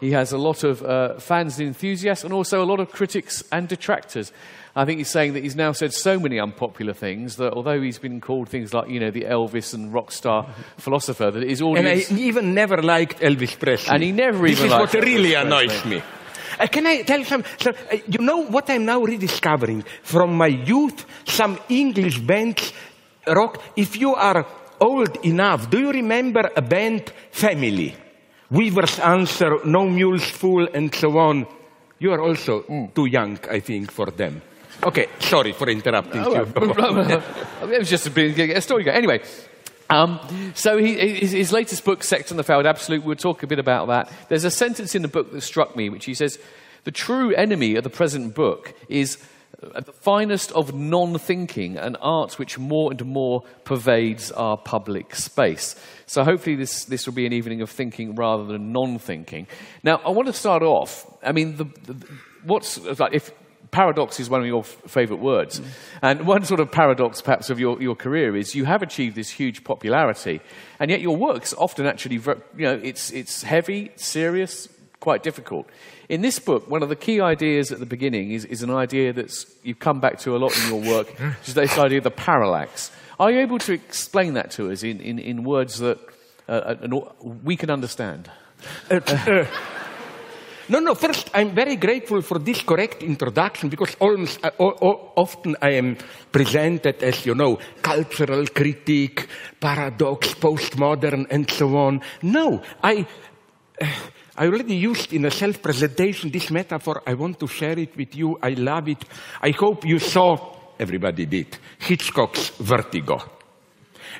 he 0.00 0.12
has 0.12 0.32
a 0.32 0.38
lot 0.38 0.64
of 0.64 0.82
uh, 0.82 1.18
fans 1.18 1.58
and 1.58 1.68
enthusiasts, 1.68 2.24
and 2.24 2.32
also 2.32 2.62
a 2.62 2.66
lot 2.66 2.80
of 2.80 2.90
critics 2.90 3.42
and 3.50 3.68
detractors. 3.68 4.32
I 4.76 4.84
think 4.84 4.98
he's 4.98 5.10
saying 5.10 5.32
that 5.32 5.42
he's 5.42 5.56
now 5.56 5.72
said 5.72 5.92
so 5.92 6.20
many 6.20 6.38
unpopular 6.38 6.92
things 6.92 7.36
that 7.36 7.52
although 7.52 7.80
he's 7.80 7.98
been 7.98 8.20
called 8.20 8.48
things 8.48 8.72
like, 8.72 8.88
you 8.88 9.00
know, 9.00 9.10
the 9.10 9.22
Elvis 9.22 9.74
and 9.74 9.92
rock 9.92 10.12
star 10.12 10.46
philosopher, 10.76 11.32
that 11.32 11.42
his 11.42 11.60
And 11.60 11.88
I 11.88 12.04
even 12.12 12.54
never 12.54 12.80
liked 12.80 13.18
Elvis 13.18 13.58
Presley. 13.58 13.92
And 13.92 14.02
he 14.04 14.12
never 14.12 14.46
this 14.46 14.52
even 14.52 14.66
is 14.66 14.70
liked 14.70 14.94
what 14.94 15.04
really 15.04 15.30
Elvis 15.30 15.42
annoys 15.42 15.80
Presley. 15.80 15.96
me. 15.96 16.02
Uh, 16.60 16.66
can 16.68 16.86
I 16.86 17.02
tell 17.02 17.24
some? 17.24 17.44
So, 17.58 17.70
uh, 17.70 17.96
you 18.06 18.20
know 18.20 18.44
what 18.44 18.70
I'm 18.70 18.84
now 18.84 19.02
rediscovering 19.02 19.84
from 20.02 20.36
my 20.36 20.46
youth? 20.46 21.04
Some 21.24 21.58
English 21.68 22.18
bands 22.18 22.72
rock. 23.26 23.62
If 23.76 23.96
you 23.96 24.14
are 24.14 24.46
old 24.80 25.24
enough, 25.24 25.70
do 25.70 25.80
you 25.80 25.90
remember 25.90 26.50
a 26.54 26.62
band 26.62 27.12
Family? 27.32 27.96
Weaver's 28.50 28.98
Answer, 28.98 29.58
No 29.64 29.86
Mules 29.88 30.24
Fool, 30.30 30.68
and 30.72 30.94
so 30.94 31.18
on. 31.18 31.46
You 31.98 32.12
are 32.12 32.20
also 32.22 32.62
Mm. 32.62 32.94
too 32.94 33.06
young, 33.06 33.38
I 33.50 33.60
think, 33.60 33.90
for 33.90 34.06
them. 34.06 34.40
Okay, 34.82 35.06
sorry 35.18 35.52
for 35.52 35.68
interrupting 35.68 36.22
Oh, 36.24 36.34
you. 36.34 36.42
it 37.72 37.78
was 37.78 37.90
just 37.90 38.06
a, 38.06 38.10
bit, 38.10 38.38
a 38.38 38.60
story. 38.60 38.88
Anyway, 38.88 39.20
um, 39.90 40.20
so 40.54 40.78
he, 40.78 40.94
his, 41.18 41.32
his 41.32 41.52
latest 41.52 41.84
book, 41.84 42.04
Sex 42.04 42.30
and 42.30 42.38
the 42.38 42.44
Failed 42.44 42.64
Absolute, 42.66 43.02
we'll 43.04 43.16
talk 43.16 43.42
a 43.42 43.46
bit 43.46 43.58
about 43.58 43.88
that. 43.88 44.10
There's 44.28 44.44
a 44.44 44.50
sentence 44.50 44.94
in 44.94 45.02
the 45.02 45.08
book 45.08 45.32
that 45.32 45.40
struck 45.40 45.74
me, 45.74 45.88
which 45.88 46.04
he 46.04 46.14
says, 46.14 46.38
the 46.84 46.92
true 46.92 47.34
enemy 47.34 47.74
of 47.74 47.82
the 47.84 47.90
present 47.90 48.34
book 48.34 48.72
is 48.88 49.18
the 49.60 49.92
finest 49.92 50.52
of 50.52 50.72
non-thinking, 50.74 51.78
an 51.78 51.96
art 51.96 52.38
which 52.38 52.58
more 52.58 52.92
and 52.92 53.04
more 53.04 53.42
pervades 53.64 54.30
our 54.32 54.56
public 54.56 55.14
space. 55.16 55.74
So 56.06 56.22
hopefully 56.22 56.54
this, 56.54 56.84
this 56.84 57.06
will 57.06 57.14
be 57.14 57.26
an 57.26 57.32
evening 57.32 57.60
of 57.60 57.70
thinking 57.70 58.14
rather 58.14 58.44
than 58.44 58.72
non-thinking. 58.72 59.48
Now, 59.82 60.00
I 60.04 60.10
want 60.10 60.28
to 60.28 60.32
start 60.32 60.62
off, 60.62 61.06
I 61.24 61.32
mean, 61.32 61.56
the, 61.56 61.64
the, 61.64 62.06
what's, 62.44 62.78
like, 63.00 63.14
if 63.14 63.32
paradox 63.70 64.20
is 64.20 64.30
one 64.30 64.40
of 64.40 64.46
your 64.46 64.60
f- 64.60 64.76
favorite 64.86 65.20
words. 65.20 65.60
And 66.02 66.26
one 66.26 66.44
sort 66.44 66.60
of 66.60 66.70
paradox, 66.70 67.20
perhaps, 67.20 67.50
of 67.50 67.58
your, 67.58 67.82
your 67.82 67.96
career 67.96 68.36
is 68.36 68.54
you 68.54 68.64
have 68.64 68.82
achieved 68.82 69.16
this 69.16 69.28
huge 69.28 69.64
popularity, 69.64 70.40
and 70.78 70.90
yet 70.90 71.00
your 71.00 71.16
work's 71.16 71.52
often 71.54 71.86
actually, 71.86 72.16
you 72.16 72.64
know, 72.64 72.80
it's, 72.82 73.10
it's 73.10 73.42
heavy, 73.42 73.90
serious, 73.96 74.68
quite 75.00 75.22
difficult. 75.22 75.68
In 76.08 76.22
this 76.22 76.38
book, 76.38 76.70
one 76.70 76.82
of 76.82 76.88
the 76.88 76.96
key 76.96 77.20
ideas 77.20 77.70
at 77.70 77.80
the 77.80 77.86
beginning 77.86 78.32
is, 78.32 78.44
is 78.46 78.62
an 78.62 78.70
idea 78.70 79.12
that 79.12 79.30
you've 79.62 79.78
come 79.78 80.00
back 80.00 80.18
to 80.20 80.34
a 80.34 80.38
lot 80.38 80.56
in 80.58 80.68
your 80.68 80.94
work, 80.96 81.08
which 81.20 81.34
is 81.48 81.54
this 81.54 81.76
idea 81.78 81.98
of 81.98 82.04
the 82.04 82.10
parallax. 82.10 82.90
Are 83.20 83.30
you 83.30 83.40
able 83.40 83.58
to 83.58 83.72
explain 83.74 84.34
that 84.34 84.50
to 84.52 84.70
us 84.70 84.82
in, 84.82 85.00
in, 85.00 85.18
in 85.18 85.44
words 85.44 85.78
that 85.80 85.98
uh, 86.48 86.76
an 86.80 86.98
we 87.44 87.56
can 87.56 87.70
understand? 87.70 88.30
No, 90.70 90.80
no, 90.80 90.94
first, 90.94 91.30
I'm 91.32 91.54
very 91.54 91.76
grateful 91.76 92.20
for 92.20 92.38
this 92.38 92.60
correct 92.60 93.02
introduction 93.02 93.70
because 93.70 93.96
almost, 94.00 94.44
uh, 94.44 94.50
o- 94.60 94.76
o- 94.82 95.12
often 95.16 95.56
I 95.62 95.70
am 95.70 95.96
presented 96.30 97.02
as, 97.02 97.24
you 97.24 97.34
know, 97.34 97.58
cultural 97.80 98.44
critic, 98.48 99.28
paradox, 99.60 100.34
postmodern, 100.34 101.26
and 101.30 101.50
so 101.50 101.74
on. 101.74 102.02
No, 102.20 102.60
I, 102.84 103.06
uh, 103.80 103.86
I 104.38 104.46
already 104.46 104.76
used 104.76 105.12
in 105.12 105.24
a 105.24 105.32
self-presentation 105.32 106.30
this 106.30 106.48
metaphor. 106.52 107.02
I 107.04 107.14
want 107.14 107.40
to 107.40 107.48
share 107.48 107.76
it 107.76 107.96
with 107.96 108.14
you. 108.14 108.38
I 108.40 108.50
love 108.50 108.88
it. 108.88 109.04
I 109.42 109.50
hope 109.50 109.84
you 109.84 109.98
saw, 109.98 110.54
everybody 110.78 111.26
did, 111.26 111.58
Hitchcock's 111.78 112.50
Vertigo. 112.50 113.20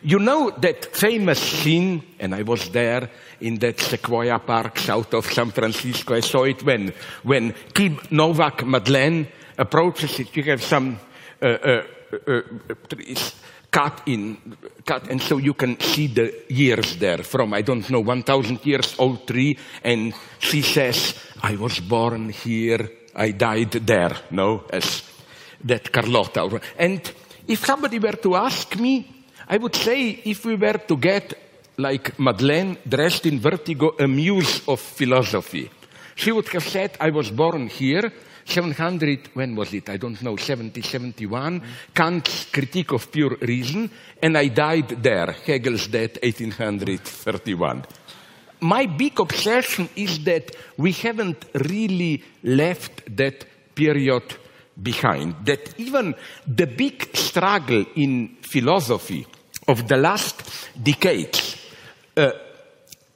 You 0.02 0.18
know 0.18 0.50
that 0.50 0.86
famous 0.86 1.38
scene, 1.38 2.02
and 2.18 2.34
I 2.34 2.42
was 2.42 2.68
there 2.70 3.08
in 3.40 3.60
that 3.60 3.78
Sequoia 3.78 4.40
Park 4.40 4.78
south 4.78 5.14
of 5.14 5.24
San 5.26 5.52
Francisco. 5.52 6.14
I 6.14 6.20
saw 6.20 6.42
it 6.42 6.64
when, 6.64 6.92
when 7.22 7.54
Kim 7.72 8.00
Novak 8.10 8.66
Madeleine 8.66 9.28
approaches 9.56 10.18
it. 10.18 10.36
You 10.36 10.42
have 10.50 10.62
some 10.64 10.98
uh, 11.40 11.46
uh, 11.46 11.82
uh, 12.12 12.32
uh, 12.32 12.42
trees 12.88 13.34
cut 13.70 14.02
in, 14.06 14.56
cut, 14.84 15.08
and 15.10 15.20
so 15.20 15.36
you 15.36 15.54
can 15.54 15.78
see 15.80 16.06
the 16.06 16.34
years 16.48 16.96
there 16.96 17.18
from, 17.18 17.52
I 17.52 17.62
don't 17.62 17.88
know, 17.90 18.00
1,000 18.00 18.64
years 18.64 18.94
old 18.98 19.26
tree, 19.26 19.58
and 19.84 20.14
she 20.38 20.62
says, 20.62 21.14
I 21.42 21.56
was 21.56 21.80
born 21.80 22.30
here, 22.30 22.90
I 23.14 23.32
died 23.32 23.72
there, 23.72 24.16
no, 24.30 24.64
as 24.70 25.02
that 25.64 25.92
Carlotta. 25.92 26.60
And 26.78 27.00
if 27.46 27.64
somebody 27.64 27.98
were 27.98 28.12
to 28.12 28.36
ask 28.36 28.76
me, 28.76 29.24
I 29.48 29.56
would 29.56 29.74
say 29.74 30.20
if 30.24 30.44
we 30.44 30.56
were 30.56 30.78
to 30.78 30.96
get, 30.96 31.34
like 31.76 32.18
Madeleine, 32.18 32.78
dressed 32.88 33.26
in 33.26 33.38
vertigo, 33.40 33.94
a 33.98 34.08
muse 34.08 34.66
of 34.66 34.80
philosophy, 34.80 35.70
she 36.14 36.32
would 36.32 36.48
have 36.48 36.66
said, 36.66 36.96
I 37.00 37.10
was 37.10 37.30
born 37.30 37.68
here, 37.68 38.12
700, 38.48 39.30
when 39.34 39.54
was 39.54 39.72
it? 39.74 39.88
I 39.88 39.96
don't 39.96 40.20
know, 40.22 40.36
70, 40.36 40.80
71, 40.82 41.62
Kant's 41.94 42.46
Critique 42.46 42.92
of 42.92 43.10
Pure 43.12 43.36
Reason, 43.40 43.90
and 44.22 44.38
I 44.38 44.48
died 44.48 44.88
there, 45.02 45.32
Hegel's 45.32 45.86
death, 45.88 46.18
1831 46.22 47.84
my 48.60 48.86
big 48.86 49.20
obsession 49.20 49.88
is 49.96 50.24
that 50.24 50.54
we 50.76 50.92
haven't 50.92 51.44
really 51.54 52.22
left 52.42 53.16
that 53.16 53.44
period 53.74 54.22
behind. 54.80 55.34
That 55.44 55.78
even 55.78 56.14
the 56.46 56.66
big 56.66 57.16
struggle 57.16 57.84
in 57.96 58.36
philosophy 58.42 59.26
of 59.66 59.86
the 59.86 59.96
last 59.96 60.70
decades 60.82 61.56
uh, 62.16 62.32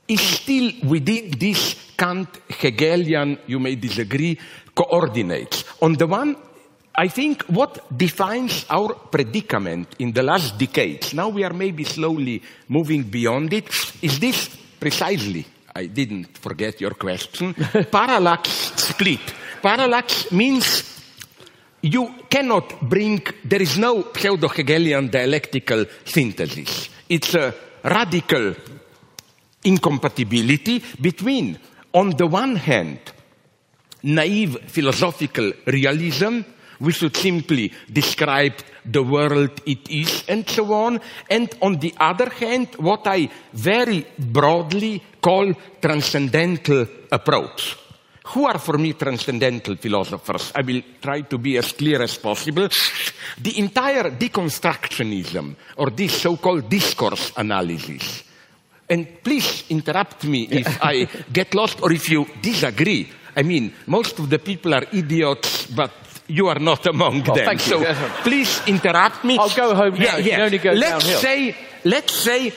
is 0.06 0.20
still 0.20 0.72
within 0.84 1.30
this 1.38 1.92
Kant 1.96 2.28
Hegelian, 2.48 3.38
you 3.46 3.60
may 3.60 3.76
disagree, 3.76 4.38
coordinates. 4.74 5.64
On 5.80 5.94
the 5.94 6.06
one 6.06 6.36
I 6.94 7.08
think 7.08 7.44
what 7.44 7.96
defines 7.96 8.66
our 8.68 8.94
predicament 8.94 9.96
in 9.98 10.12
the 10.12 10.22
last 10.22 10.58
decades, 10.58 11.14
now 11.14 11.30
we 11.30 11.42
are 11.42 11.54
maybe 11.54 11.84
slowly 11.84 12.42
moving 12.68 13.04
beyond 13.04 13.52
it, 13.54 13.68
is 14.02 14.18
this 14.18 14.54
precisely. 14.78 15.46
I 15.74 15.86
didn't 15.86 16.36
forget 16.36 16.80
your 16.82 16.90
question. 16.90 17.54
Parallax 17.90 18.50
split. 18.76 19.20
Parallax 19.62 20.30
means 20.32 21.00
you 21.80 22.14
cannot 22.28 22.80
bring, 22.82 23.24
there 23.42 23.62
is 23.62 23.78
no 23.78 24.12
pseudo 24.14 24.48
Hegelian 24.48 25.08
dialectical 25.08 25.86
synthesis. 26.04 26.90
It's 27.08 27.34
a 27.34 27.54
radical 27.84 28.54
incompatibility 29.64 30.82
between, 31.00 31.58
on 31.94 32.10
the 32.10 32.26
one 32.26 32.56
hand, 32.56 32.98
naive 34.02 34.58
philosophical 34.66 35.52
realism, 35.66 36.40
we 36.80 36.92
should 36.92 37.16
simply 37.16 37.72
describe 37.90 38.54
the 38.84 39.02
world 39.02 39.60
it 39.66 39.88
is 39.88 40.24
and 40.28 40.48
so 40.48 40.72
on. 40.72 41.00
And 41.30 41.48
on 41.62 41.78
the 41.78 41.94
other 41.98 42.28
hand, 42.28 42.74
what 42.76 43.06
I 43.06 43.30
very 43.52 44.06
broadly 44.18 45.02
call 45.20 45.54
transcendental 45.80 46.86
approach. 47.10 47.78
Who 48.24 48.46
are 48.46 48.58
for 48.58 48.78
me 48.78 48.94
transcendental 48.94 49.76
philosophers? 49.76 50.52
I 50.54 50.62
will 50.62 50.82
try 51.00 51.22
to 51.22 51.38
be 51.38 51.56
as 51.58 51.72
clear 51.72 52.02
as 52.02 52.16
possible. 52.18 52.68
The 53.38 53.58
entire 53.58 54.10
deconstructionism 54.10 55.54
or 55.76 55.90
this 55.90 56.20
so-called 56.20 56.68
discourse 56.68 57.32
analysis. 57.36 58.22
And 58.88 59.22
please 59.22 59.64
interrupt 59.70 60.24
me 60.24 60.48
if 60.50 60.78
I 60.82 61.08
get 61.32 61.54
lost 61.54 61.82
or 61.82 61.92
if 61.92 62.08
you 62.10 62.26
disagree. 62.40 63.10
I 63.36 63.42
mean, 63.42 63.72
most 63.86 64.18
of 64.18 64.28
the 64.28 64.38
people 64.38 64.74
are 64.74 64.84
idiots, 64.92 65.66
but 65.66 65.90
you 66.28 66.48
are 66.48 66.58
not 66.58 66.86
among 66.86 67.22
Oh, 67.28 67.34
them. 67.34 67.44
thank 67.46 67.66
you. 67.66 67.84
So 67.84 67.94
please 68.22 68.60
interrupt 68.66 69.24
me. 69.24 69.38
I'll 69.38 69.48
go 69.50 69.74
home 69.74 69.94
now. 69.94 70.04
Yeah, 70.04 70.16
yeah. 70.18 70.36
can 70.36 70.40
only 70.42 70.58
go 70.58 70.72
let's 70.72 71.04
downhill. 71.04 71.18
say, 71.20 71.56
let's 71.84 72.12
say, 72.12 72.52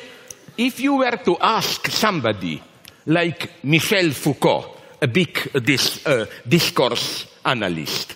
if 0.58 0.80
you 0.80 0.96
were 0.96 1.18
to 1.26 1.38
ask 1.40 1.88
somebody 1.88 2.62
like 3.06 3.52
Michel 3.64 4.12
Foucault, 4.12 4.72
a 5.02 5.08
big 5.08 5.38
uh, 5.54 5.60
this, 5.60 6.06
uh, 6.06 6.26
discourse 6.48 7.28
analyst, 7.44 8.16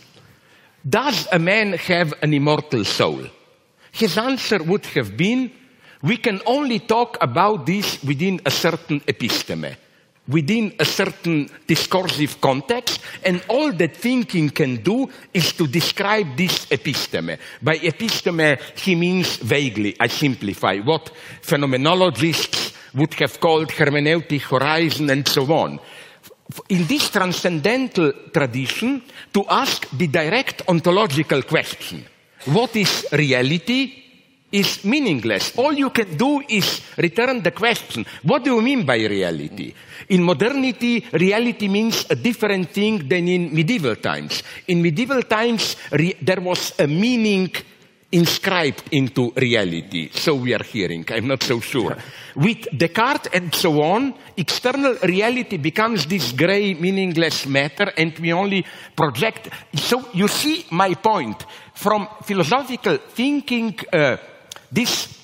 does 0.87 1.27
a 1.31 1.39
man 1.39 1.73
have 1.73 2.13
an 2.21 2.33
immortal 2.33 2.85
soul? 2.85 3.23
His 3.91 4.17
answer 4.17 4.63
would 4.63 4.85
have 4.95 5.17
been, 5.17 5.51
we 6.01 6.17
can 6.17 6.41
only 6.45 6.79
talk 6.79 7.17
about 7.21 7.65
this 7.65 8.01
within 8.03 8.39
a 8.45 8.51
certain 8.51 9.01
episteme, 9.01 9.75
within 10.29 10.73
a 10.79 10.85
certain 10.85 11.49
discursive 11.67 12.39
context, 12.39 13.01
and 13.23 13.43
all 13.49 13.73
that 13.73 13.95
thinking 13.95 14.49
can 14.49 14.77
do 14.77 15.09
is 15.33 15.53
to 15.53 15.67
describe 15.67 16.37
this 16.37 16.67
episteme. 16.67 17.37
By 17.61 17.77
episteme, 17.79 18.59
he 18.77 18.95
means 18.95 19.37
vaguely, 19.37 19.95
I 19.99 20.07
simplify, 20.07 20.77
what 20.77 21.11
phenomenologists 21.41 22.73
would 22.93 23.13
have 23.15 23.39
called 23.39 23.69
hermeneutic 23.69 24.41
horizon 24.41 25.09
and 25.09 25.27
so 25.27 25.51
on 25.53 25.79
in 26.69 26.85
this 26.85 27.09
transcendental 27.09 28.11
tradition 28.33 29.03
to 29.31 29.45
ask 29.47 29.87
the 29.91 30.07
direct 30.07 30.63
ontological 30.67 31.43
question 31.43 32.03
what 32.45 32.75
is 32.75 33.05
reality 33.11 34.08
is 34.51 34.83
meaningless. 34.83 35.57
All 35.57 35.73
you 35.73 35.89
can 35.91 36.17
do 36.17 36.41
is 36.47 36.81
return 36.97 37.41
the 37.41 37.51
question, 37.51 38.05
what 38.23 38.43
do 38.43 38.55
you 38.55 38.61
mean 38.61 38.85
by 38.85 38.97
reality? 38.97 39.73
In 40.09 40.23
modernity, 40.23 41.05
reality 41.13 41.67
means 41.67 42.05
a 42.09 42.15
different 42.15 42.69
thing 42.71 43.07
than 43.07 43.27
in 43.27 43.53
medieval 43.53 43.95
times. 43.95 44.43
In 44.67 44.81
medieval 44.81 45.21
times, 45.23 45.75
re- 45.91 46.17
there 46.21 46.41
was 46.41 46.73
a 46.79 46.87
meaning 46.87 47.51
inscribed 48.11 48.83
into 48.91 49.31
reality. 49.35 50.09
So 50.11 50.35
we 50.35 50.53
are 50.53 50.63
hearing, 50.63 51.05
I'm 51.09 51.27
not 51.27 51.43
so 51.43 51.59
sure. 51.59 51.95
With 52.35 52.67
Descartes 52.75 53.29
and 53.33 53.53
so 53.53 53.81
on, 53.83 54.15
external 54.35 54.95
reality 55.03 55.57
becomes 55.57 56.07
this 56.07 56.31
gray, 56.31 56.73
meaningless 56.73 57.45
matter, 57.45 57.91
and 57.95 58.17
we 58.17 58.33
only 58.33 58.65
project. 58.95 59.49
So 59.75 60.09
you 60.13 60.27
see 60.27 60.65
my 60.71 60.95
point. 60.95 61.45
From 61.75 62.07
philosophical 62.23 62.97
thinking, 62.97 63.77
uh, 63.93 64.17
this, 64.71 65.19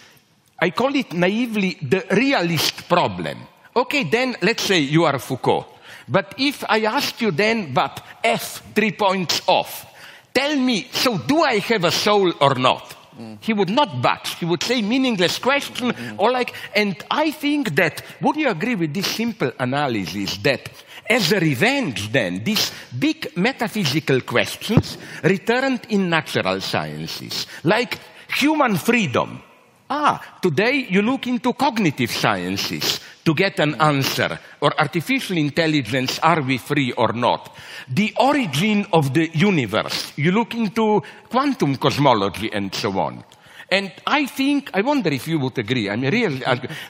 I 0.60 0.72
call 0.72 0.96
it 0.96 1.14
naively 1.14 1.78
the 1.82 2.06
realist 2.12 2.88
problem. 2.88 3.38
Okay, 3.76 4.04
then 4.06 4.36
let's 4.42 4.64
say 4.64 4.80
you 4.80 5.04
are 5.06 5.20
Foucault. 5.20 5.68
But 6.08 6.36
if 6.38 6.64
I 6.70 6.86
ask 6.86 7.20
you 7.22 7.32
then, 7.32 7.74
but 7.74 8.02
F, 8.24 8.62
three 8.74 8.92
points 8.92 9.42
off, 9.48 9.86
tell 10.34 10.56
me, 10.56 10.88
so 10.92 11.18
do 11.18 11.42
I 11.42 11.60
have 11.60 11.84
a 11.84 11.92
soul 11.92 12.32
or 12.40 12.56
not? 12.56 12.96
Mm. 13.20 13.38
He 13.42 13.54
would 13.54 13.70
not 13.70 14.02
budge. 14.02 14.36
He 14.36 14.46
would 14.46 14.62
say 14.64 14.82
meaningless 14.82 15.40
question 15.40 15.92
mm-hmm. 15.92 16.20
or 16.20 16.32
like, 16.32 16.54
and 16.76 16.96
I 17.10 17.32
think 17.32 17.76
that, 17.76 18.04
would 18.22 18.36
you 18.36 18.50
agree 18.50 18.76
with 18.76 18.94
this 18.94 19.08
simple 19.08 19.52
analysis 19.60 20.38
that 20.38 20.70
as 21.10 21.32
a 21.32 21.40
revenge 21.40 22.12
then, 22.12 22.44
these 22.44 22.72
big 22.98 23.36
metaphysical 23.38 24.22
questions 24.22 24.98
returned 25.24 25.82
in 25.90 26.10
natural 26.10 26.60
sciences, 26.62 27.48
like 27.64 28.00
human 28.36 28.76
freedom. 28.78 29.42
Ah, 29.90 30.40
today 30.42 30.88
you 30.90 31.02
look 31.02 31.28
into 31.28 31.54
cognitive 31.54 32.12
sciences 32.12 33.00
to 33.24 33.34
get 33.34 33.60
an 33.60 33.76
answer, 33.82 34.40
or 34.62 34.74
artificial 34.80 35.38
intelligence, 35.38 36.20
are 36.20 36.42
we 36.42 36.58
free 36.58 36.92
or 36.92 37.14
not? 37.14 37.56
The 37.88 38.14
origin 38.18 38.86
of 38.94 39.14
the 39.14 39.30
universe, 39.34 40.14
you 40.16 40.32
look 40.32 40.54
into 40.56 41.02
quantum 41.30 41.76
cosmology 41.78 42.52
and 42.52 42.74
so 42.74 42.98
on. 43.00 43.24
And 43.72 43.92
I 44.06 44.28
think, 44.28 44.70
I 44.74 44.82
wonder 44.82 45.10
if 45.10 45.28
you 45.28 45.40
would 45.40 45.58
agree, 45.58 45.90
I 45.90 45.96
mean, 45.96 46.12
really, 46.12 46.44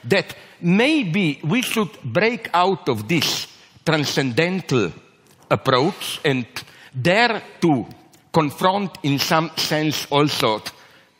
that 0.04 0.34
maybe 0.60 1.40
we 1.42 1.62
should 1.62 1.90
break 2.02 2.50
out 2.52 2.88
of 2.88 3.08
this 3.08 3.46
transcendental 3.84 4.92
approach 5.50 6.20
and 6.24 6.44
dare 7.00 7.42
to 7.60 7.86
confront, 8.32 8.98
in 9.02 9.18
some 9.18 9.50
sense, 9.56 10.06
also, 10.10 10.62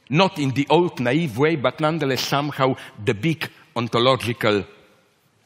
not 0.09 0.39
in 0.39 0.51
the 0.51 0.67
old 0.71 1.01
naive 1.01 1.39
way, 1.39 1.57
but 1.57 1.81
nonetheless 1.81 2.23
somehow 2.23 2.77
the 3.05 3.15
big 3.15 3.51
ontological 3.75 4.65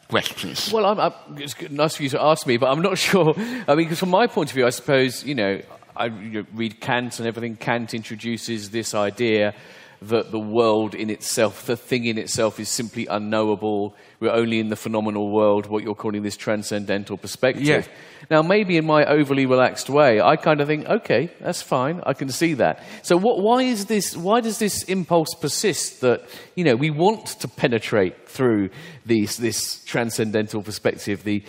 questions. 0.09 0.73
Well, 0.73 0.87
I'm, 0.87 1.01
I'm, 1.01 1.13
it's 1.39 1.61
nice 1.71 1.97
for 1.97 2.03
you 2.03 2.09
to 2.11 2.23
ask 2.23 2.47
me, 2.47 2.57
but 2.57 2.71
I'm 2.71 2.83
not 2.83 2.99
sure. 3.09 3.35
I 3.67 3.75
mean, 3.75 3.95
from 3.95 4.11
my 4.11 4.27
point 4.27 4.51
of 4.51 4.55
view, 4.55 4.67
I 4.67 4.71
suppose, 4.71 5.25
you 5.25 5.35
know, 5.35 5.61
I 5.97 6.07
read 6.07 6.81
Kant 6.81 7.19
and 7.19 7.29
everything. 7.29 7.57
Kant 7.57 7.95
introduces 7.95 8.71
this 8.71 8.95
idea 8.95 9.55
that 10.03 10.31
the 10.31 10.39
world 10.39 10.95
in 10.95 11.11
itself, 11.11 11.67
the 11.67 11.77
thing 11.77 12.07
in 12.07 12.17
itself, 12.17 12.59
is 12.59 12.69
simply 12.69 13.07
unknowable. 13.07 13.95
We're 14.21 14.33
only 14.33 14.61
in 14.61 14.69
the 14.69 14.77
phenomenal 14.77 15.31
world, 15.31 15.67
what 15.67 15.83
you're 15.83 15.95
calling 15.95 16.23
this 16.23 16.37
transcendental 16.37 17.17
perspective. 17.17 17.65
Yeah. 17.65 17.83
Now, 18.31 18.43
maybe 18.43 18.77
in 18.77 18.85
my 18.85 19.07
overly 19.07 19.47
relaxed 19.47 19.89
way, 19.89 20.21
I 20.21 20.37
kind 20.37 20.61
of 20.61 20.69
think, 20.69 20.87
okay, 20.87 21.31
that's 21.41 21.63
fine. 21.63 22.03
I 22.05 22.13
can 22.13 22.29
see 22.29 22.53
that. 22.55 22.83
So, 23.03 23.17
what, 23.17 23.41
why 23.41 23.63
is 23.63 23.87
this? 23.87 24.15
Why 24.15 24.43
does 24.43 24.59
this 24.59 24.83
impulse 24.85 25.35
persist 25.41 26.03
that 26.03 26.23
you 26.55 26.65
know 26.65 26.77
we 26.77 26.91
want 26.91 27.29
to 27.41 27.49
penetrate 27.49 28.29
through 28.29 28.69
these, 29.07 29.39
this 29.39 29.83
transcendental 29.85 30.63
perspective, 30.63 31.25
the 31.25 31.43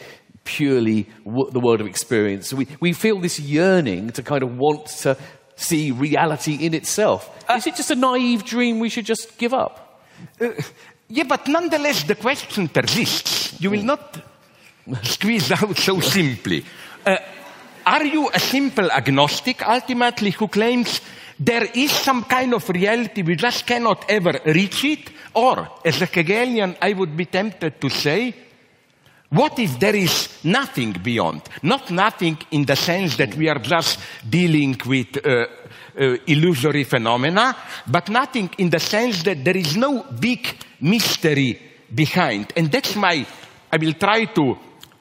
purely 0.45 1.09
w- 1.25 1.51
the 1.51 1.59
world 1.59 1.81
of 1.81 1.88
experience? 1.88 2.47
So 2.47 2.56
we, 2.56 2.67
we 2.79 2.94
feel 2.94 3.19
this 3.19 3.38
yearning 3.38 4.12
to 4.12 4.24
kind 4.24 4.44
of 4.44 4.57
want 4.57 4.88
to 5.03 5.17
see 5.57 5.91
reality 5.91 6.56
in 6.56 6.74
itself. 6.74 7.29
Uh, 7.50 7.56
Is 7.56 7.67
it 7.67 7.75
just 7.75 7.91
a 7.91 7.95
naive 7.95 8.45
dream 8.45 8.79
we 8.79 8.88
should 8.88 9.06
just 9.06 9.38
give 9.38 9.53
up? 9.53 10.01
Uh, 10.39 10.51
yeah, 11.12 11.24
but 11.24 11.48
nonetheless, 11.48 12.04
the 12.04 12.16
question 12.16 12.69
persists. 12.69 13.60
You 13.60 13.72
will 13.72 13.84
not 13.84 14.18
squeeze 15.04 15.52
out 15.62 15.78
so 15.78 16.00
simply. 16.00 16.63
Uh, 17.06 17.18
are 17.86 18.06
you 18.06 18.30
a 18.34 18.40
simple 18.40 18.90
agnostic 18.90 19.68
ultimately 19.68 20.31
who 20.31 20.48
claims 20.48 21.02
there 21.38 21.68
is 21.74 21.92
some 21.92 22.24
kind 22.24 22.54
of 22.54 22.69
reality, 22.69 23.24
we 23.24 23.36
just 23.36 23.66
cannot 23.66 24.06
ever 24.10 24.40
reach 24.46 24.86
it? 24.86 25.10
Or, 25.34 25.68
as 25.84 26.02
a 26.02 26.06
Hegelian, 26.06 26.78
I 26.81 26.94
would 26.94 27.18
be 27.18 27.25
tempted 27.25 27.81
to 27.81 27.90
say, 27.90 28.34
what 29.30 29.60
if 29.60 29.80
there 29.80 29.96
is 29.96 30.30
nothing 30.44 30.94
beyond? 30.94 31.42
Not 31.63 31.90
nothing 31.92 32.38
in 32.52 32.66
the 32.66 32.75
sense 32.75 33.18
that 33.18 33.36
we 33.36 33.50
are 33.50 33.60
just 33.60 34.00
dealing 34.30 34.80
with 34.86 35.25
uh, 35.25 35.48
uh, 36.00 36.18
illusory 36.28 36.84
phenomena, 36.84 37.56
but 37.88 38.10
nothing 38.10 38.50
in 38.58 38.69
the 38.69 38.80
sense 38.80 39.24
that 39.24 39.44
there 39.44 39.58
is 39.58 39.75
no 39.75 40.04
big 40.04 40.58
mystery 40.81 41.60
behind. 41.94 42.54
And 42.56 42.72
that's 42.72 42.95
my, 42.95 43.25
I 43.72 43.78
will 43.78 43.94
try 43.94 44.25
to 44.25 44.57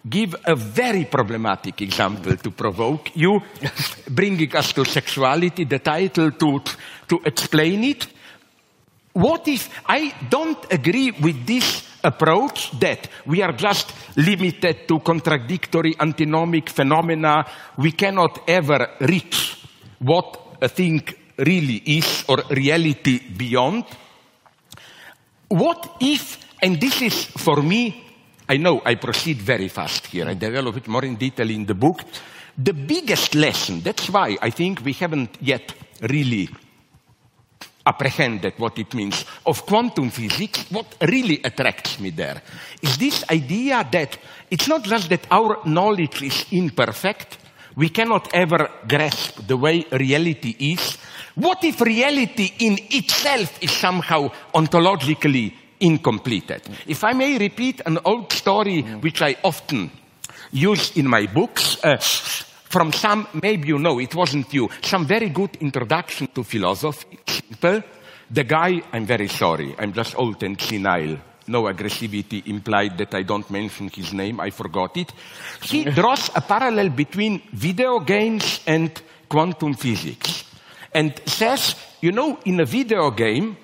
give 0.08 0.34
a 0.44 0.54
very 0.54 1.04
problematic 1.04 1.82
example 1.82 2.36
to 2.36 2.50
provoke 2.50 3.14
you, 3.16 3.40
bringing 4.10 4.54
us 4.56 4.72
to 4.72 4.84
sexuality, 4.84 5.64
the 5.64 5.78
title 5.78 6.32
to, 6.32 6.60
to 7.08 7.20
explain 7.24 7.84
it. 7.84 8.06
What 9.12 9.48
if 9.48 9.68
I 9.86 10.14
don't 10.28 10.64
agree 10.72 11.10
with 11.10 11.46
this 11.46 11.90
approach 12.02 12.70
that 12.80 13.08
we 13.26 13.42
are 13.42 13.52
just 13.52 13.92
limited 14.16 14.88
to 14.88 15.00
contradictory 15.00 15.94
antinomic 15.98 16.70
phenomena. 16.70 17.44
We 17.76 17.92
cannot 17.92 18.48
ever 18.48 18.96
reach 19.00 19.62
what 19.98 20.56
a 20.60 20.68
thing 20.68 21.02
really 21.38 21.82
is 21.84 22.24
or 22.28 22.42
reality 22.50 23.20
beyond. 23.36 23.84
What 25.50 25.96
if, 25.98 26.38
and 26.62 26.80
this 26.80 27.02
is 27.02 27.24
for 27.24 27.60
me, 27.60 28.04
I 28.48 28.56
know 28.56 28.82
I 28.84 28.94
proceed 28.94 29.38
very 29.38 29.66
fast 29.66 30.06
here, 30.06 30.28
I 30.28 30.34
develop 30.34 30.76
it 30.76 30.86
more 30.86 31.04
in 31.04 31.16
detail 31.16 31.50
in 31.50 31.66
the 31.66 31.74
book. 31.74 32.04
The 32.56 32.72
biggest 32.72 33.34
lesson, 33.34 33.80
that's 33.80 34.08
why 34.08 34.36
I 34.40 34.50
think 34.50 34.84
we 34.84 34.92
haven't 34.92 35.38
yet 35.40 35.74
really 36.02 36.48
apprehended 37.84 38.54
what 38.58 38.78
it 38.78 38.94
means 38.94 39.24
of 39.44 39.66
quantum 39.66 40.10
physics, 40.10 40.70
what 40.70 40.94
really 41.00 41.40
attracts 41.42 41.98
me 41.98 42.10
there 42.10 42.40
is 42.80 42.96
this 42.96 43.24
idea 43.28 43.84
that 43.90 44.18
it's 44.50 44.68
not 44.68 44.84
just 44.84 45.08
that 45.08 45.26
our 45.32 45.58
knowledge 45.64 46.22
is 46.22 46.46
imperfect, 46.52 47.38
we 47.74 47.88
cannot 47.88 48.32
ever 48.34 48.70
grasp 48.86 49.46
the 49.46 49.56
way 49.56 49.84
reality 49.90 50.54
is. 50.58 50.98
What 51.40 51.64
if 51.64 51.80
reality 51.80 52.52
in 52.58 52.78
itself 52.90 53.62
is 53.62 53.70
somehow 53.70 54.30
ontologically 54.52 55.50
incompleted? 55.80 56.60
If 56.86 57.02
I 57.02 57.14
may 57.14 57.38
repeat 57.38 57.80
an 57.86 57.98
old 58.04 58.30
story 58.30 58.82
which 58.82 59.22
I 59.22 59.36
often 59.42 59.90
use 60.52 60.98
in 60.98 61.08
my 61.08 61.24
books, 61.28 61.82
uh, 61.82 61.96
from 61.96 62.92
some, 62.92 63.26
maybe 63.42 63.68
you 63.68 63.78
know, 63.78 63.98
it 63.98 64.14
wasn't 64.14 64.52
you, 64.52 64.68
some 64.82 65.06
very 65.06 65.30
good 65.30 65.56
introduction 65.62 66.26
to 66.34 66.44
philosophy. 66.44 67.18
Simple. 67.26 67.84
The 68.30 68.44
guy, 68.44 68.82
I'm 68.92 69.06
very 69.06 69.28
sorry, 69.28 69.74
I'm 69.78 69.94
just 69.94 70.18
old 70.18 70.42
and 70.42 70.60
senile. 70.60 71.16
No 71.46 71.62
aggressivity 71.62 72.46
implied 72.48 72.98
that 72.98 73.14
I 73.14 73.22
don't 73.22 73.50
mention 73.50 73.88
his 73.88 74.12
name, 74.12 74.40
I 74.40 74.50
forgot 74.50 74.94
it. 74.98 75.10
He 75.62 75.84
draws 76.00 76.30
a 76.34 76.42
parallel 76.42 76.90
between 76.90 77.40
video 77.50 77.98
games 78.00 78.60
and 78.66 78.90
quantum 79.26 79.72
physics. 79.72 80.49
And 80.92 81.20
says, 81.26 81.76
you 82.00 82.12
know, 82.12 82.38
in 82.44 82.60
a 82.60 82.64
video 82.64 83.10
game, 83.10 83.56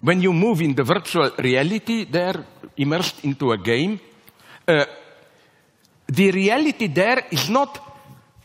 when 0.00 0.20
you 0.20 0.32
move 0.32 0.60
in 0.60 0.74
the 0.74 0.82
virtual 0.82 1.30
reality, 1.38 2.04
they're 2.04 2.44
immersed 2.76 3.24
into 3.24 3.52
a 3.52 3.58
game. 3.58 4.00
Uh, 4.66 4.84
the 6.08 6.30
reality 6.30 6.88
there 6.88 7.26
is 7.30 7.48
not 7.48 7.78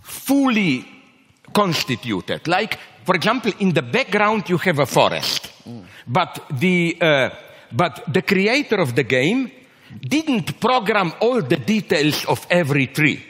fully 0.02 0.86
constituted. 1.54 2.48
Like, 2.48 2.78
for 3.04 3.16
example, 3.16 3.52
in 3.60 3.74
the 3.74 3.82
background 3.82 4.50
you 4.50 4.58
have 4.58 4.80
a 4.80 4.86
forest, 4.86 5.52
mm. 5.68 5.84
but 6.08 6.46
the 6.52 6.98
uh, 7.02 7.30
but 7.72 8.04
the 8.08 8.22
creator 8.22 8.78
of 8.78 8.96
the 8.96 9.04
game 9.04 9.52
didn't 10.02 10.60
program 10.60 11.14
all 11.22 11.42
the 11.42 11.58
details 11.58 12.26
of 12.26 12.46
every 12.50 12.88
tree. 12.88 13.24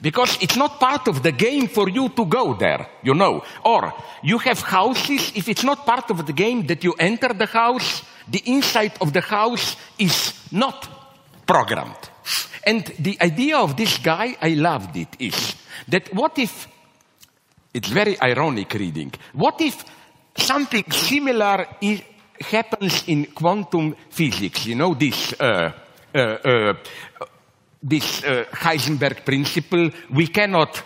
Because 0.00 0.38
it's 0.40 0.56
not 0.56 0.80
part 0.80 1.08
of 1.08 1.22
the 1.22 1.32
game 1.32 1.68
for 1.68 1.88
you 1.88 2.08
to 2.10 2.24
go 2.24 2.54
there, 2.54 2.86
you 3.02 3.14
know. 3.14 3.42
Or 3.64 3.92
you 4.22 4.38
have 4.38 4.60
houses, 4.60 5.32
if 5.34 5.48
it's 5.48 5.64
not 5.64 5.84
part 5.84 6.10
of 6.10 6.26
the 6.26 6.32
game 6.32 6.66
that 6.66 6.82
you 6.82 6.94
enter 6.98 7.32
the 7.34 7.46
house, 7.46 8.02
the 8.28 8.42
inside 8.46 8.92
of 9.00 9.12
the 9.12 9.20
house 9.20 9.76
is 9.98 10.32
not 10.52 10.88
programmed. 11.46 12.10
And 12.64 12.84
the 12.98 13.18
idea 13.20 13.58
of 13.58 13.76
this 13.76 13.98
guy, 13.98 14.36
I 14.40 14.50
loved 14.50 14.96
it, 14.96 15.16
is 15.18 15.54
that 15.88 16.14
what 16.14 16.38
if, 16.38 16.68
it's 17.72 17.88
very 17.88 18.20
ironic 18.20 18.72
reading, 18.74 19.12
what 19.32 19.60
if 19.60 19.84
something 20.36 20.90
similar 20.90 21.66
is, 21.80 22.02
happens 22.40 23.04
in 23.06 23.26
quantum 23.26 23.94
physics. 24.08 24.66
You 24.66 24.74
know 24.74 24.94
this. 24.94 25.34
Uh, 25.38 25.72
this 27.82 28.24
uh, 28.24 28.44
Heisenberg 28.52 29.24
principle, 29.24 29.90
we 30.10 30.26
cannot 30.26 30.82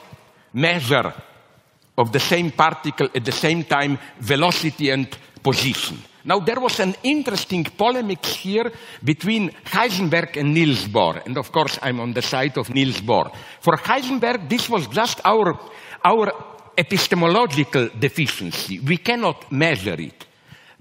measure 0.52 1.12
of 1.97 2.12
the 2.12 2.21
same 2.21 2.50
particle 2.50 3.09
at 3.14 3.25
the 3.25 3.33
same 3.33 3.64
time 3.64 3.99
velocity 4.21 4.90
and 4.90 5.09
position. 5.43 5.99
Now 6.25 6.40
there 6.40 6.61
was 6.61 6.81
an 6.81 6.95
interesting 7.02 7.64
polemic 7.64 8.25
here 8.25 8.73
between 9.02 9.50
Heisenberg 9.64 10.37
and 10.37 10.54
Niels 10.54 10.88
Bohr, 10.88 11.25
and 11.26 11.37
of 11.37 11.52
course 11.52 11.78
I'm 11.83 12.00
on 12.00 12.14
the 12.14 12.23
side 12.23 12.57
of 12.57 12.71
Niels 12.71 13.00
Bohr. 13.00 13.31
For 13.61 13.76
Heisenberg, 13.76 14.49
this 14.49 14.71
was 14.71 14.87
just 14.87 15.21
our, 15.25 15.59
our 16.02 16.33
epistemological 16.76 17.90
deficiency. 17.99 18.81
We 18.81 18.97
cannot 18.97 19.52
measure 19.52 20.00
it. 20.00 20.26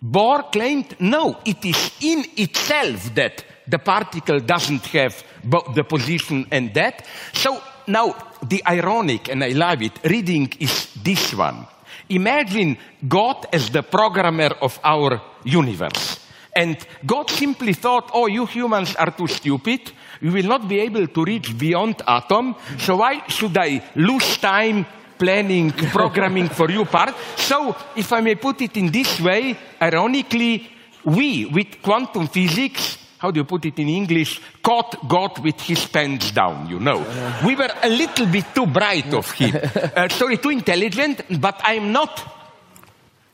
Bohr 0.01 0.51
claimed, 0.51 0.95
no, 0.99 1.39
it 1.45 1.63
is 1.65 1.91
in 2.01 2.25
itself 2.37 3.13
that 3.15 3.43
the 3.67 3.79
particle 3.79 4.39
doesn't 4.39 4.85
have 4.87 5.23
both 5.43 5.73
the 5.75 5.83
position 5.83 6.47
and 6.51 6.73
that. 6.73 7.05
So 7.33 7.61
now 7.87 8.15
the 8.41 8.63
ironic, 8.67 9.29
and 9.29 9.43
I 9.43 9.49
love 9.49 9.81
it, 9.81 9.99
reading 10.03 10.51
is 10.59 10.93
this 11.03 11.33
one. 11.33 11.67
Imagine 12.09 12.77
God 13.07 13.47
as 13.53 13.69
the 13.69 13.83
programmer 13.83 14.51
of 14.61 14.79
our 14.83 15.21
universe. 15.43 16.19
And 16.55 16.77
God 17.05 17.29
simply 17.29 17.73
thought, 17.73 18.11
oh, 18.13 18.27
you 18.27 18.45
humans 18.45 18.95
are 18.95 19.11
too 19.11 19.27
stupid. 19.27 19.91
We 20.21 20.29
will 20.29 20.47
not 20.47 20.67
be 20.67 20.79
able 20.81 21.07
to 21.07 21.23
reach 21.23 21.57
beyond 21.57 22.01
atom. 22.07 22.55
So 22.77 22.97
why 22.97 23.27
should 23.27 23.57
I 23.57 23.81
lose 23.95 24.37
time 24.37 24.85
planning, 25.17 25.71
programming 25.71 26.49
for 26.49 26.69
you 26.69 26.85
part? 26.85 27.15
So 27.37 27.75
if 27.95 28.13
I 28.13 28.21
may 28.21 28.35
put 28.35 28.61
it 28.61 28.77
in 28.77 28.91
this 28.91 29.19
way, 29.19 29.57
ironically, 29.81 30.69
we 31.05 31.45
with 31.45 31.81
quantum 31.81 32.27
physics 32.27 32.97
how 33.23 33.31
do 33.31 33.39
you 33.39 33.45
put 33.45 33.63
it 33.63 33.79
in 33.79 33.87
English, 33.87 34.41
caught 34.61 35.07
God 35.07 35.39
with 35.39 35.61
his 35.61 35.85
pants 35.85 36.31
down, 36.31 36.67
you 36.67 36.77
know. 36.77 36.99
We 37.45 37.55
were 37.55 37.69
a 37.81 37.87
little 37.87 38.25
bit 38.25 38.53
too 38.53 38.65
bright 38.67 39.13
of 39.13 39.31
him. 39.31 39.55
Uh, 39.95 40.09
sorry, 40.09 40.37
too 40.37 40.49
intelligent, 40.49 41.21
but 41.39 41.61
I'm 41.63 41.91
not 41.91 42.19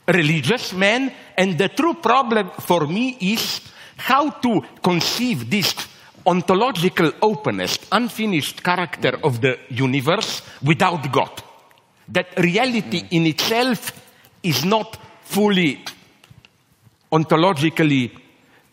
a 0.07 0.13
religious 0.13 0.73
man, 0.73 1.11
and 1.37 1.57
the 1.57 1.69
true 1.69 1.95
problem 1.95 2.51
for 2.59 2.85
me 2.85 3.17
is 3.19 3.61
how 3.97 4.29
to 4.29 4.61
conceive 4.83 5.49
this 5.49 5.73
ontological 6.25 7.11
openness, 7.21 7.79
unfinished 7.91 8.61
character 8.61 9.17
of 9.23 9.41
the 9.41 9.57
universe 9.69 10.43
without 10.61 11.11
God. 11.11 11.31
That 12.09 12.37
reality 12.37 13.05
in 13.11 13.25
itself 13.25 13.91
is 14.43 14.65
not 14.65 14.97
fully 15.23 15.83
ontologically 17.11 18.11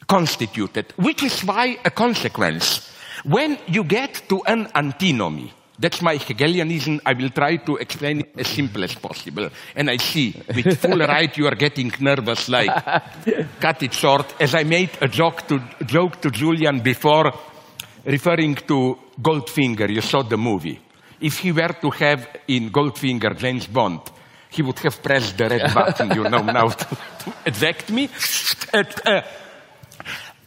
constituted, 0.06 0.92
which 0.96 1.22
is 1.22 1.44
why 1.44 1.78
a 1.84 1.90
consequence. 1.90 2.92
When 3.24 3.58
you 3.66 3.84
get 3.84 4.28
to 4.28 4.42
an 4.46 4.68
antinomy, 4.74 5.52
that's 5.78 6.00
my 6.00 6.16
Hegelianism. 6.16 7.00
I 7.04 7.12
will 7.12 7.30
try 7.30 7.56
to 7.56 7.76
explain 7.76 8.20
it 8.20 8.32
as 8.38 8.46
simple 8.48 8.82
as 8.84 8.94
possible. 8.94 9.50
And 9.74 9.90
I 9.90 9.98
see, 9.98 10.34
with 10.54 10.78
full 10.78 10.98
right, 11.14 11.36
you 11.36 11.46
are 11.46 11.54
getting 11.54 11.92
nervous, 12.00 12.48
like, 12.48 12.70
cut 13.60 13.82
it 13.82 13.92
short. 13.92 14.40
As 14.40 14.54
I 14.54 14.64
made 14.64 14.90
a 15.00 15.08
joke 15.08 15.46
to, 15.48 15.60
joke 15.84 16.20
to 16.22 16.30
Julian 16.30 16.80
before, 16.80 17.32
referring 18.04 18.54
to 18.54 18.98
Goldfinger, 19.20 19.90
you 19.90 20.00
saw 20.00 20.22
the 20.22 20.38
movie. 20.38 20.80
If 21.20 21.38
he 21.38 21.52
were 21.52 21.74
to 21.80 21.90
have 21.90 22.28
in 22.48 22.70
Goldfinger 22.70 23.36
James 23.36 23.66
Bond, 23.66 24.00
he 24.50 24.62
would 24.62 24.78
have 24.78 25.02
pressed 25.02 25.36
the 25.36 25.48
red 25.48 25.74
button, 25.74 26.10
you 26.14 26.22
know, 26.28 26.42
now 26.42 26.68
to, 26.68 26.86
to 26.86 27.32
eject 27.44 27.90
me. 27.90 28.08
uh, 28.72 29.22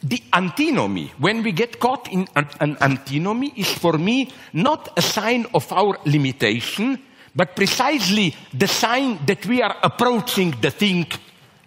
the 0.01 0.21
antinomy, 0.31 1.11
when 1.17 1.43
we 1.43 1.51
get 1.51 1.79
caught 1.79 2.11
in 2.11 2.27
an, 2.35 2.47
an, 2.59 2.77
antinomy, 2.79 3.53
is 3.55 3.71
for 3.73 3.97
me 3.97 4.31
not 4.53 4.97
a 4.97 5.01
sign 5.01 5.45
of 5.53 5.71
our 5.73 5.97
limitation, 6.05 6.97
but 7.35 7.55
precisely 7.55 8.35
the 8.53 8.67
sign 8.67 9.19
that 9.25 9.45
we 9.45 9.61
are 9.61 9.75
approaching 9.83 10.55
the 10.61 10.71
thing 10.71 11.05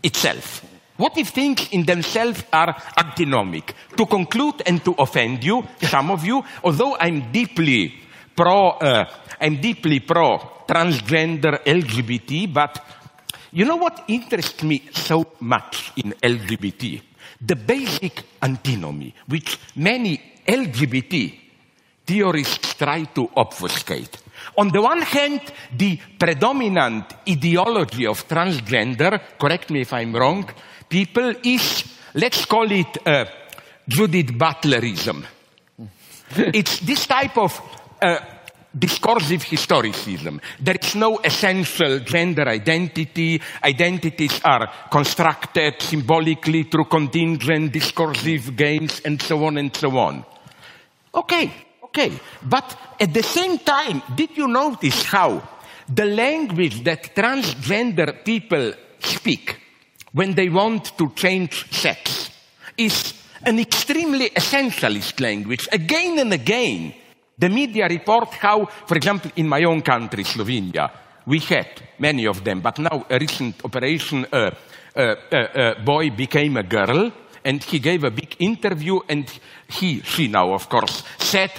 itself. 0.03 0.65
What 0.97 1.17
if 1.19 1.29
things 1.29 1.69
in 1.73 1.85
themselves 1.85 2.43
are 2.53 2.75
antinomic? 2.97 3.75
To 3.97 4.07
conclude 4.07 4.63
and 4.67 4.85
to 4.85 4.93
offend 4.99 5.45
you, 5.45 5.67
some 5.83 6.11
of 6.11 6.25
you, 6.25 6.43
although 6.65 6.97
I'm 6.97 7.33
deeply 7.33 7.95
pro, 8.37 8.71
uh, 8.71 9.05
I'm 9.41 9.61
deeply 9.61 10.01
pro 10.01 10.39
transgender 10.67 11.63
LGBT, 11.65 12.53
but 12.53 12.85
you 13.51 13.65
know 13.65 13.77
what 13.77 14.05
interests 14.09 14.63
me 14.63 14.83
so 14.93 15.27
much 15.41 15.93
in 15.97 16.13
LGBT? 16.13 17.12
The 17.45 17.57
basic 17.57 18.23
antinomy, 18.41 19.15
which 19.27 19.59
many 19.77 20.21
LGBT 20.47 21.39
theorists 22.07 22.75
try 22.75 23.05
to 23.05 23.31
obfuscate. 23.37 24.19
On 24.59 24.69
the 24.69 24.83
one 24.83 25.03
hand, 25.03 25.41
the 25.77 25.99
predominant 26.19 27.15
ideology 27.29 28.07
of 28.07 28.27
transgender, 28.29 29.21
correct 29.39 29.71
me 29.71 29.83
if 29.83 29.93
I'm 29.93 30.15
wrong, 30.15 30.49
people 30.89 31.35
is, 31.43 31.85
let's 32.15 32.45
call 32.45 32.71
it 32.71 33.07
uh, 33.07 33.25
Judith 33.89 34.33
Butlerism. 34.33 35.25
it's 36.37 36.81
this 36.81 37.07
type 37.07 37.39
of 37.39 37.61
uh, 38.01 38.19
discursive 38.77 39.45
historicism. 39.45 40.41
There 40.61 40.77
is 40.81 40.95
no 40.95 41.19
essential 41.19 42.01
gender 42.01 42.49
identity. 42.49 43.41
Identities 43.63 44.41
are 44.45 44.71
constructed 44.91 45.81
symbolically 45.81 46.65
through 46.65 46.87
contingent 46.87 47.73
discursive 47.73 48.57
games 48.57 49.01
and 49.05 49.21
so 49.21 49.45
on 49.45 49.59
and 49.59 49.75
so 49.75 49.97
on. 49.99 50.25
Okay, 51.15 51.53
okay. 51.85 52.13
But 52.43 52.77
at 52.99 53.13
the 53.13 53.23
same 53.23 53.59
time, 53.59 54.03
did 54.15 54.37
you 54.37 54.49
notice 54.49 55.05
how 55.05 55.43
the 55.89 56.07
language 56.07 56.83
that 56.85 57.15
transgender 57.15 58.25
people 58.25 58.73
speak 59.01 59.59
when 60.13 60.35
they 60.35 60.49
want 60.49 60.97
to 60.97 61.11
change 61.15 61.71
sex 61.71 62.31
is 62.77 63.15
an 63.45 63.59
extremely 63.59 64.31
essentialist 64.31 65.21
language 65.21 65.67
again 65.73 66.19
and 66.19 66.33
again 66.33 66.95
the 67.39 67.49
media 67.49 67.89
report 67.89 68.29
how, 68.35 68.67
for 68.67 68.97
example, 68.97 69.31
in 69.37 69.49
my 69.49 69.65
own 69.65 69.83
country, 69.83 70.25
Slovenia, 70.25 70.91
we 71.27 71.39
had 71.39 71.83
many 71.99 72.27
of 72.27 72.43
them, 72.45 72.61
but 72.61 72.79
now 72.79 73.07
a 73.09 73.19
recent 73.19 73.65
operation, 73.65 74.27
uh, 74.33 74.51
uh, 74.95 75.15
uh, 75.31 75.37
uh, 75.37 75.85
boy 75.85 76.11
became 76.11 76.57
a 76.57 76.63
girl, 76.63 77.11
and 77.45 77.63
he 77.65 77.79
gave 77.79 78.05
a 78.05 78.11
big 78.11 78.37
interview, 78.39 79.01
and 79.09 79.27
he, 79.69 80.01
she 80.03 80.29
now, 80.29 80.53
of 80.53 80.69
course, 80.69 81.03
said, 81.19 81.51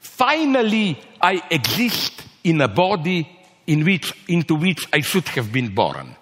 finally 0.00 0.98
I 1.20 1.42
exist 1.50 2.22
in 2.44 2.60
a 2.60 2.68
body 2.68 3.28
in 3.66 3.84
which, 3.84 4.12
into 4.28 4.54
which 4.54 4.86
I 4.92 5.00
should 5.00 5.28
have 5.28 5.52
been 5.52 5.74
born. 5.74 6.16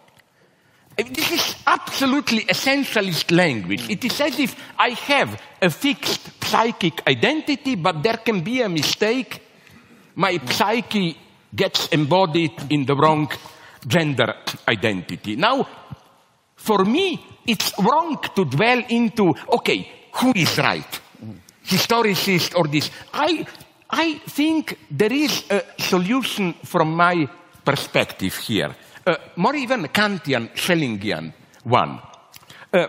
This 0.96 1.32
is 1.32 1.56
absolutely 1.66 2.44
essentialist 2.44 3.30
language. 3.32 3.90
It 3.90 4.04
is 4.04 4.20
as 4.20 4.38
if 4.38 4.54
I 4.78 4.90
have 4.90 5.40
a 5.60 5.68
fixed 5.70 6.44
psychic 6.44 7.06
identity, 7.08 7.74
but 7.74 8.02
there 8.02 8.18
can 8.18 8.42
be 8.42 8.62
a 8.62 8.68
mistake. 8.68 9.42
My 10.14 10.38
psyche 10.46 11.16
gets 11.54 11.88
embodied 11.88 12.52
in 12.70 12.84
the 12.86 12.94
wrong 12.94 13.28
gender 13.86 14.34
identity. 14.68 15.34
Now, 15.34 15.66
for 16.54 16.84
me, 16.84 17.24
it's 17.46 17.72
wrong 17.78 18.18
to 18.36 18.44
dwell 18.44 18.82
into, 18.88 19.34
okay, 19.52 19.88
who 20.12 20.32
is 20.34 20.56
right? 20.58 21.00
Historicist 21.66 22.54
or 22.56 22.68
this. 22.68 22.90
I, 23.12 23.44
I 23.90 24.18
think 24.28 24.78
there 24.90 25.12
is 25.12 25.42
a 25.50 25.62
solution 25.78 26.54
from 26.64 26.94
my 26.94 27.28
perspective 27.64 28.36
here. 28.36 28.74
Uh, 29.06 29.16
more 29.37 29.54
even 29.54 29.88
Kantian, 29.88 30.50
Schellingian 30.54 31.32
one. 31.64 32.00
Uh, 32.73 32.87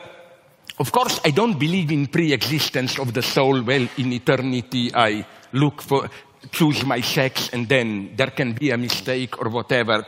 of 0.80 0.92
course, 0.92 1.20
I 1.26 1.32
don't 1.32 1.60
believe 1.60 1.92
in 1.92 2.08
pre-existence 2.08 3.00
of 3.00 3.14
the 3.14 3.22
soul. 3.22 3.62
Well, 3.64 3.88
in 3.98 4.14
eternity, 4.14 4.94
I 4.94 5.26
look 5.54 5.82
for, 5.82 6.10
choose 6.52 6.86
my 6.86 7.02
sex, 7.02 7.50
and 7.54 7.68
then 7.68 8.16
there 8.16 8.32
can 8.32 8.54
be 8.54 8.72
a 8.72 8.78
mistake 8.78 9.40
or 9.40 9.50
whatever. 9.50 10.06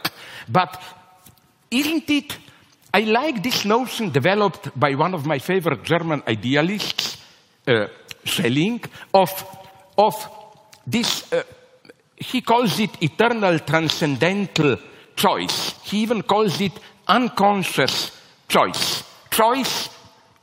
But 0.47 0.81
isn't 1.71 2.09
it? 2.09 2.37
I 2.93 3.01
like 3.01 3.43
this 3.43 3.65
notion 3.65 4.09
developed 4.09 4.77
by 4.79 4.95
one 4.95 5.13
of 5.13 5.25
my 5.25 5.39
favorite 5.39 5.83
German 5.83 6.23
idealists, 6.27 7.17
uh, 7.67 7.87
Schelling, 8.23 8.81
of, 9.13 9.29
of 9.97 10.15
this, 10.85 11.31
uh, 11.31 11.43
he 12.15 12.41
calls 12.41 12.79
it 12.79 12.91
eternal 13.01 13.59
transcendental 13.59 14.77
choice. 15.17 15.73
He 15.83 15.99
even 16.03 16.21
calls 16.21 16.61
it 16.61 16.71
unconscious 17.07 18.11
choice. 18.47 19.03
Choice 19.29 19.89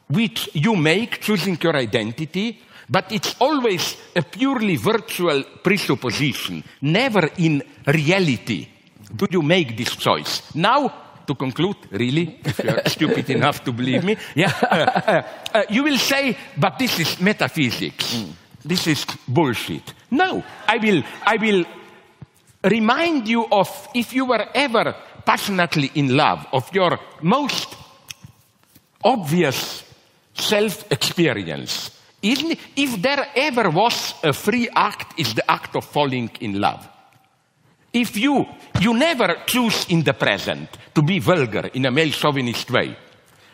which 0.08 0.50
you 0.52 0.76
make 0.76 1.20
choosing 1.20 1.58
your 1.62 1.76
identity, 1.76 2.60
but 2.90 3.10
it's 3.10 3.34
always 3.40 3.96
a 4.14 4.22
purely 4.22 4.76
virtual 4.76 5.42
presupposition. 5.62 6.62
Never 6.82 7.30
in 7.38 7.62
reality 7.86 8.68
do 9.16 9.26
you 9.30 9.42
make 9.42 9.76
this 9.76 9.96
choice. 9.96 10.54
Now, 10.54 10.92
to 11.26 11.34
conclude, 11.34 11.76
really, 11.90 12.38
if 12.44 12.58
you're 12.58 12.82
stupid 12.86 13.30
enough 13.30 13.64
to 13.64 13.72
believe 13.72 14.04
me, 14.04 14.16
yeah, 14.34 14.52
uh, 14.62 15.22
uh, 15.54 15.62
you 15.70 15.84
will 15.84 15.98
say, 15.98 16.36
but 16.56 16.78
this 16.78 17.00
is 17.00 17.20
metaphysics. 17.20 18.24
This 18.62 18.86
is 18.86 19.06
bullshit. 19.26 19.94
No, 20.10 20.42
I 20.66 20.78
will, 20.78 21.02
I 21.26 21.36
will 21.36 21.64
remind 22.64 23.28
you 23.28 23.46
of 23.50 23.88
if 23.94 24.12
you 24.12 24.24
were 24.24 24.46
ever 24.54 24.94
passionately 25.24 25.90
in 25.94 26.16
love, 26.16 26.46
of 26.52 26.72
your 26.74 26.98
most 27.22 27.74
obvious 29.02 29.84
self 30.34 30.90
experience. 30.90 31.90
If 32.22 33.02
there 33.02 33.26
ever 33.36 33.68
was 33.70 34.14
a 34.22 34.32
free 34.32 34.68
act, 34.74 35.18
is 35.18 35.34
the 35.34 35.48
act 35.50 35.76
of 35.76 35.84
falling 35.84 36.30
in 36.40 36.58
love. 36.58 36.88
If 37.92 38.16
you, 38.16 38.46
you 38.80 38.94
never 38.94 39.36
choose 39.46 39.86
in 39.90 40.02
the 40.02 40.14
present 40.14 40.68
to 40.94 41.02
be 41.02 41.18
vulgar 41.18 41.70
in 41.74 41.86
a 41.86 41.90
male 41.90 42.10
chauvinist 42.10 42.70
way. 42.70 42.96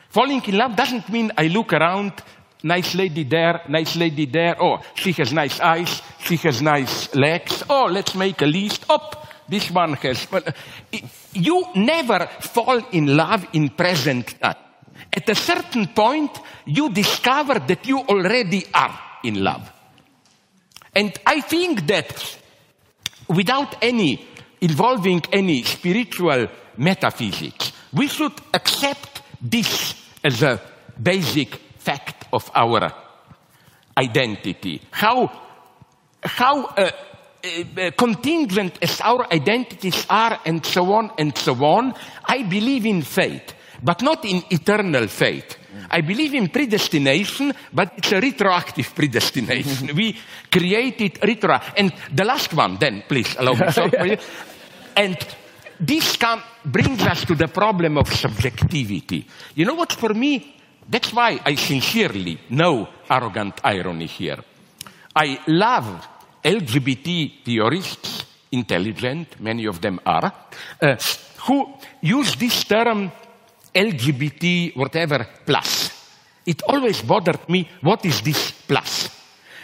Falling 0.08 0.42
in 0.44 0.56
love 0.56 0.76
doesn't 0.76 1.08
mean 1.08 1.30
I 1.36 1.48
look 1.48 1.72
around, 1.72 2.12
nice 2.62 2.94
lady 2.94 3.24
there, 3.24 3.62
nice 3.68 3.96
lady 3.96 4.26
there, 4.26 4.56
oh, 4.60 4.80
she 4.94 5.12
has 5.12 5.32
nice 5.32 5.60
eyes, 5.60 6.02
she 6.20 6.36
has 6.36 6.60
nice 6.60 7.14
legs, 7.14 7.62
oh, 7.68 7.86
let's 7.90 8.14
make 8.14 8.42
a 8.42 8.46
list, 8.46 8.84
up, 8.88 9.26
this 9.48 9.70
one 9.70 9.94
has. 9.94 10.26
Uh, 10.32 10.40
you 11.32 11.66
never 11.74 12.26
fall 12.40 12.80
in 12.92 13.16
love 13.16 13.46
in 13.52 13.70
present 13.70 14.40
time. 14.40 14.54
At 15.12 15.28
a 15.28 15.34
certain 15.34 15.88
point, 15.88 16.30
you 16.66 16.90
discover 16.90 17.58
that 17.58 17.86
you 17.86 17.98
already 17.98 18.64
are 18.72 18.98
in 19.24 19.42
love. 19.42 19.72
And 20.94 21.12
I 21.26 21.40
think 21.40 21.86
that 21.88 22.38
without 23.28 23.76
any 23.82 24.24
involving 24.60 25.22
any 25.32 25.64
spiritual 25.64 26.48
metaphysics, 26.76 27.72
we 27.92 28.06
should 28.06 28.34
accept 28.54 29.22
this 29.40 29.94
as 30.22 30.42
a 30.42 30.60
basic 31.02 31.60
fact 31.80 32.26
of 32.32 32.50
our 32.54 32.92
identity. 33.96 34.80
How, 34.90 35.30
how 36.22 36.64
uh, 36.66 36.90
uh, 37.42 37.90
contingent 37.96 38.78
as 38.82 39.00
our 39.00 39.26
identities 39.32 40.06
are, 40.08 40.40
and 40.44 40.64
so 40.64 40.92
on 40.92 41.10
and 41.18 41.36
so 41.36 41.54
on, 41.64 41.94
I 42.24 42.42
believe 42.42 42.86
in 42.86 43.02
fate, 43.02 43.54
but 43.82 44.02
not 44.02 44.24
in 44.24 44.42
eternal 44.50 45.08
fate. 45.08 45.56
I 45.90 46.02
believe 46.02 46.34
in 46.34 46.48
predestination, 46.48 47.52
but 47.72 47.92
it's 47.96 48.12
a 48.12 48.20
retroactive 48.20 48.94
predestination. 48.94 49.94
we 49.94 50.16
created 50.50 51.18
retro. 51.22 51.58
And 51.76 51.92
the 52.12 52.24
last 52.24 52.52
one, 52.52 52.76
then, 52.78 53.04
please 53.08 53.34
allow 53.38 53.54
me. 53.54 54.18
and 54.96 55.16
this 55.80 56.16
come, 56.16 56.42
brings 56.64 57.02
us 57.02 57.24
to 57.24 57.34
the 57.34 57.48
problem 57.48 57.96
of 57.96 58.12
subjectivity. 58.12 59.26
You 59.54 59.64
know 59.64 59.74
what, 59.74 59.92
for 59.92 60.12
me, 60.12 60.59
that's 60.90 61.12
why 61.12 61.38
I 61.44 61.54
sincerely, 61.54 62.38
no 62.50 62.88
arrogant 63.08 63.60
irony 63.62 64.06
here. 64.06 64.42
I 65.14 65.40
love 65.46 66.08
LGBT 66.44 67.44
theorists, 67.44 68.24
intelligent, 68.50 69.40
many 69.40 69.66
of 69.66 69.80
them 69.80 70.00
are, 70.04 70.32
uh, 70.82 70.96
who 71.46 71.74
use 72.00 72.34
this 72.34 72.64
term 72.64 73.12
LGBT, 73.72 74.76
whatever, 74.76 75.26
plus. 75.46 75.90
It 76.44 76.62
always 76.66 77.02
bothered 77.02 77.48
me, 77.48 77.68
what 77.82 78.04
is 78.04 78.20
this 78.22 78.50
plus? 78.50 79.08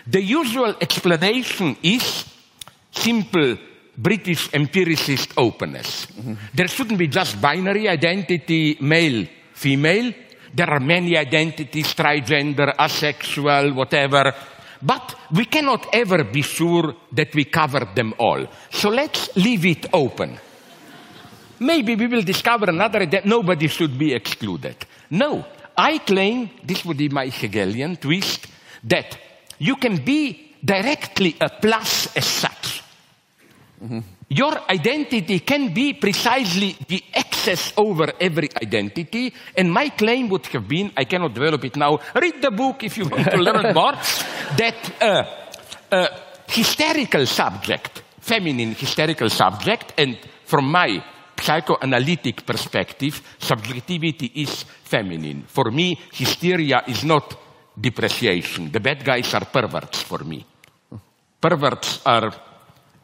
The 0.07 0.23
usual 0.23 0.77
explanation 0.81 1.77
is 1.83 2.25
simple 2.93 3.59
British 3.99 4.53
empiricist 4.55 5.33
openness. 5.37 6.07
Mm-hmm. 6.07 6.35
There 6.55 6.69
shouldn't 6.69 6.99
be 6.99 7.09
just 7.09 7.41
binary 7.41 7.89
identity, 7.89 8.77
male, 8.81 9.27
female. 9.53 10.13
There 10.57 10.71
are 10.71 10.81
many 10.81 11.19
identities, 11.19 11.93
trigender, 11.95 12.73
asexual, 12.81 13.75
whatever. 13.75 14.33
But 14.81 15.15
we 15.31 15.45
cannot 15.45 15.87
ever 15.93 16.25
be 16.25 16.41
sure 16.41 16.95
that 17.13 17.35
we 17.35 17.45
covered 17.45 17.95
them 17.95 18.15
all. 18.19 18.47
So 18.71 18.89
let's 18.89 19.37
leave 19.37 19.67
it 19.67 19.87
open. 19.93 20.39
Maybe 21.61 21.95
we 21.95 22.07
will 22.07 22.23
discover 22.23 22.71
another 22.71 23.05
that 23.05 23.27
nobody 23.27 23.69
should 23.69 23.99
be 23.99 24.15
excluded. 24.15 24.77
No, 25.11 25.45
I 25.77 25.99
claim, 25.99 26.49
this 26.65 26.87
would 26.87 26.97
be 26.97 27.11
my 27.11 27.27
Hegelian 27.27 27.97
twist, 27.97 28.47
that 28.85 29.19
you 29.59 29.77
can 29.77 30.03
be 30.03 30.57
directly 30.65 31.37
a 31.39 31.51
plus 31.51 32.17
as 32.17 32.25
such. 32.25 32.56
Mm-hmm. 33.83 33.99
Your 34.29 34.71
identity 34.71 35.41
can 35.41 35.73
be 35.73 35.95
precisely 35.95 36.77
the 36.89 37.03
excess 37.13 37.73
over 37.77 38.13
every 38.21 38.49
identity, 38.61 39.33
and 39.57 39.73
my 39.73 39.91
claim 39.91 40.29
would 40.31 40.47
have 40.47 40.67
been 40.67 40.93
I 40.97 41.05
cannot 41.05 41.35
develop 41.35 41.65
it 41.65 41.77
now. 41.77 42.01
Read 42.15 42.43
the 42.43 42.51
book 42.51 42.83
if 42.83 42.99
you 42.99 43.09
want 43.09 43.31
to 43.31 43.37
learn 43.37 43.75
more. 43.75 43.93
That 44.57 44.93
uh, 45.01 45.25
uh, 45.93 46.09
hysterical 46.49 47.27
subject, 47.27 48.03
feminine 48.21 48.75
hysterical 48.75 49.31
subject, 49.31 49.95
and 49.97 50.19
from 50.45 50.71
my 50.71 51.03
psychoanalytic 51.41 52.45
perspective, 52.45 53.23
subjectivity 53.39 54.33
is 54.35 54.65
feminine. 54.65 55.45
For 55.47 55.71
me, 55.71 56.01
hysteria 56.13 56.83
is 56.89 57.05
not 57.05 57.37
depreciation. 57.79 58.73
The 58.73 58.81
bad 58.81 59.05
guys 59.05 59.33
are 59.35 59.45
perverts 59.45 60.03
for 60.03 60.25
me. 60.25 60.45
Perverts 61.41 62.01
are 62.07 62.33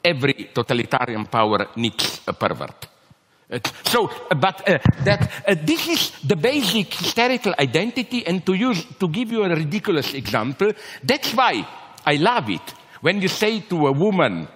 every 0.05 0.51
totalitarian 0.53 1.27
power 1.27 1.69
needs 1.77 2.21
a 2.27 2.33
pervert. 2.33 2.89
Uh, 3.51 3.59
so, 3.85 4.11
but 4.37 4.67
uh, 4.69 4.79
that 5.05 5.31
uh, 5.47 5.55
this 5.63 5.87
is 5.89 6.13
the 6.25 6.37
basic 6.37 6.95
hysterical 6.95 7.55
identity, 7.59 8.27
and 8.27 8.45
to 8.47 8.55
use 8.55 8.85
to 8.99 9.09
give 9.09 9.31
you 9.31 9.45
a 9.45 9.55
ridiculous 9.55 10.15
example, 10.15 10.73
that's 11.05 11.35
why 11.35 11.67
I 12.07 12.17
love 12.17 12.49
it 12.49 12.75
when 13.03 13.21
you 13.21 13.29
say 13.29 13.61
to 13.61 13.89
a 13.89 13.93
woman, 13.93 14.49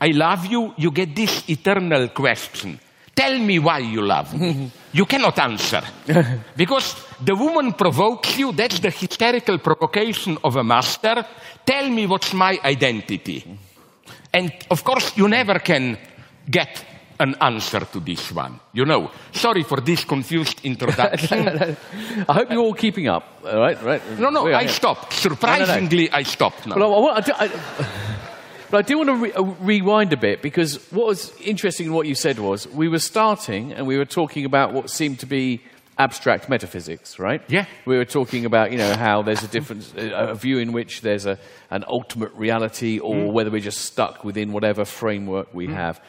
"I 0.00 0.08
love 0.08 0.46
you," 0.46 0.72
you 0.78 0.90
get 0.90 1.14
this 1.14 1.44
eternal 1.48 2.08
question: 2.08 2.80
Tell 3.14 3.38
me 3.38 3.58
why 3.58 3.78
you 3.80 4.00
love 4.00 4.34
me. 4.40 4.70
you 4.92 5.04
cannot 5.04 5.38
answer 5.38 5.82
because 6.56 6.96
the 7.20 7.34
woman 7.34 7.74
provokes 7.74 8.38
you. 8.38 8.52
That's 8.52 8.80
the 8.80 8.90
hysterical 8.90 9.58
provocation 9.58 10.38
of 10.42 10.56
a 10.56 10.64
master. 10.64 11.26
Tell 11.64 11.90
me 11.90 12.06
what's 12.06 12.32
my 12.32 12.58
identity. 12.64 13.44
And 14.34 14.52
of 14.70 14.82
course, 14.82 15.16
you 15.16 15.28
never 15.28 15.60
can 15.60 15.96
get 16.50 16.84
an 17.20 17.36
answer 17.40 17.80
to 17.80 18.00
this 18.00 18.32
one. 18.32 18.58
You 18.72 18.84
know, 18.84 19.10
sorry 19.32 19.62
for 19.62 19.80
this 19.80 20.04
confused 20.04 20.60
introduction. 20.64 21.76
I 22.28 22.32
hope 22.32 22.50
you're 22.50 22.60
all 22.60 22.74
keeping 22.74 23.06
up. 23.06 23.24
All 23.46 23.60
right, 23.60 23.80
right. 23.82 24.02
No, 24.18 24.30
no, 24.30 24.52
I 24.52 24.66
stopped. 24.66 25.12
Surprisingly, 25.12 26.06
no, 26.06 26.10
no, 26.10 26.18
I 26.18 26.22
stopped 26.24 26.66
now. 26.66 26.76
Well, 26.76 27.08
I, 27.08 27.18
I, 27.18 27.44
I, 27.44 27.50
but 28.70 28.78
I 28.78 28.82
do 28.82 28.98
want 28.98 29.08
to 29.10 29.16
re- 29.16 29.32
uh, 29.32 29.42
rewind 29.60 30.12
a 30.12 30.16
bit 30.16 30.42
because 30.42 30.78
what 30.90 31.06
was 31.06 31.32
interesting 31.40 31.86
in 31.86 31.92
what 31.92 32.08
you 32.08 32.16
said 32.16 32.40
was 32.40 32.66
we 32.66 32.88
were 32.88 32.98
starting 32.98 33.72
and 33.72 33.86
we 33.86 33.96
were 33.96 34.04
talking 34.04 34.44
about 34.44 34.72
what 34.72 34.90
seemed 34.90 35.20
to 35.20 35.26
be 35.26 35.62
abstract 35.98 36.48
metaphysics, 36.48 37.18
right? 37.18 37.42
Yeah. 37.48 37.66
We 37.86 37.96
were 37.96 38.04
talking 38.04 38.44
about, 38.44 38.72
you 38.72 38.78
know, 38.78 38.94
how 38.94 39.22
there's 39.22 39.42
a 39.42 39.48
difference, 39.48 39.92
a 39.96 40.34
view 40.34 40.58
in 40.58 40.72
which 40.72 41.00
there's 41.00 41.26
a, 41.26 41.38
an 41.70 41.84
ultimate 41.86 42.32
reality 42.34 42.98
or 42.98 43.14
mm. 43.14 43.32
whether 43.32 43.50
we're 43.50 43.60
just 43.60 43.82
stuck 43.82 44.24
within 44.24 44.52
whatever 44.52 44.84
framework 44.84 45.52
we 45.54 45.68
mm. 45.68 45.74
have. 45.74 46.00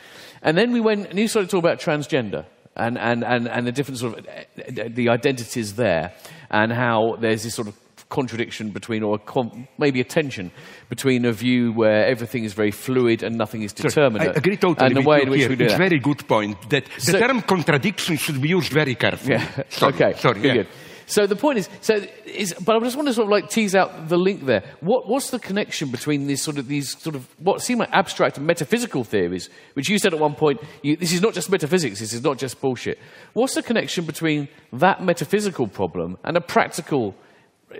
And 0.41 0.57
then 0.57 0.71
we 0.71 0.81
went, 0.81 1.09
and 1.09 1.19
you 1.19 1.27
started 1.27 1.49
talking 1.49 1.67
about 1.67 1.79
transgender 1.79 2.45
and, 2.75 2.97
and, 2.97 3.23
and, 3.23 3.47
and 3.47 3.67
the 3.67 3.71
different 3.71 3.99
sort 3.99 4.19
of, 4.19 4.95
the 4.95 5.09
identities 5.09 5.75
there 5.75 6.13
and 6.49 6.71
how 6.71 7.17
there's 7.19 7.43
this 7.43 7.55
sort 7.55 7.67
of 7.67 7.75
contradiction 8.09 8.69
between, 8.69 9.03
or 9.03 9.19
a 9.19 9.43
maybe 9.77 9.99
a 9.99 10.03
tension 10.03 10.51
between 10.89 11.25
a 11.25 11.31
view 11.31 11.71
where 11.73 12.05
everything 12.05 12.43
is 12.43 12.53
very 12.53 12.71
fluid 12.71 13.23
and 13.23 13.37
nothing 13.37 13.63
is 13.63 13.73
determinate. 13.73 14.27
Sorry, 14.27 14.35
I 14.35 14.37
agree 14.37 14.57
totally 14.57 14.87
and 14.87 14.95
the 14.95 15.07
way 15.07 15.21
in 15.23 15.29
which 15.29 15.41
here. 15.41 15.49
we 15.49 15.55
do 15.55 15.65
it's 15.65 15.73
a 15.73 15.77
very 15.77 15.99
good 15.99 16.27
point 16.27 16.69
that 16.69 16.85
the 17.05 17.19
term 17.19 17.41
contradiction 17.41 18.17
should 18.17 18.41
be 18.41 18.49
used 18.49 18.71
very 18.71 18.95
carefully. 18.95 19.33
Yeah. 19.33 19.63
Sorry, 19.69 19.93
okay. 19.93 20.13
Sorry. 20.17 20.41
Yeah. 20.41 20.53
Good. 20.53 20.67
So 21.07 21.27
the 21.27 21.35
point 21.35 21.59
is, 21.59 21.69
so 21.81 22.01
is, 22.25 22.53
but 22.53 22.75
I 22.75 22.79
just 22.79 22.95
want 22.95 23.07
to 23.07 23.13
sort 23.13 23.27
of 23.27 23.31
like 23.31 23.49
tease 23.49 23.75
out 23.75 24.09
the 24.09 24.17
link 24.17 24.45
there. 24.45 24.63
What, 24.79 25.07
what's 25.07 25.29
the 25.29 25.39
connection 25.39 25.91
between 25.91 26.25
these 26.25 26.41
sort 26.41 26.57
of 26.57 26.67
these 26.67 26.99
sort 26.99 27.15
of 27.15 27.27
what 27.39 27.61
seem 27.61 27.77
like 27.77 27.89
abstract 27.91 28.37
and 28.37 28.47
metaphysical 28.47 29.03
theories, 29.03 29.49
which 29.73 29.87
you 29.87 29.99
said 29.99 30.13
at 30.13 30.19
one 30.19 30.33
point, 30.33 30.61
you, 30.81 30.95
this 30.95 31.13
is 31.13 31.21
not 31.21 31.33
just 31.33 31.51
metaphysics, 31.51 31.99
this 31.99 32.13
is 32.13 32.23
not 32.23 32.37
just 32.37 32.59
bullshit. 32.59 32.97
What's 33.33 33.53
the 33.53 33.61
connection 33.61 34.05
between 34.05 34.47
that 34.73 35.03
metaphysical 35.03 35.67
problem 35.67 36.17
and 36.23 36.37
a 36.37 36.41
practical 36.41 37.15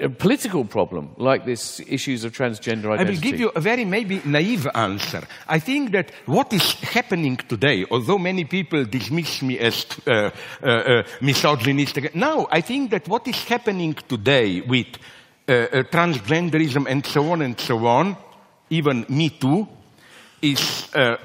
a 0.02 0.10
political 0.10 0.66
problem 0.66 1.10
like 1.18 1.46
this 1.46 1.80
issues 1.88 2.24
of 2.24 2.32
transgender 2.34 2.94
identity? 2.94 3.00
I 3.00 3.12
will 3.12 3.22
give 3.22 3.40
you 3.40 3.52
a 3.56 3.60
very 3.60 3.86
maybe 3.86 4.22
naive 4.26 4.68
answer. 4.74 5.24
I 5.48 5.60
think 5.60 5.92
that 5.92 6.12
what 6.26 6.54
is 6.54 6.74
happening 6.74 7.38
today, 7.38 7.86
although 7.90 8.18
many 8.18 8.46
people 8.46 8.86
dismiss 8.86 9.42
me 9.42 9.60
as 9.60 9.86
uh, 10.08 10.30
uh, 10.62 10.68
uh, 10.68 11.04
misogynistic, 11.22 12.16
no, 12.16 12.48
I 12.52 12.62
think 12.62 12.92
that 12.92 13.08
what 13.08 13.28
is 13.28 13.44
happening 13.46 13.94
today 14.08 14.62
with 14.62 14.88
uh, 15.48 15.54
uh, 15.54 15.84
transgenderism 15.84 16.88
and 16.90 17.06
so 17.06 17.32
on 17.32 17.42
and 17.42 17.60
so 17.60 17.86
on, 17.86 18.18
even 18.70 19.06
Me 19.10 19.30
Too, 19.30 19.68
is 20.42 20.90
uh, 20.94 21.18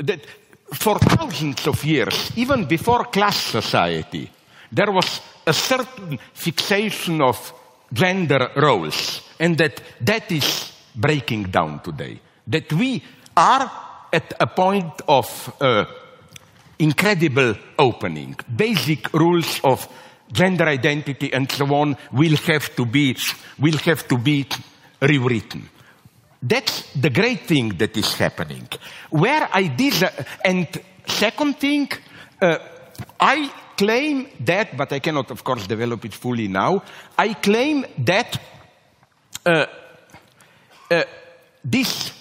that 0.00 0.26
for 0.72 0.98
thousands 0.98 1.66
of 1.66 1.84
years, 1.84 2.32
even 2.36 2.64
before 2.64 3.04
class 3.04 3.36
society, 3.36 4.30
there 4.72 4.90
was 4.90 5.20
a 5.46 5.52
certain 5.52 6.18
fixation 6.32 7.20
of 7.20 7.52
gender 7.92 8.50
roles, 8.56 9.22
and 9.38 9.56
that 9.58 9.80
that 10.00 10.30
is 10.32 10.72
breaking 10.94 11.44
down 11.44 11.80
today. 11.80 12.20
That 12.46 12.72
we 12.72 13.02
are 13.36 13.70
at 14.12 14.34
a 14.40 14.46
point 14.46 15.00
of 15.08 15.54
uh, 15.60 15.84
incredible 16.78 17.56
opening. 17.78 18.36
Basic 18.56 19.12
rules 19.12 19.60
of 19.64 19.88
gender 20.32 20.64
identity 20.64 21.32
and 21.32 21.50
so 21.50 21.66
on 21.74 21.96
will 22.12 22.36
have 22.36 22.74
to 22.76 22.84
be 22.84 23.16
will 23.58 23.78
have 23.78 24.06
to 24.08 24.18
be 24.18 24.46
rewritten. 25.00 25.68
That's 26.42 26.92
the 26.92 27.10
great 27.10 27.46
thing 27.46 27.70
that 27.78 27.96
is 27.96 28.14
happening. 28.14 28.68
Where 29.10 29.48
I 29.50 29.68
did, 29.68 29.94
and 30.44 30.68
second 31.06 31.58
thing, 31.58 31.88
uh, 32.42 32.58
I 33.18 33.50
claim 33.76 34.28
that, 34.40 34.76
but 34.76 34.92
I 34.92 35.00
cannot, 35.00 35.30
of 35.30 35.44
course, 35.44 35.66
develop 35.66 36.04
it 36.04 36.14
fully 36.14 36.48
now. 36.48 36.82
I 37.18 37.34
claim 37.34 37.86
that 37.98 38.40
uh, 39.46 39.66
uh, 40.90 41.02
this 41.64 42.12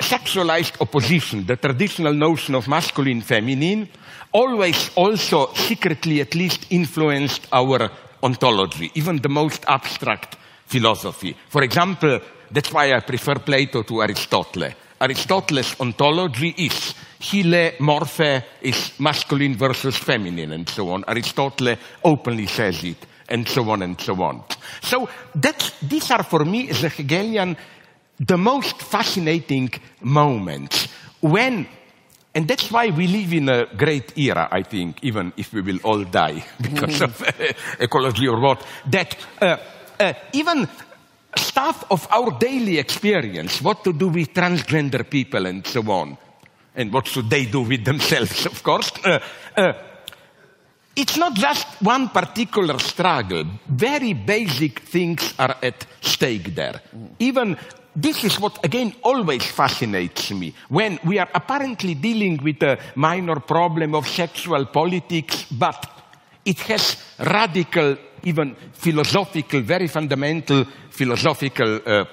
sexualized 0.00 0.80
opposition, 0.80 1.46
the 1.46 1.56
traditional 1.56 2.12
notion 2.12 2.54
of 2.54 2.68
masculine, 2.68 3.20
feminine, 3.20 3.88
always 4.32 4.90
also 4.96 5.52
secretly 5.54 6.20
at 6.20 6.34
least 6.34 6.66
influenced 6.70 7.46
our 7.52 7.90
ontology, 8.22 8.90
even 8.94 9.18
the 9.18 9.28
most 9.28 9.64
abstract 9.68 10.36
philosophy. 10.66 11.36
For 11.48 11.62
example, 11.62 12.20
that's 12.50 12.72
why 12.72 12.92
I 12.92 13.00
prefer 13.00 13.36
Plato 13.36 13.82
to 13.82 14.02
Aristotle. 14.02 14.72
Aristotle's 15.02 15.80
ontology 15.80 16.54
is 16.58 16.94
hyle, 17.20 17.72
morphe, 17.80 18.44
is 18.62 18.92
masculine 19.00 19.56
versus 19.56 19.96
feminine, 19.96 20.52
and 20.52 20.68
so 20.68 20.90
on. 20.90 21.04
Aristotle 21.08 21.76
openly 22.04 22.46
says 22.46 22.84
it, 22.84 23.04
and 23.28 23.48
so 23.48 23.68
on 23.70 23.82
and 23.82 24.00
so 24.00 24.22
on. 24.22 24.44
So 24.80 25.08
that's, 25.34 25.72
these 25.80 26.08
are 26.12 26.22
for 26.22 26.44
me, 26.44 26.70
as 26.70 26.84
a 26.84 26.88
Hegelian, 26.88 27.56
the 28.20 28.38
most 28.38 28.80
fascinating 28.80 29.70
moments 30.00 30.86
when 31.20 31.66
and 32.34 32.48
that's 32.48 32.70
why 32.70 32.88
we 32.88 33.08
live 33.08 33.34
in 33.34 33.48
a 33.50 33.66
great 33.76 34.16
era, 34.16 34.48
I 34.50 34.62
think, 34.62 35.00
even 35.02 35.34
if 35.36 35.52
we 35.52 35.60
will 35.60 35.78
all 35.84 36.02
die 36.02 36.42
because 36.62 37.02
of 37.02 37.22
ecology 37.78 38.26
or 38.26 38.40
what, 38.40 38.64
that 38.86 39.16
uh, 39.42 39.58
uh, 40.00 40.14
even 40.32 40.66
stuff 41.36 41.84
of 41.90 42.06
our 42.10 42.30
daily 42.38 42.78
experience, 42.78 43.62
what 43.62 43.84
to 43.84 43.92
do 43.92 44.08
with 44.08 44.32
transgender 44.32 45.08
people 45.08 45.46
and 45.46 45.66
so 45.66 45.82
on, 45.90 46.16
and 46.74 46.92
what 46.92 47.06
should 47.06 47.30
they 47.30 47.46
do 47.46 47.62
with 47.62 47.84
themselves, 47.84 48.46
of 48.46 48.62
course, 48.62 48.92
uh, 49.04 49.18
uh 49.56 49.72
it's 50.94 51.16
not 51.16 51.34
just 51.34 51.66
one 51.80 52.10
particular 52.10 52.78
struggle. 52.78 53.44
Very 53.66 54.12
basic 54.12 54.80
things 54.80 55.34
are 55.38 55.56
at 55.62 55.86
stake 56.02 56.54
there. 56.54 56.82
Even 57.18 57.56
this 57.94 58.24
is 58.24 58.38
what 58.38 58.62
again 58.64 58.94
always 59.02 59.44
fascinates 59.44 60.30
me 60.32 60.54
when 60.68 60.98
we 61.04 61.18
are 61.18 61.28
apparently 61.34 61.94
dealing 61.94 62.38
with 62.42 62.62
a 62.62 62.78
minor 62.94 63.40
problem 63.40 63.94
of 63.94 64.06
sexual 64.06 64.66
politics, 64.66 65.46
but 65.50 65.88
it 66.44 66.60
has 66.60 66.96
radical, 67.18 67.96
even 68.24 68.54
philosophical, 68.72 69.60
very 69.60 69.88
fundamental 69.88 70.66
philosophical 70.92 71.80
uh, 71.86 72.04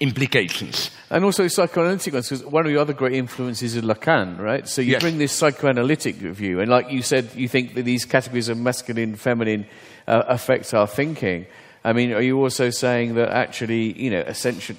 implications. 0.00 0.90
And 1.10 1.24
also 1.24 1.46
psychoanalytic 1.48 2.12
ones, 2.12 2.28
because 2.28 2.44
one 2.44 2.66
of 2.66 2.72
your 2.72 2.80
other 2.80 2.92
great 2.94 3.14
influences 3.14 3.76
is 3.76 3.82
Lacan, 3.82 4.38
right? 4.40 4.68
So 4.68 4.82
you 4.82 4.92
Yes. 4.92 5.02
bring 5.02 5.18
this 5.18 5.32
psychoanalytic 5.32 6.16
view, 6.16 6.60
and 6.60 6.68
like 6.68 6.90
you 6.90 7.02
said, 7.02 7.30
you 7.34 7.48
think 7.48 7.74
that 7.74 7.84
these 7.84 8.04
categories 8.04 8.48
of 8.48 8.58
masculine, 8.58 9.14
feminine 9.16 9.66
uh, 10.08 10.22
affect 10.26 10.74
our 10.74 10.86
thinking. 10.88 11.46
I 11.84 11.92
mean, 11.92 12.12
are 12.12 12.22
you 12.22 12.38
also 12.38 12.70
saying 12.70 13.14
that 13.14 13.28
actually, 13.28 13.92
you 14.00 14.10
know, 14.10 14.20
essentially, 14.26 14.78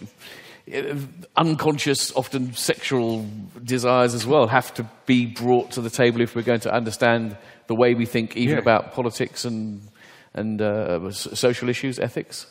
uh, 0.74 0.96
unconscious, 1.36 2.12
often 2.16 2.54
sexual 2.54 3.26
desires 3.64 4.14
as 4.14 4.26
well 4.26 4.48
have 4.48 4.74
to 4.74 4.86
be 5.06 5.26
brought 5.26 5.72
to 5.72 5.82
the 5.82 5.90
table 5.90 6.22
if 6.22 6.36
we're 6.36 6.42
going 6.42 6.62
to 6.62 6.74
understand 6.74 7.38
the 7.68 7.76
way 7.76 7.94
we 7.94 8.06
think, 8.06 8.36
even 8.36 8.56
Yeah. 8.56 8.62
about 8.62 8.94
politics 8.94 9.46
and 9.46 9.82
and 10.36 10.62
uh, 10.62 11.12
social 11.12 11.70
issues, 11.70 12.00
ethics? 12.00 12.48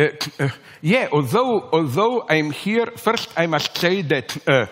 Uh, 0.00 0.08
uh, 0.38 0.48
yeah, 0.80 1.08
although, 1.12 1.68
although 1.72 2.24
I'm 2.26 2.52
here, 2.52 2.86
first 2.96 3.28
I 3.36 3.46
must 3.46 3.76
say 3.76 4.00
that 4.02 4.48
uh, 4.48 4.66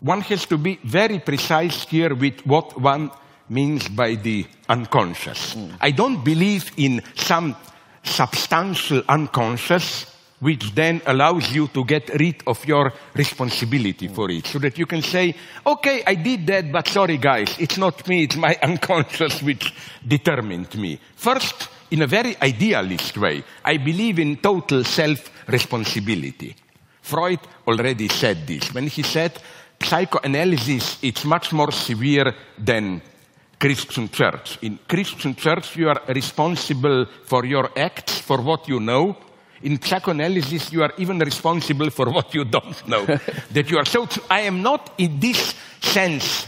one 0.00 0.22
has 0.22 0.46
to 0.46 0.56
be 0.56 0.78
very 0.84 1.18
precise 1.18 1.84
here 1.84 2.14
with 2.14 2.46
what 2.46 2.80
one 2.80 3.10
means 3.50 3.88
by 3.88 4.14
the 4.14 4.46
unconscious. 4.66 5.54
I 5.82 5.90
don't 5.90 6.24
believe 6.24 6.72
in 6.78 7.02
some 7.14 7.56
substantial 8.02 9.02
unconscious 9.06 10.06
which 10.40 10.74
then 10.74 11.02
allows 11.04 11.52
you 11.52 11.68
to 11.68 11.84
get 11.84 12.08
rid 12.18 12.42
of 12.46 12.64
your 12.64 12.92
responsibility 13.14 14.08
for 14.08 14.30
it 14.30 14.46
so 14.46 14.58
that 14.60 14.78
you 14.78 14.86
can 14.86 15.02
say, 15.02 15.34
okay, 15.66 16.02
I 16.06 16.14
did 16.14 16.46
that, 16.46 16.72
but 16.72 16.88
sorry 16.88 17.18
guys, 17.18 17.54
it's 17.58 17.76
not 17.76 18.06
me, 18.08 18.24
it's 18.24 18.36
my 18.36 18.56
unconscious 18.62 19.42
which 19.42 19.74
determined 20.06 20.74
me. 20.76 20.98
First, 21.16 21.68
in 21.90 22.02
a 22.02 22.06
very 22.06 22.36
idealist 22.40 23.16
way, 23.16 23.42
I 23.64 23.78
believe 23.78 24.18
in 24.18 24.36
total 24.36 24.84
self-responsibility. 24.84 26.54
Freud 27.02 27.40
already 27.66 28.08
said 28.08 28.46
this 28.46 28.72
when 28.74 28.86
he 28.86 29.02
said 29.02 29.32
psychoanalysis 29.82 30.98
is 31.02 31.24
much 31.24 31.52
more 31.52 31.72
severe 31.72 32.34
than 32.58 33.00
Christian 33.58 34.08
church. 34.08 34.58
In 34.62 34.78
Christian 34.86 35.34
church, 35.34 35.76
you 35.76 35.88
are 35.88 36.02
responsible 36.08 37.06
for 37.24 37.44
your 37.44 37.70
acts, 37.76 38.18
for 38.18 38.40
what 38.40 38.68
you 38.68 38.80
know. 38.80 39.16
In 39.62 39.80
psychoanalysis, 39.80 40.72
you 40.72 40.82
are 40.82 40.92
even 40.98 41.18
responsible 41.18 41.90
for 41.90 42.10
what 42.10 42.34
you 42.34 42.44
don't 42.44 42.86
know. 42.86 43.04
that 43.50 43.70
you 43.70 43.78
are 43.78 43.84
so. 43.84 44.06
I 44.30 44.40
am 44.42 44.62
not 44.62 44.94
in 44.98 45.18
this 45.18 45.54
sense 45.80 46.46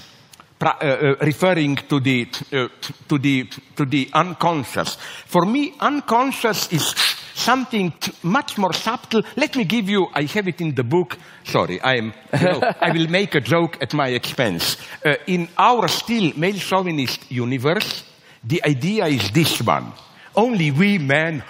referring 0.61 1.77
to 1.77 2.01
the 2.01 2.29
uh, 2.53 2.69
to 3.09 3.19
the 3.19 3.49
to 3.77 3.85
the 3.85 4.11
unconscious. 4.13 4.97
For 5.27 5.47
me, 5.47 5.75
unconscious 5.81 6.73
is 6.73 6.95
something 7.35 7.93
much 8.23 8.59
more 8.59 8.75
subtle. 8.75 9.23
Let 9.37 9.57
me 9.57 9.65
give 9.65 9.89
you. 9.89 10.09
I 10.15 10.25
have 10.25 10.49
it 10.49 10.61
in 10.61 10.75
the 10.75 10.85
book. 10.85 11.17
Sorry, 11.45 11.81
I 11.81 11.97
am. 11.97 12.13
You 12.39 12.47
know, 12.47 12.61
I 12.81 12.93
will 12.93 13.09
make 13.09 13.35
a 13.35 13.41
joke 13.41 13.79
at 13.81 13.95
my 13.95 14.09
expense. 14.09 14.77
Uh, 15.05 15.15
in 15.27 15.49
our 15.57 15.89
still 15.89 16.33
male 16.37 16.59
chauvinist 16.59 17.31
universe, 17.31 18.05
the 18.45 18.63
idea 18.65 19.07
is 19.07 19.31
this 19.31 19.63
one. 19.63 19.93
Only 20.37 20.71
we 20.71 20.99
men 20.99 21.43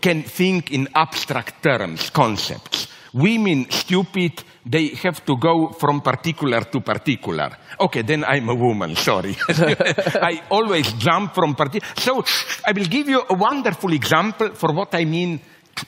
can 0.00 0.22
think 0.24 0.70
in 0.70 0.88
abstract 0.94 1.62
terms, 1.62 2.10
concepts. 2.10 2.88
Women, 3.14 3.70
stupid, 3.70 4.42
they 4.66 4.88
have 4.88 5.24
to 5.26 5.36
go 5.36 5.68
from 5.68 6.00
particular 6.00 6.62
to 6.62 6.80
particular. 6.80 7.50
Okay, 7.78 8.02
then 8.02 8.24
I'm 8.24 8.48
a 8.48 8.54
woman, 8.54 8.96
sorry. 8.96 9.36
I 9.48 10.42
always 10.50 10.92
jump 10.94 11.34
from 11.34 11.54
particular. 11.54 11.94
So 11.98 12.24
I 12.66 12.72
will 12.72 12.86
give 12.86 13.08
you 13.08 13.22
a 13.28 13.34
wonderful 13.34 13.92
example 13.92 14.54
for 14.54 14.72
what 14.72 14.94
I 14.94 15.04
mean 15.04 15.40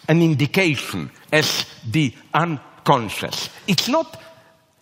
an 0.08 0.20
indication 0.20 1.10
as 1.32 1.64
the 1.90 2.12
unconscious. 2.34 3.48
It's 3.66 3.88
not 3.88 4.20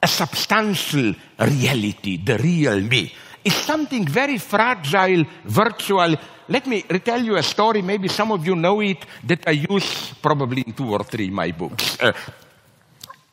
a 0.02 0.08
substantial 0.08 1.14
reality, 1.38 2.18
the 2.22 2.38
real 2.38 2.80
me. 2.80 3.12
It's 3.44 3.56
something 3.56 4.06
very 4.06 4.38
fragile, 4.38 5.24
virtual. 5.44 6.16
Let 6.48 6.66
me 6.66 6.84
retell 6.90 7.22
you 7.22 7.36
a 7.36 7.42
story, 7.42 7.82
maybe 7.82 8.08
some 8.08 8.32
of 8.32 8.46
you 8.46 8.56
know 8.56 8.80
it, 8.80 9.04
that 9.24 9.46
I 9.46 9.52
use 9.52 10.14
probably 10.20 10.62
in 10.62 10.72
two 10.72 10.90
or 10.90 11.04
three 11.04 11.30
my 11.30 11.52
books. 11.52 11.98
Uh, 12.00 12.12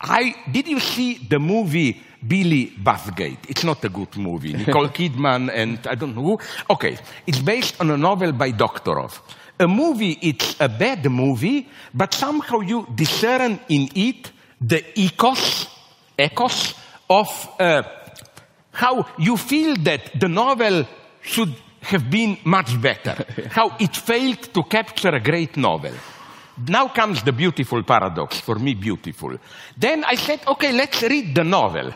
I, 0.01 0.35
did 0.51 0.67
you 0.67 0.79
see 0.79 1.13
the 1.29 1.39
movie 1.39 2.01
Billy 2.27 2.73
Bathgate? 2.83 3.49
It's 3.49 3.63
not 3.63 3.83
a 3.85 3.89
good 3.89 4.17
movie. 4.17 4.53
Nicole 4.53 4.87
Kidman 4.97 5.51
and 5.53 5.85
I 5.87 5.95
don't 5.95 6.15
know 6.15 6.23
who. 6.23 6.39
Okay, 6.69 6.97
it's 7.27 7.39
based 7.39 7.79
on 7.79 7.91
a 7.91 7.97
novel 7.97 8.31
by 8.31 8.51
Doctorow. 8.51 9.09
A 9.59 9.67
movie, 9.67 10.17
it's 10.21 10.55
a 10.59 10.67
bad 10.67 11.05
movie, 11.09 11.67
but 11.93 12.13
somehow 12.15 12.61
you 12.61 12.87
discern 12.95 13.59
in 13.69 13.89
it 13.93 14.31
the 14.59 14.83
ethos, 14.99 15.67
ethos 16.17 16.73
of 17.09 17.49
uh, 17.59 17.83
how 18.71 19.05
you 19.19 19.37
feel 19.37 19.75
that 19.83 20.19
the 20.19 20.27
novel 20.27 20.87
should 21.21 21.53
have 21.81 22.09
been 22.09 22.37
much 22.43 22.79
better, 22.81 23.23
how 23.49 23.75
it 23.79 23.95
failed 23.95 24.41
to 24.53 24.63
capture 24.63 25.09
a 25.09 25.19
great 25.19 25.57
novel. 25.57 25.93
Now 26.67 26.87
comes 26.89 27.23
the 27.23 27.31
beautiful 27.31 27.83
paradox, 27.83 28.39
for 28.39 28.55
me 28.55 28.73
beautiful. 28.73 29.37
Then 29.77 30.03
I 30.03 30.15
said, 30.15 30.41
okay, 30.47 30.71
let's 30.71 31.01
read 31.03 31.35
the 31.35 31.43
novel. 31.43 31.93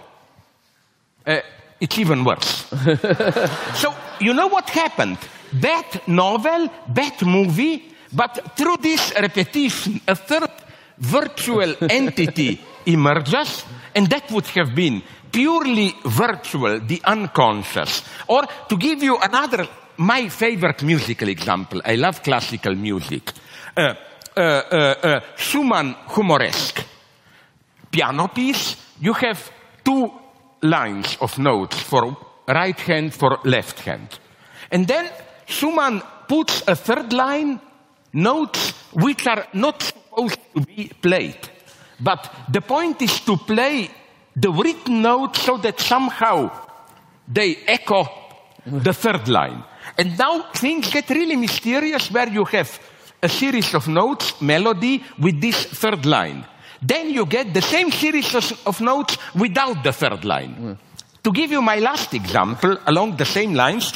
Uh, 1.25 1.39
it's 1.79 1.97
even 1.97 2.23
worse. 2.23 2.65
so, 3.75 3.93
you 4.19 4.33
know 4.33 4.47
what 4.47 4.69
happened? 4.69 5.17
Bad 5.53 6.07
novel, 6.07 6.69
bad 6.87 7.21
movie, 7.25 7.83
but 8.13 8.55
through 8.55 8.77
this 8.77 9.13
repetition, 9.19 10.01
a 10.07 10.15
third 10.15 10.51
virtual 10.97 11.75
entity 11.89 12.61
emerges, 12.85 13.65
And 13.95 14.07
that 14.07 14.29
would 14.31 14.45
have 14.47 14.75
been 14.75 15.01
purely 15.31 15.95
virtual, 16.03 16.79
the 16.81 17.01
unconscious. 17.05 18.03
Or 18.27 18.43
to 18.67 18.77
give 18.77 19.01
you 19.01 19.17
another, 19.17 19.67
my 19.97 20.27
favorite 20.27 20.83
musical 20.83 21.29
example, 21.29 21.81
I 21.85 21.95
love 21.95 22.21
classical 22.21 22.75
music. 22.75 23.31
Uh, 23.75 23.93
uh, 24.35 24.41
uh, 24.41 24.95
uh, 25.03 25.19
Schumann 25.35 25.95
Humoresque. 26.15 26.83
Piano 27.91 28.27
piece, 28.27 28.75
you 28.99 29.13
have 29.13 29.51
two 29.83 30.11
lines 30.61 31.17
of 31.21 31.37
notes 31.39 31.79
for 31.79 32.17
right 32.47 32.79
hand, 32.79 33.13
for 33.13 33.39
left 33.43 33.79
hand. 33.79 34.19
And 34.71 34.87
then 34.87 35.09
Schumann 35.45 36.01
puts 36.27 36.63
a 36.67 36.75
third 36.75 37.13
line, 37.13 37.59
notes 38.13 38.71
which 38.93 39.27
are 39.27 39.47
not 39.53 39.81
supposed 39.81 40.39
to 40.53 40.61
be 40.61 40.91
played. 41.01 41.37
But 41.99 42.29
the 42.51 42.61
point 42.61 43.01
is 43.01 43.19
to 43.21 43.37
play 43.37 43.89
the 44.35 44.51
written 44.51 45.01
notes 45.01 45.41
so 45.41 45.57
that 45.57 45.79
somehow 45.79 46.51
they 47.27 47.55
echo 47.67 48.07
the 48.65 48.93
third 48.93 49.27
line. 49.27 49.63
And 49.97 50.17
now 50.17 50.51
things 50.51 50.91
get 50.91 51.09
really 51.09 51.35
mysterious 51.35 52.11
where 52.11 52.27
you 52.27 52.43
have 52.45 52.79
a 53.25 53.29
series 53.29 53.73
of 53.73 53.87
notes, 53.87 54.39
melody, 54.39 55.03
with 55.19 55.41
this 55.41 55.65
third 55.65 56.05
line. 56.05 56.45
Then 56.81 57.09
you 57.09 57.25
get 57.25 57.53
the 57.53 57.61
same 57.61 57.91
series 57.91 58.35
of, 58.65 58.79
notes 58.81 59.17
without 59.33 59.83
the 59.83 59.91
third 59.91 60.23
line. 60.23 60.55
Mm. 60.55 60.77
To 61.23 61.31
give 61.31 61.51
you 61.51 61.61
my 61.61 61.77
last 61.79 62.13
example 62.13 62.77
along 62.85 63.17
the 63.17 63.25
same 63.25 63.55
lines, 63.55 63.91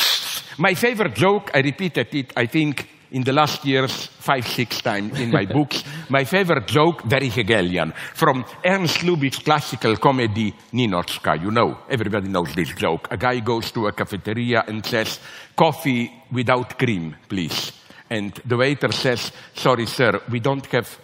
my 0.57 0.73
favorite 0.73 1.13
joke, 1.13 1.51
I 1.53 1.59
repeated 1.59 2.07
it, 2.15 2.33
I 2.35 2.47
think, 2.47 2.89
in 3.11 3.23
the 3.23 3.33
last 3.33 3.63
years, 3.65 4.07
five, 4.07 4.47
six 4.47 4.81
times 4.81 5.19
in 5.19 5.31
my 5.31 5.45
books. 5.45 5.83
My 6.09 6.25
favorite 6.25 6.67
joke, 6.67 7.03
very 7.03 7.29
Hegelian, 7.29 7.93
from 8.13 8.45
Ernst 8.63 8.99
Lubitsch's 8.99 9.43
classical 9.43 9.97
comedy, 9.97 10.53
Ninotchka. 10.73 11.41
You 11.41 11.51
know, 11.51 11.79
everybody 11.89 12.29
knows 12.29 12.53
this 12.53 12.69
joke. 12.69 13.07
A 13.11 13.17
guy 13.17 13.39
goes 13.39 13.71
to 13.71 13.87
a 13.87 13.91
cafeteria 13.91 14.63
and 14.67 14.85
says, 14.85 15.19
coffee 15.55 16.11
without 16.31 16.77
cream, 16.77 17.15
please. 17.27 17.78
And 18.09 18.33
the 18.45 18.57
waiter 18.57 18.91
says, 18.91 19.31
sorry, 19.53 19.85
sir, 19.85 20.21
we 20.29 20.39
don't 20.39 20.65
have 20.67 20.99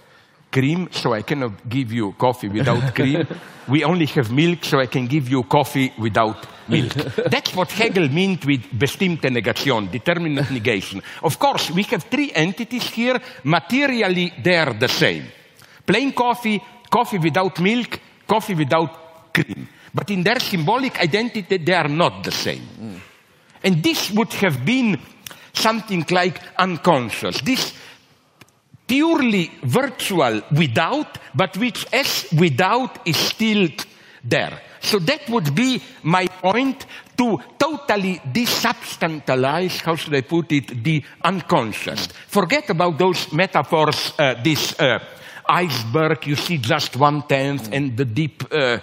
cream, 0.52 0.88
so 0.91 1.13
I 1.13 1.22
cannot 1.22 1.68
give 1.70 1.91
you 1.91 2.13
coffee 2.13 2.50
without 2.50 2.96
cream. 2.96 3.28
we 3.68 3.84
only 3.84 4.06
have 4.08 4.32
milk, 4.32 4.63
so 4.63 4.80
I 4.80 4.88
can 4.88 5.06
give 5.06 5.30
you 5.30 5.44
coffee 5.44 5.94
without 6.00 6.48
milk. 6.68 6.94
That's 7.30 7.54
what 7.54 7.72
Hegel 7.72 8.10
meant 8.10 8.46
with 8.46 8.63
bestimmte 8.72 9.30
Negation, 9.30 9.91
determinate 9.91 10.50
negation. 10.52 11.02
Of 11.22 11.38
course, 11.38 11.72
we 11.72 11.84
have 11.84 12.04
three 12.04 12.32
entities 12.32 12.88
here. 12.89 13.20
Materially, 13.44 14.34
they 14.41 14.58
are 14.58 14.74
the 14.74 14.88
same. 14.88 15.26
Plain 15.86 16.13
coffee, 16.13 16.62
coffee 16.89 17.20
without 17.20 17.60
milk, 17.60 18.00
coffee 18.26 18.56
without 18.56 19.34
cream. 19.34 19.68
But 19.94 20.10
in 20.10 20.24
their 20.24 20.39
symbolic 20.39 21.00
identity, 21.00 21.58
they 21.58 21.74
are 21.74 21.88
not 21.88 22.24
the 22.24 22.32
same. 22.32 22.68
Mm. 22.80 23.00
And 23.63 23.84
this 23.84 24.12
would 24.12 24.34
have 24.34 24.63
been 24.65 25.00
something 25.56 26.06
like 26.12 26.39
unconscious. 26.58 27.41
This 27.41 27.74
purely 28.88 29.52
virtual 29.63 30.41
without, 30.52 31.18
but 31.34 31.58
which 31.58 31.86
as 31.91 32.28
without 32.38 33.08
is 33.08 33.18
still 33.18 33.70
there. 34.24 34.62
So 34.82 35.00
that 35.00 35.28
would 35.30 35.56
be 35.56 35.82
my 36.04 36.28
point 36.28 36.86
to 37.18 37.39
totally 37.58 38.20
desubstantialize, 38.20 39.82
how 39.82 39.96
should 39.96 40.13
I 40.13 40.22
put 40.22 40.52
it, 40.52 40.84
the 40.84 41.04
unconscious. 41.24 42.08
Forget 42.28 42.70
about 42.70 42.98
those 43.00 43.32
metaphors, 43.32 44.13
uh, 44.20 44.36
this 44.44 44.80
uh, 44.80 45.00
iceberg, 45.48 46.28
you 46.28 46.36
see 46.36 46.58
just 46.58 46.96
one 46.98 47.24
tenth, 47.24 47.70
and 47.72 47.98
the 47.98 48.06
deep 48.06 48.44
uh, 48.52 48.78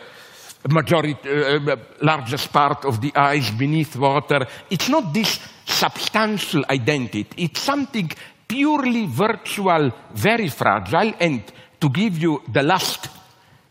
majority, 0.68 1.16
uh, 1.29 1.72
uh, 1.72 1.77
largest 2.01 2.53
part 2.53 2.85
of 2.85 3.01
the 3.01 3.12
ice 3.14 3.51
beneath 3.51 3.96
water. 3.96 4.46
It's 4.70 4.88
not 4.88 5.12
this 5.12 5.40
substantial 5.64 6.64
identity. 6.70 7.44
It's 7.44 7.61
something 7.61 8.11
purely 8.46 9.07
virtual, 9.07 9.92
very 10.14 10.48
fragile. 10.48 11.14
And 11.18 11.42
to 11.81 11.88
give 11.88 12.18
you 12.18 12.42
the 12.53 12.62
last 12.62 13.09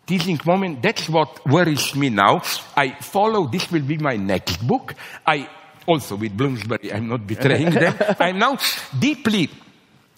teasing 0.06 0.40
moment, 0.46 0.82
that's 0.82 1.08
what 1.08 1.46
worries 1.48 1.96
me 1.96 2.10
now. 2.10 2.42
I 2.76 2.98
follow, 3.00 3.48
this 3.48 3.72
will 3.72 3.84
be 3.84 3.98
my 3.98 4.18
next 4.18 4.66
book. 4.68 4.96
I 5.26 5.48
also 5.86 6.16
with 6.16 6.36
Bloomsbury, 6.36 6.94
I'm 6.94 7.08
not 7.08 7.26
betraying 7.26 7.72
them. 7.72 7.96
I'm 8.20 8.40
now 8.40 8.58
deeply 8.98 9.50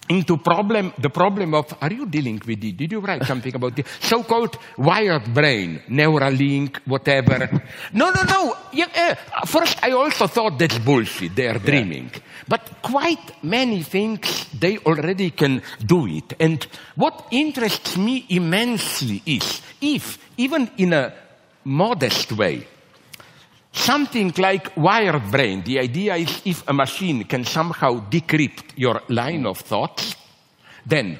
into 0.08 0.36
problem, 0.36 0.92
the 0.98 1.10
problem 1.10 1.54
of, 1.54 1.74
are 1.80 1.92
you 1.92 2.06
dealing 2.06 2.40
with 2.46 2.62
it? 2.62 2.76
Did 2.76 2.92
you 2.92 3.00
write 3.00 3.24
something 3.24 3.54
about 3.54 3.74
the 3.74 3.84
so-called 4.00 4.58
wired 4.76 5.32
brain, 5.32 5.82
Neuralink, 5.88 6.78
whatever? 6.86 7.62
No, 7.92 8.10
no, 8.10 8.22
no. 8.22 8.56
Yeah, 8.72 9.16
uh, 9.42 9.46
first, 9.46 9.82
I 9.82 9.92
also 9.92 10.26
thought 10.26 10.58
that's 10.58 10.78
bullshit. 10.78 11.34
They 11.34 11.48
are 11.48 11.58
dreaming. 11.58 12.10
Yeah. 12.12 12.20
But 12.48 12.82
quite 12.82 13.42
many 13.42 13.82
things, 13.82 14.46
they 14.58 14.78
already 14.78 15.30
can 15.30 15.62
do 15.84 16.06
it. 16.06 16.34
And 16.38 16.66
what 16.96 17.28
interests 17.30 17.96
me 17.96 18.26
immensely 18.28 19.22
is 19.24 19.62
if, 19.80 20.18
even 20.36 20.70
in 20.76 20.92
a 20.92 21.14
modest 21.64 22.32
way, 22.32 22.66
Something 23.74 24.32
like 24.38 24.76
wired 24.76 25.30
brain. 25.32 25.62
The 25.62 25.80
idea 25.80 26.14
is 26.14 26.40
if 26.44 26.62
a 26.68 26.72
machine 26.72 27.24
can 27.24 27.44
somehow 27.44 28.08
decrypt 28.08 28.72
your 28.76 29.02
line 29.08 29.44
of 29.46 29.58
thoughts, 29.58 30.14
then 30.86 31.18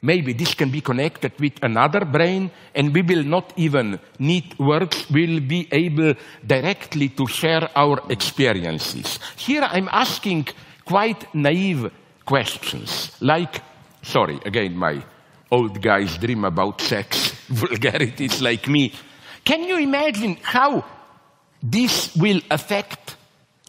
maybe 0.00 0.32
this 0.32 0.54
can 0.54 0.70
be 0.70 0.80
connected 0.80 1.32
with 1.40 1.54
another 1.60 2.04
brain 2.04 2.52
and 2.72 2.94
we 2.94 3.02
will 3.02 3.24
not 3.24 3.52
even 3.56 3.98
need 4.20 4.56
words. 4.60 5.10
We'll 5.10 5.40
be 5.40 5.68
able 5.72 6.14
directly 6.46 7.08
to 7.10 7.26
share 7.26 7.68
our 7.76 8.00
experiences. 8.08 9.18
Here 9.36 9.64
I'm 9.68 9.88
asking 9.90 10.46
quite 10.84 11.34
naive 11.34 11.90
questions 12.24 13.10
like, 13.20 13.60
sorry, 14.02 14.38
again, 14.46 14.76
my 14.76 15.02
old 15.50 15.82
guys 15.82 16.16
dream 16.16 16.44
about 16.44 16.80
sex, 16.80 17.32
vulgarities 17.48 18.40
like 18.40 18.68
me. 18.68 18.94
Can 19.44 19.64
you 19.64 19.78
imagine 19.78 20.38
how 20.42 20.84
this 21.62 22.14
will 22.16 22.40
affect 22.50 23.16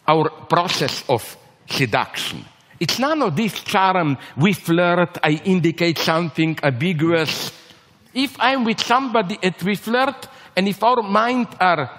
our 0.07 0.29
process 0.29 1.03
of 1.09 1.37
seduction. 1.67 2.45
It's 2.79 2.97
none 2.97 3.21
of 3.21 3.35
this 3.35 3.59
charm, 3.61 4.17
we 4.37 4.53
flirt, 4.53 5.17
I 5.21 5.41
indicate 5.43 5.97
something 5.97 6.57
ambiguous. 6.63 7.51
If 8.13 8.35
I'm 8.39 8.63
with 8.63 8.81
somebody 8.81 9.37
and 9.43 9.55
we 9.63 9.75
flirt, 9.75 10.27
and 10.55 10.67
if 10.67 10.81
our 10.83 11.03
minds 11.03 11.55
are 11.59 11.91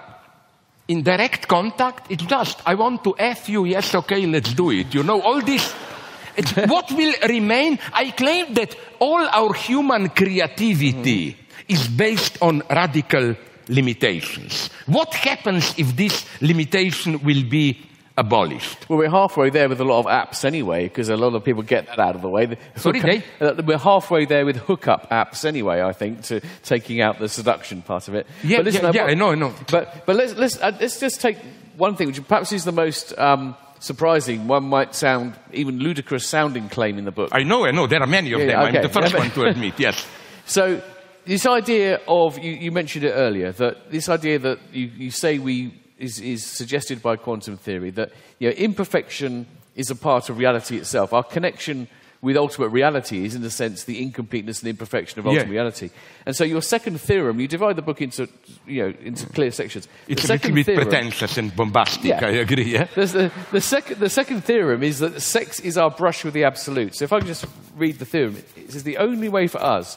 in 0.89 1.03
direct 1.03 1.47
contact, 1.47 2.11
it's 2.11 2.25
just, 2.25 2.61
I 2.67 2.75
want 2.75 3.05
to 3.05 3.15
F 3.19 3.49
you, 3.49 3.65
yes, 3.65 3.95
okay, 3.95 4.27
let's 4.27 4.55
do 4.55 4.71
it. 4.71 4.95
You 4.95 5.03
know, 5.03 5.21
all 5.21 5.41
this. 5.41 5.73
what 6.67 6.91
will 6.93 7.15
remain? 7.29 7.79
I 7.93 8.11
claim 8.11 8.55
that 8.55 8.75
all 8.99 9.23
our 9.29 9.53
human 9.53 10.09
creativity 10.09 11.33
mm. 11.33 11.37
is 11.69 11.87
based 11.89 12.39
on 12.41 12.63
radical 12.71 13.37
limitations. 13.71 14.69
What 14.87 15.15
happens 15.15 15.75
if 15.79 15.97
this 15.97 16.27
limitation 16.41 17.23
will 17.23 17.45
be 17.45 17.79
abolished? 18.19 18.89
Well, 18.89 18.99
we're 18.99 19.11
halfway 19.11 19.51
there 19.51 19.69
with 19.69 19.81
a 19.81 19.85
lot 19.85 20.01
of 20.01 20.07
apps 20.07 20.45
anyway, 20.45 20.85
because 20.85 21.09
a 21.09 21.17
lot 21.17 21.35
of 21.35 21.45
people 21.45 21.63
get 21.63 21.87
that 21.87 21.99
out 21.99 22.17
of 22.17 22.23
the 22.23 22.29
way. 22.29 22.59
Sorry? 22.77 23.23
Uh, 23.41 23.55
we're 23.65 23.79
halfway 23.79 24.27
there 24.27 24.45
with 24.45 24.57
hookup 24.57 25.09
apps 25.11 25.45
anyway, 25.45 25.81
I 25.81 25.93
think, 25.93 26.25
to 26.25 26.41
taking 26.63 27.01
out 27.01 27.19
the 27.19 27.29
seduction 27.29 27.83
part 27.83 28.09
of 28.09 28.15
it. 28.15 28.27
Yeah, 28.43 28.59
but 28.59 28.67
listen, 28.67 28.85
yeah, 28.87 29.07
yeah 29.07 29.11
I 29.11 29.15
know, 29.15 29.31
I 29.31 29.35
know. 29.37 29.55
But, 29.71 30.05
but 30.05 30.17
let's, 30.17 30.35
let's, 30.35 30.61
uh, 30.61 30.77
let's 30.81 31.01
just 31.01 31.21
take 31.21 31.39
one 31.77 31.97
thing, 31.97 32.09
which 32.09 32.27
perhaps 32.27 32.53
is 32.53 32.65
the 32.65 32.73
most... 32.73 33.17
Um, 33.19 33.57
surprising, 33.83 34.47
one 34.47 34.65
might 34.65 34.95
sound 34.95 35.35
even 35.55 35.79
ludicrous 35.79 36.27
sounding 36.27 36.69
claim 36.69 36.99
in 36.99 37.07
the 37.07 37.11
book. 37.11 37.31
I 37.33 37.45
know, 37.45 37.65
I 37.65 37.71
know. 37.71 37.87
There 37.87 38.03
are 38.03 38.07
many 38.07 38.31
of 38.33 38.41
yeah, 38.41 38.47
them. 38.47 38.61
Okay. 38.61 38.77
I'm 38.77 38.83
the 38.83 38.89
first 38.91 39.15
one 39.17 39.31
to 39.31 39.45
admit, 39.45 39.81
yes. 39.81 40.07
So 40.47 40.83
this 41.25 41.47
idea 41.47 42.01
of, 42.09 42.39
you, 42.39 42.53
you, 42.53 42.73
mentioned 42.73 43.05
it 43.05 43.13
earlier, 43.13 43.53
that 43.53 43.91
this 43.91 44.09
idea 44.09 44.39
that 44.41 44.59
you, 44.73 44.87
you 44.87 45.11
say 45.11 45.39
we, 45.39 45.75
is, 45.99 46.21
is 46.21 46.45
suggested 46.45 47.03
by 47.03 47.17
quantum 47.17 47.57
theory, 47.57 47.91
that 47.91 48.13
you 48.39 48.49
know, 48.49 48.55
imperfection 48.55 49.47
is 49.77 49.91
a 49.91 49.97
part 49.97 50.29
of 50.29 50.39
reality 50.39 50.77
itself. 50.77 51.13
Our 51.13 51.23
connection 51.23 51.89
with 52.23 52.37
ultimate 52.37 52.69
reality 52.69 53.25
is, 53.25 53.35
in 53.35 53.43
a 53.45 53.51
sense, 53.51 53.85
the 53.85 54.03
incompleteness 54.03 54.61
and 54.61 54.69
imperfection 54.69 55.19
of 55.19 55.27
ultimate 55.27 55.47
yeah. 55.47 55.53
reality. 55.53 55.91
And 56.27 56.37
so, 56.37 56.45
your 56.45 56.61
second 56.61 57.01
theorem, 57.01 57.41
you 57.41 57.49
divide 57.49 57.77
the 57.77 57.83
book 57.83 58.03
into, 58.03 58.29
you 58.67 58.83
know, 58.83 58.95
into 59.01 59.27
clear 59.27 59.51
sections. 59.51 59.89
It's 60.07 60.27
the 60.27 60.35
a 60.35 60.35
little 60.35 60.53
bit 60.53 60.67
theorem, 60.67 60.85
pretentious 60.85 61.39
and 61.39 61.55
bombastic. 61.55 62.05
Yeah. 62.05 62.27
I 62.27 62.31
agree. 62.31 62.65
Yeah. 62.65 62.85
The, 62.95 63.33
the, 63.53 63.61
second, 63.61 64.01
the 64.01 64.11
second 64.11 64.45
theorem 64.45 64.83
is 64.83 64.99
that 64.99 65.21
sex 65.23 65.61
is 65.61 65.79
our 65.79 65.91
brush 65.91 66.25
with 66.25 66.35
the 66.35 66.45
absolute. 66.45 66.95
So, 66.95 67.05
if 67.05 67.13
I 67.13 67.21
can 67.21 67.29
just 67.29 67.47
read 67.75 67.99
the 67.99 68.05
theorem, 68.05 68.37
it 68.57 68.73
says 68.73 68.83
the 68.83 68.99
only 68.99 69.31
way 69.31 69.47
for 69.47 69.63
us 69.63 69.97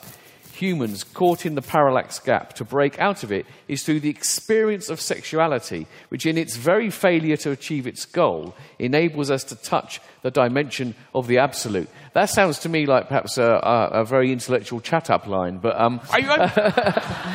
humans 0.64 1.04
caught 1.04 1.46
in 1.46 1.56
the 1.56 1.62
parallax 1.62 2.20
gap 2.20 2.54
to 2.54 2.64
break 2.64 2.98
out 2.98 3.22
of 3.24 3.32
it 3.34 3.46
is 3.68 3.84
through 3.84 4.00
the 4.00 4.10
experience 4.10 4.90
of 4.90 5.02
sexuality, 5.02 5.86
which, 6.08 6.26
in 6.26 6.38
its 6.38 6.56
very 6.56 6.90
failure 6.90 7.36
to 7.36 7.52
achieve 7.52 7.86
its 7.86 8.06
goal, 8.06 8.56
enables 8.80 9.30
us 9.30 9.44
to 9.44 9.56
touch 9.58 10.00
the 10.22 10.32
dimension 10.32 10.96
of 11.14 11.28
the 11.28 11.38
absolute. 11.38 11.90
That 12.14 12.30
sounds 12.30 12.60
to 12.60 12.70
me 12.70 12.86
like 12.86 13.10
perhaps 13.10 13.38
a, 13.38 13.44
a, 13.44 14.02
a 14.02 14.06
very 14.06 14.32
intellectual 14.32 14.80
chat 14.80 15.10
up 15.10 15.28
line, 15.28 15.58
but. 15.58 15.80
Um, 15.80 16.00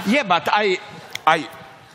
yeah, 0.09 0.25
but 0.27 0.49
I. 0.51 0.79
I 1.27 1.47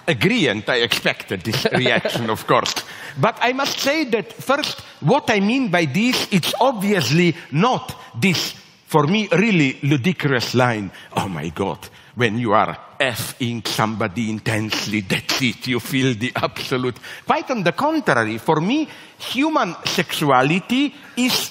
agree 0.07 0.47
and 0.47 0.63
I 0.67 0.77
expected 0.77 1.41
this 1.41 1.65
reaction, 1.71 2.29
of 2.29 2.45
course. 2.45 2.75
But 3.17 3.37
I 3.41 3.53
must 3.53 3.79
say 3.79 4.03
that 4.05 4.33
first, 4.33 4.81
what 4.99 5.29
I 5.29 5.39
mean 5.39 5.69
by 5.69 5.85
this, 5.85 6.27
it's 6.31 6.53
obviously 6.59 7.35
not 7.51 7.97
this, 8.19 8.53
for 8.93 9.07
me, 9.07 9.27
really 9.31 9.79
ludicrous 9.81 10.53
line. 10.53 10.91
Oh 11.17 11.27
my 11.27 11.49
God, 11.49 11.79
when 12.13 12.37
you 12.37 12.53
are 12.53 12.77
effing 12.99 13.67
somebody 13.67 14.29
intensely, 14.29 15.01
that's 15.01 15.41
it, 15.41 15.65
you 15.65 15.79
feel 15.79 16.13
the 16.13 16.31
absolute. 16.35 16.97
Quite 17.25 17.49
on 17.49 17.63
the 17.63 17.71
contrary, 17.71 18.37
for 18.37 18.61
me, 18.61 18.87
human 19.17 19.75
sexuality 19.83 20.93
is 21.17 21.49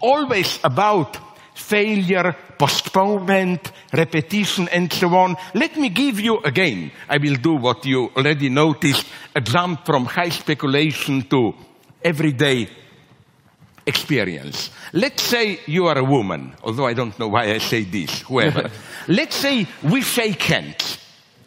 always 0.00 0.58
about 0.64 1.16
failure, 1.54 2.34
postponement, 2.58 3.70
repetition, 3.92 4.66
and 4.72 4.92
so 4.92 5.14
on. 5.14 5.36
Let 5.54 5.76
me 5.76 5.90
give 5.90 6.18
you 6.18 6.38
again, 6.38 6.90
I 7.08 7.18
will 7.18 7.36
do 7.36 7.54
what 7.54 7.86
you 7.86 8.10
already 8.16 8.48
noticed, 8.48 9.06
a 9.32 9.40
jump 9.40 9.86
from 9.86 10.06
high 10.06 10.30
speculation 10.30 11.22
to 11.28 11.54
everyday 12.02 12.68
experience. 13.86 14.70
Let's 14.92 15.22
say 15.22 15.60
you 15.66 15.86
are 15.86 15.98
a 15.98 16.04
woman, 16.04 16.54
although 16.62 16.86
I 16.86 16.94
don't 16.94 17.18
know 17.18 17.28
why 17.28 17.52
I 17.52 17.58
say 17.58 17.84
this, 17.84 18.22
whoever. 18.22 18.70
let's 19.08 19.36
say 19.36 19.66
we 19.82 20.02
shake 20.02 20.42
hands. 20.42 20.98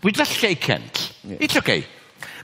We 0.02 0.12
just 0.12 0.32
shake 0.32 0.64
hands. 0.64 1.14
Yeah. 1.24 1.38
It's 1.40 1.58
okay. 1.58 1.86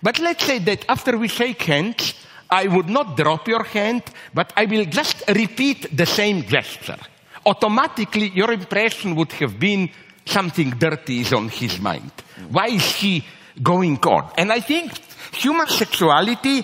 But 0.02 0.20
let's 0.20 0.46
say 0.46 0.60
that 0.60 0.86
after 0.88 1.18
we 1.18 1.28
shake 1.28 1.62
hands, 1.64 2.14
I 2.50 2.68
would 2.68 2.90
not 2.90 3.18
drop 3.18 3.48
your 3.48 3.64
hand, 3.64 4.04
but 4.34 4.54
I 4.56 4.66
will 4.66 4.86
just 4.86 5.24
repeat 5.28 5.96
the 5.96 6.06
same 6.06 6.44
gesture. 6.44 6.98
Automatically, 7.46 8.30
your 8.30 8.52
impression 8.52 9.16
would 9.16 9.32
have 9.34 9.60
been 9.60 9.90
something 10.26 10.72
dirty 10.72 11.22
is 11.22 11.34
on 11.34 11.50
his 11.50 11.80
mind. 11.80 12.12
Why 12.50 12.68
is 12.68 12.96
he 12.96 13.26
going 13.62 13.98
on? 14.00 14.32
And 14.38 14.52
I 14.52 14.62
think 14.62 14.92
human 15.34 15.68
sexuality 15.68 16.64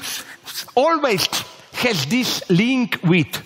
always 0.75 1.27
has 1.75 2.05
this 2.05 2.49
link 2.49 2.99
with 3.03 3.41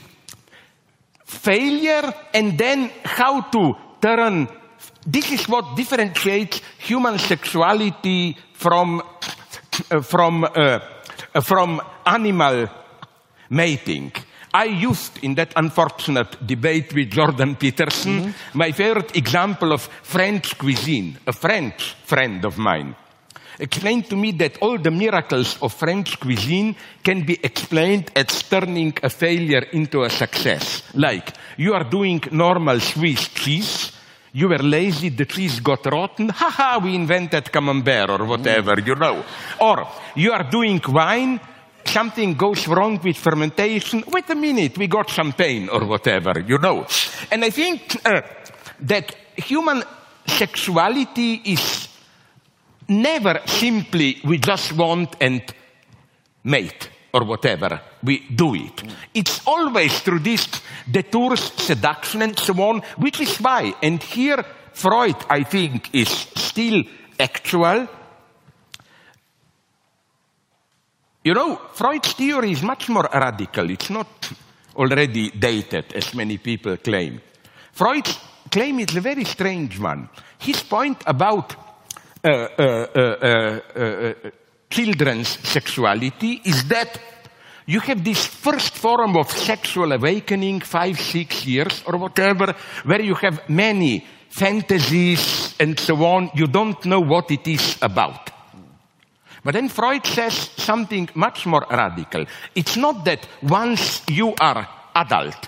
failure 1.25 2.13
and 2.33 2.57
then 2.57 2.91
how 3.03 3.41
to 3.41 3.75
turn. 4.01 4.47
This 5.05 5.31
is 5.31 5.47
what 5.47 5.75
differentiates 5.75 6.61
human 6.77 7.17
sexuality 7.17 8.37
from, 8.53 9.01
from, 10.01 10.43
uh, 10.43 10.79
from 11.41 11.81
animal 12.05 12.67
mating. 13.49 14.11
I 14.53 14.65
used 14.65 15.23
in 15.23 15.35
that 15.35 15.53
unfortunate 15.55 16.45
debate 16.45 16.93
with 16.93 17.11
Jordan 17.11 17.55
Peterson 17.55 18.21
mm-hmm. 18.21 18.57
my 18.57 18.71
favorite 18.71 19.15
example 19.15 19.71
of 19.71 19.81
French 20.01 20.57
cuisine, 20.57 21.19
a 21.27 21.33
French 21.33 21.93
friend 22.05 22.43
of 22.45 22.57
mine 22.57 22.95
explained 23.59 24.09
to 24.09 24.15
me 24.15 24.31
that 24.31 24.57
all 24.61 24.77
the 24.77 24.91
miracles 24.91 25.57
of 25.61 25.73
French 25.73 26.19
cuisine 26.19 26.75
can 27.03 27.25
be 27.25 27.37
explained 27.43 28.11
as 28.15 28.43
turning 28.43 28.93
a 29.03 29.09
failure 29.09 29.65
into 29.73 30.03
a 30.03 30.09
success. 30.09 30.83
Like, 30.93 31.33
you 31.57 31.73
are 31.73 31.83
doing 31.83 32.21
normal 32.31 32.79
Swiss 32.79 33.27
cheese, 33.29 33.91
you 34.31 34.47
were 34.47 34.59
lazy, 34.59 35.09
the 35.09 35.25
cheese 35.25 35.59
got 35.59 35.85
rotten, 35.85 36.29
haha, 36.33 36.79
we 36.79 36.95
invented 36.95 37.51
camembert 37.51 38.09
or 38.09 38.25
whatever, 38.25 38.79
you 38.79 38.95
know. 38.95 39.23
Or, 39.59 39.87
you 40.15 40.31
are 40.31 40.49
doing 40.49 40.81
wine, 40.87 41.39
something 41.85 42.35
goes 42.35 42.67
wrong 42.67 42.99
with 43.03 43.17
fermentation, 43.17 44.03
wait 44.07 44.29
a 44.29 44.35
minute, 44.35 44.77
we 44.77 44.87
got 44.87 45.09
champagne 45.09 45.67
or 45.69 45.85
whatever, 45.85 46.39
you 46.39 46.57
know. 46.59 46.85
And 47.31 47.43
I 47.43 47.49
think 47.49 47.99
uh, 48.05 48.21
that 48.81 49.15
human 49.35 49.83
sexuality 50.27 51.41
is 51.45 51.88
never 52.89 53.41
simply 53.45 54.19
we 54.23 54.37
just 54.37 54.73
want 54.73 55.15
and 55.21 55.41
mate 56.43 56.89
or 57.13 57.23
whatever. 57.23 57.81
We 58.03 58.27
do 58.29 58.55
it. 58.55 58.83
It's 59.13 59.41
always 59.47 59.99
through 59.99 60.19
this 60.19 60.47
detours, 60.89 61.41
seduction 61.53 62.21
and 62.21 62.37
so 62.37 62.53
on, 62.61 62.81
which 62.97 63.19
is 63.19 63.37
why, 63.37 63.73
and 63.81 64.01
here 64.01 64.43
Freud, 64.73 65.15
I 65.29 65.43
think, 65.43 65.89
is 65.93 66.09
still 66.09 66.83
actual. 67.19 67.87
You 71.23 71.33
know, 71.33 71.61
Freud's 71.73 72.13
theory 72.13 72.51
is 72.51 72.63
much 72.63 72.87
more 72.87 73.09
radical. 73.13 73.69
It's 73.69 73.89
not 73.89 74.31
already 74.75 75.31
dated, 75.31 75.91
as 75.93 76.13
many 76.13 76.37
people 76.37 76.77
claim. 76.77 77.21
Freud's 77.73 78.17
claim 78.49 78.79
is 78.79 78.95
a 78.95 79.01
very 79.01 79.25
strange 79.25 79.77
one. 79.79 80.09
His 80.37 80.63
point 80.63 81.03
about 81.05 81.68
Uh, 82.21 82.47
uh, 82.57 83.61
uh, 83.75 84.13
children's 84.69 85.39
sexuality 85.47 86.41
is 86.43 86.67
that 86.67 86.99
you 87.65 87.79
have 87.79 88.03
this 88.03 88.25
first 88.25 88.75
form 88.75 89.15
of 89.15 89.31
sexual 89.31 89.93
awakening, 89.93 90.59
five, 90.59 90.99
six 90.99 91.45
years 91.45 91.81
or 91.85 91.95
whatever, 91.97 92.53
where 92.83 93.01
you 93.01 93.15
have 93.15 93.47
many 93.47 94.05
fantasies 94.27 95.55
and 95.61 95.79
so 95.79 96.03
on. 96.03 96.29
You 96.35 96.47
don't 96.47 96.83
know 96.85 96.99
what 96.99 97.31
it 97.31 97.47
is 97.47 97.77
about. 97.81 98.31
But 99.41 99.53
then 99.53 99.69
Freud 99.69 100.05
says 100.05 100.33
something 100.57 101.09
much 101.15 101.45
more 101.45 101.65
radical. 101.69 102.25
It's 102.53 102.75
not 102.75 103.05
that 103.05 103.25
once 103.41 104.01
you 104.09 104.35
are 104.41 104.67
adult, 104.93 105.47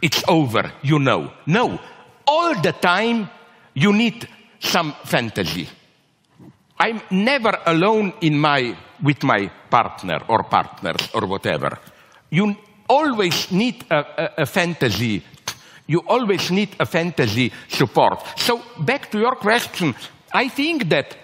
it's 0.00 0.24
over, 0.28 0.72
you 0.82 0.98
know. 0.98 1.30
No. 1.46 1.78
All 2.26 2.54
the 2.62 2.72
time 2.72 3.28
you 3.74 3.92
need 3.92 4.26
some 4.60 4.94
fantasy. 5.04 5.68
I'm 6.78 7.00
never 7.10 7.58
alone 7.66 8.14
in 8.20 8.38
my, 8.38 8.76
with 9.02 9.22
my 9.22 9.50
partner 9.68 10.20
or 10.28 10.44
partners 10.44 11.10
or 11.12 11.26
whatever. 11.26 11.78
You 12.30 12.56
always 12.88 13.50
need 13.50 13.84
a, 13.90 13.98
a, 13.98 14.42
a 14.42 14.46
fantasy. 14.46 15.22
You 15.86 16.02
always 16.06 16.50
need 16.50 16.76
a 16.78 16.86
fantasy 16.86 17.52
support. 17.68 18.22
So 18.36 18.62
back 18.78 19.10
to 19.10 19.18
your 19.18 19.34
question, 19.34 19.94
I 20.32 20.48
think 20.48 20.88
that 20.88 21.16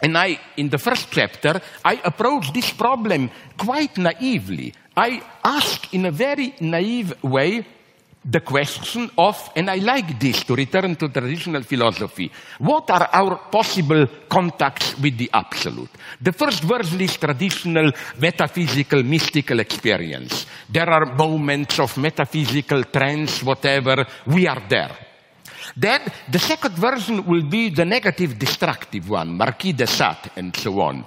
and 0.00 0.16
I, 0.16 0.38
in 0.56 0.68
the 0.68 0.78
first 0.78 1.10
chapter, 1.10 1.60
I 1.84 2.00
approach 2.04 2.52
this 2.52 2.70
problem 2.70 3.30
quite 3.56 3.98
naively. 3.98 4.72
I 4.96 5.22
ask 5.44 5.92
in 5.92 6.06
a 6.06 6.12
very 6.12 6.54
naive 6.60 7.14
way 7.22 7.66
the 8.24 8.40
question 8.40 9.10
of, 9.16 9.50
and 9.54 9.70
I 9.70 9.76
like 9.76 10.18
this 10.18 10.44
to 10.44 10.54
return 10.54 10.96
to 10.96 11.08
traditional 11.08 11.62
philosophy, 11.62 12.30
what 12.58 12.90
are 12.90 13.08
our 13.12 13.36
possible 13.50 14.06
contacts 14.28 14.98
with 14.98 15.16
the 15.16 15.30
absolute? 15.32 15.90
The 16.20 16.32
first 16.32 16.62
version 16.62 17.00
is 17.00 17.16
traditional 17.16 17.92
metaphysical, 18.18 19.02
mystical 19.02 19.60
experience. 19.60 20.46
There 20.68 20.88
are 20.88 21.14
moments 21.14 21.78
of 21.78 21.96
metaphysical 21.96 22.84
trance, 22.84 23.42
whatever, 23.42 24.06
we 24.26 24.46
are 24.46 24.62
there. 24.68 24.96
Then 25.76 26.00
the 26.28 26.38
second 26.38 26.74
version 26.74 27.24
will 27.24 27.44
be 27.44 27.70
the 27.70 27.84
negative, 27.84 28.38
destructive 28.38 29.08
one, 29.08 29.36
Marquis 29.36 29.72
de 29.72 29.86
Sade, 29.86 30.30
and 30.36 30.54
so 30.56 30.80
on. 30.80 31.04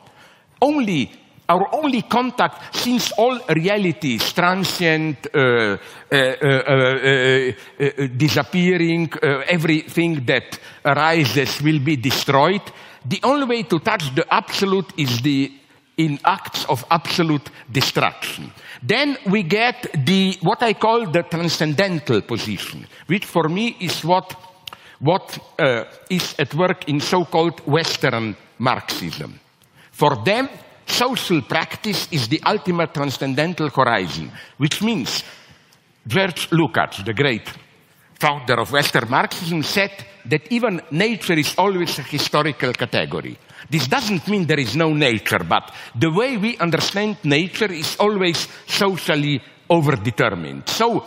Only 0.61 1.20
our 1.51 1.67
only 1.75 2.03
contact, 2.03 2.75
since 2.75 3.11
all 3.17 3.37
reality 3.49 4.15
is 4.15 4.33
transient, 4.33 5.27
uh, 5.33 5.77
uh, 6.11 6.15
uh, 6.15 7.51
disappearing, 8.15 9.11
everything 9.47 10.25
that 10.25 10.59
arises 10.85 11.61
will 11.61 11.79
be 11.79 11.97
destroyed, 11.97 12.61
the 13.05 13.19
only 13.23 13.45
way 13.45 13.63
to 13.63 13.79
touch 13.79 14.15
the 14.15 14.25
absolute 14.33 14.93
is 14.97 15.21
the 15.21 15.51
in 15.97 16.19
acts 16.23 16.65
of 16.65 16.85
absolute 16.89 17.49
destruction. 17.69 18.51
Then 18.81 19.17
we 19.27 19.43
get 19.43 20.05
the 20.05 20.37
what 20.41 20.63
I 20.63 20.73
call 20.73 21.11
the 21.11 21.23
transcendental 21.23 22.21
position, 22.21 22.87
which 23.07 23.25
for 23.25 23.49
me 23.49 23.75
is 23.79 24.03
what 24.03 24.35
what 24.99 25.37
uh, 25.59 25.83
is 26.09 26.35
at 26.39 26.53
work 26.53 26.87
in 26.87 26.99
so-called 26.99 27.59
Western 27.65 28.35
Marxism. 28.59 29.39
For 29.91 30.15
them, 30.23 30.47
social 30.91 31.41
practice 31.41 32.07
is 32.11 32.27
the 32.27 32.41
ultimate 32.45 32.93
transcendental 32.93 33.69
horizon, 33.69 34.31
which 34.57 34.81
means 34.81 35.23
George 36.05 36.49
Lukács, 36.49 37.03
the 37.03 37.13
great 37.13 37.47
founder 38.19 38.59
of 38.59 38.71
Western 38.71 39.09
Marxism, 39.09 39.63
said 39.63 39.91
that 40.25 40.51
even 40.51 40.81
nature 40.91 41.33
is 41.33 41.55
always 41.57 41.97
a 41.99 42.03
historical 42.03 42.73
category. 42.73 43.37
This 43.69 43.87
doesn't 43.87 44.27
mean 44.27 44.45
there 44.45 44.59
is 44.59 44.75
no 44.75 44.93
nature, 44.93 45.39
but 45.39 45.71
the 45.95 46.11
way 46.11 46.37
we 46.37 46.57
understand 46.57 47.17
nature 47.23 47.71
is 47.71 47.95
always 47.99 48.47
socially 48.67 49.41
overdetermined. 49.69 50.67
So, 50.67 51.05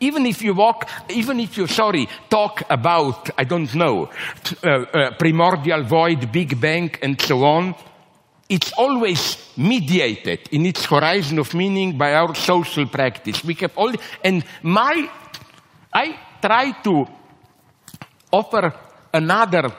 even 0.00 0.26
if 0.26 0.42
you 0.42 0.54
walk, 0.54 0.88
even 1.08 1.40
if 1.40 1.56
you, 1.56 1.66
sorry, 1.66 2.08
talk 2.28 2.62
about, 2.68 3.30
I 3.38 3.44
don't 3.44 3.74
know, 3.74 4.10
uh, 4.62 4.68
uh, 4.68 5.10
primordial 5.18 5.82
void, 5.84 6.30
Big 6.30 6.60
Bang, 6.60 6.94
and 7.02 7.20
so 7.20 7.44
on, 7.44 7.74
it's 8.48 8.72
always 8.72 9.36
mediated 9.56 10.48
in 10.52 10.66
its 10.66 10.84
horizon 10.84 11.38
of 11.38 11.52
meaning 11.54 11.98
by 11.98 12.14
our 12.14 12.34
social 12.34 12.86
practice. 12.86 13.44
We 13.44 13.54
have 13.54 13.76
all, 13.76 13.92
and 14.22 14.44
my, 14.62 15.10
I 15.92 16.18
try 16.40 16.72
to 16.82 17.06
offer 18.32 18.72
another 19.12 19.72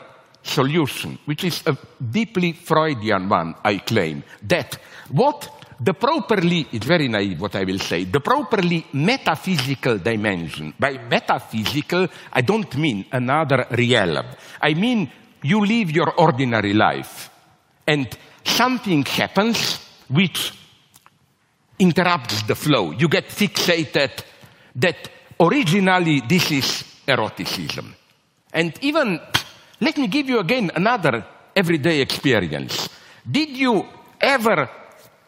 solution, 0.44 1.18
which 1.26 1.44
is 1.44 1.64
a 1.66 1.78
deeply 2.00 2.54
Freudian 2.54 3.30
one, 3.30 3.56
I 3.64 3.78
claim, 3.80 4.24
that 4.44 4.78
what 5.10 5.50
the 5.80 5.94
properly, 5.94 6.68
it's 6.72 6.86
very 6.86 7.08
naive 7.08 7.40
what 7.40 7.56
I 7.56 7.64
will 7.64 7.80
say, 7.80 8.06
the 8.06 8.20
properly 8.20 8.86
metaphysical 8.94 10.00
dimension, 10.00 10.74
by 10.80 10.98
metaphysical, 10.98 12.08
I 12.34 12.42
don't 12.42 12.76
mean 12.78 13.06
another 13.12 13.68
realm. 13.72 14.26
I 14.62 14.74
mean 14.74 15.12
you 15.44 15.64
live 15.64 15.92
your 15.92 16.20
ordinary 16.20 16.74
life 16.74 17.30
and 17.86 18.08
something 18.48 19.04
happens 19.06 19.80
which 20.10 20.54
interrupts 21.80 22.44
the 22.44 22.56
flow. 22.56 22.92
You 22.92 23.08
get 23.08 23.28
fixated 23.28 24.24
that 24.76 25.10
originally 25.40 26.22
this 26.22 26.52
is 26.52 26.84
eroticism. 27.08 27.96
And 28.54 28.74
even, 28.82 29.20
let 29.80 29.98
me 29.98 30.08
give 30.08 30.30
you 30.30 30.40
again 30.40 30.72
another 30.76 31.26
everyday 31.56 32.02
experience. 32.02 32.90
Did 33.30 33.50
you 33.50 33.86
ever 34.20 34.70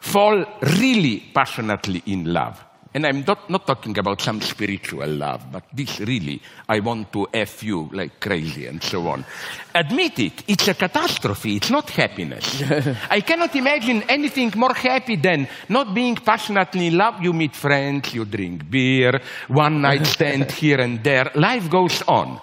fall 0.00 0.44
really 0.62 1.30
passionately 1.34 2.02
in 2.06 2.32
love? 2.32 2.64
And 2.92 3.06
I'm 3.06 3.24
not, 3.24 3.48
not 3.48 3.66
talking 3.68 3.96
about 3.98 4.20
some 4.20 4.40
spiritual 4.40 5.06
love, 5.06 5.52
but 5.52 5.62
this 5.72 6.00
really, 6.00 6.42
I 6.68 6.80
want 6.80 7.12
to 7.12 7.28
F 7.32 7.62
you 7.62 7.88
like 7.92 8.18
crazy 8.18 8.66
and 8.66 8.82
so 8.82 9.06
on. 9.06 9.24
Admit 9.72 10.18
it, 10.18 10.44
it's 10.48 10.66
a 10.66 10.74
catastrophe, 10.74 11.56
it's 11.56 11.70
not 11.70 11.88
happiness. 11.90 12.60
I 13.10 13.20
cannot 13.20 13.54
imagine 13.54 14.02
anything 14.08 14.52
more 14.56 14.74
happy 14.74 15.14
than 15.14 15.46
not 15.68 15.94
being 15.94 16.16
passionately 16.16 16.88
in 16.88 16.98
love. 16.98 17.22
You 17.22 17.32
meet 17.32 17.54
friends, 17.54 18.12
you 18.12 18.24
drink 18.24 18.68
beer, 18.68 19.20
one 19.46 19.82
night 19.82 20.04
stand 20.06 20.50
here 20.60 20.80
and 20.80 21.04
there, 21.04 21.30
life 21.36 21.70
goes 21.70 22.02
on. 22.08 22.40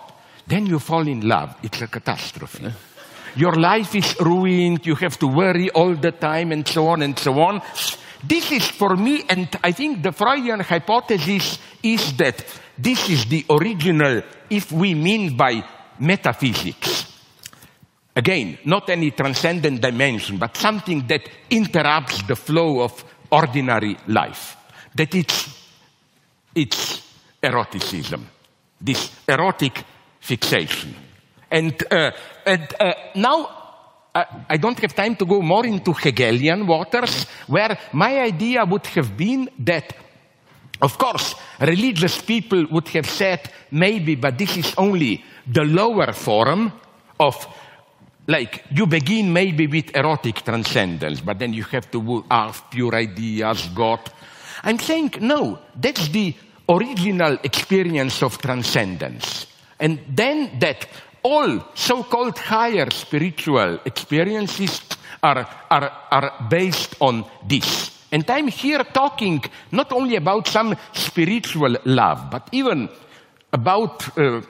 Then 0.47 0.65
you 0.65 0.79
fall 0.79 1.05
in 1.05 1.27
love, 1.27 1.57
it's 1.61 1.81
a 1.81 1.87
catastrophe. 1.87 2.71
Your 3.35 3.53
life 3.53 3.93
is 3.95 4.15
ruined, 4.19 4.85
you 4.85 4.95
have 4.95 5.19
to 5.19 5.27
worry 5.27 5.69
all 5.71 5.93
the 5.93 6.13
time 6.13 6.53
and 6.53 6.65
so 6.65 6.87
on 6.87 7.01
and 7.01 7.19
so 7.19 7.37
on. 7.39 7.61
This 8.23 8.51
is 8.51 8.67
for 8.67 8.95
me, 8.95 9.23
and 9.29 9.47
I 9.63 9.71
think 9.71 10.01
the 10.01 10.11
Freudian 10.11 10.61
hypothesis 10.61 11.59
is 11.83 12.17
that 12.17 12.43
this 12.77 13.09
is 13.09 13.25
the 13.25 13.45
original, 13.49 14.21
if 14.49 14.71
we 14.71 14.93
mean 14.93 15.37
by 15.37 15.63
metaphysics. 15.99 17.13
Again, 18.15 18.57
not 18.65 18.89
any 18.89 19.11
transcendent 19.11 19.81
dimension, 19.81 20.37
but 20.37 20.57
something 20.57 21.05
that 21.07 21.29
interrupts 21.49 22.23
the 22.23 22.35
flow 22.35 22.81
of 22.81 23.05
ordinary 23.31 23.95
life. 24.07 24.57
That 24.95 25.13
it's, 25.13 25.55
it's 26.55 27.03
eroticism, 27.43 28.27
this 28.81 29.11
erotic 29.27 29.83
fixation. 30.19 30.95
And, 31.51 31.81
uh, 31.91 32.11
and 32.45 32.73
uh, 32.79 32.93
now 33.15 33.56
I 34.49 34.57
don't 34.57 34.79
have 34.79 34.95
time 34.95 35.15
to 35.17 35.25
go 35.25 35.41
more 35.41 35.65
into 35.65 35.93
Hegelian 35.93 36.65
waters, 36.65 37.25
where 37.47 37.77
my 37.93 38.19
idea 38.21 38.65
would 38.65 38.85
have 38.87 39.15
been 39.15 39.49
that, 39.59 39.93
of 40.81 40.97
course, 40.97 41.35
religious 41.59 42.21
people 42.21 42.65
would 42.71 42.87
have 42.89 43.09
said, 43.09 43.49
maybe, 43.71 44.15
but 44.15 44.37
this 44.37 44.57
is 44.57 44.73
only 44.77 45.23
the 45.45 45.63
lower 45.63 46.13
form 46.13 46.71
of, 47.19 47.47
like, 48.27 48.63
you 48.71 48.87
begin 48.87 49.31
maybe 49.31 49.67
with 49.67 49.95
erotic 49.95 50.43
transcendence, 50.43 51.21
but 51.21 51.39
then 51.39 51.53
you 51.53 51.63
have 51.63 51.89
to 51.91 52.23
have 52.29 52.69
pure 52.69 52.95
ideas, 52.95 53.69
God. 53.73 53.99
I'm 54.63 54.79
saying, 54.79 55.13
no, 55.21 55.59
that's 55.75 56.07
the 56.09 56.33
original 56.69 57.37
experience 57.43 58.21
of 58.23 58.37
transcendence. 58.37 59.47
And 59.79 59.99
then 60.09 60.59
that 60.59 60.87
all 61.27 61.59
so-called 61.75 62.37
higher 62.37 62.89
spiritual 62.89 63.79
experiences 63.83 64.81
are, 65.21 65.45
are, 65.69 65.91
are 66.09 66.47
based 66.49 66.95
on 67.01 67.25
this. 67.45 67.91
And 68.11 68.23
I'm 68.29 68.47
here 68.47 68.83
talking 68.85 69.43
not 69.71 69.91
only 69.91 70.15
about 70.15 70.47
some 70.47 70.77
spiritual 70.93 71.75
love, 71.83 72.29
but 72.31 72.47
even 72.53 72.87
about 73.51 74.17
uh, 74.17 74.41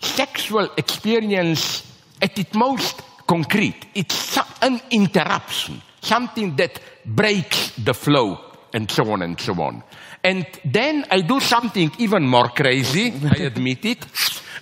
sexual 0.00 0.68
experience 0.76 1.84
at 2.20 2.36
its 2.36 2.54
most 2.54 3.02
concrete. 3.28 3.86
It's 3.94 4.36
an 4.60 4.80
interruption, 4.90 5.80
something 6.00 6.56
that 6.56 6.80
breaks 7.06 7.70
the 7.76 7.94
flow, 7.94 8.40
and 8.74 8.90
so 8.90 9.12
on 9.12 9.22
and 9.22 9.40
so 9.40 9.52
on. 9.62 9.84
And 10.24 10.44
then 10.64 11.04
I 11.08 11.20
do 11.20 11.38
something 11.38 11.92
even 11.98 12.26
more 12.26 12.48
crazy, 12.48 13.12
I 13.30 13.42
admit 13.44 13.84
it. 13.84 14.04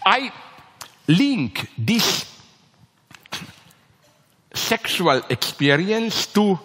I 0.04 0.30
link 1.08 1.70
this 1.78 2.24
sexual 4.52 5.22
experience 5.28 6.26
to, 6.26 6.58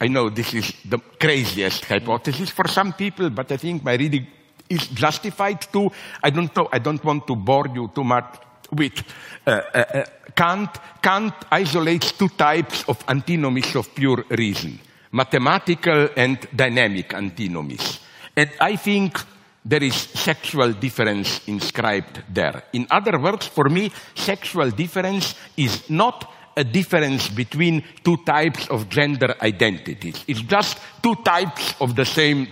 I 0.00 0.08
know 0.08 0.30
this 0.30 0.54
is 0.54 0.72
the 0.84 0.98
craziest 0.98 1.84
hypothesis 1.84 2.50
for 2.50 2.68
some 2.68 2.92
people, 2.92 3.30
but 3.30 3.52
I 3.52 3.56
think 3.56 3.84
my 3.84 3.94
reading 3.94 4.26
is 4.68 4.88
justified 4.88 5.60
to, 5.72 5.90
I 6.22 6.30
don't 6.30 6.54
know, 6.56 6.68
I 6.72 6.78
don't 6.78 7.02
want 7.04 7.26
to 7.26 7.36
bore 7.36 7.68
you 7.68 7.90
too 7.94 8.04
much 8.04 8.38
with 8.72 9.02
uh, 9.46 9.50
uh, 9.50 9.78
uh, 9.78 10.04
Kant. 10.34 10.70
Kant 11.00 11.34
isolates 11.52 12.12
two 12.12 12.28
types 12.28 12.84
of 12.88 13.02
antinomies 13.06 13.76
of 13.76 13.94
pure 13.94 14.24
reason, 14.30 14.80
mathematical 15.12 16.08
and 16.16 16.48
dynamic 16.54 17.14
antinomies. 17.14 18.00
And 18.36 18.50
I 18.60 18.76
think 18.76 19.18
there 19.66 19.82
is 19.82 19.94
sexual 19.94 20.72
difference 20.72 21.40
inscribed 21.48 22.22
there. 22.32 22.62
In 22.72 22.86
other 22.88 23.18
words, 23.18 23.48
for 23.48 23.68
me, 23.68 23.90
sexual 24.14 24.70
difference 24.70 25.34
is 25.56 25.90
not 25.90 26.32
a 26.56 26.62
difference 26.64 27.28
between 27.28 27.82
two 28.04 28.16
types 28.24 28.68
of 28.68 28.88
gender 28.88 29.34
identities. 29.42 30.24
It's 30.28 30.40
just 30.42 30.78
two 31.02 31.16
types 31.16 31.74
of 31.80 31.96
the 31.96 32.04
same, 32.04 32.48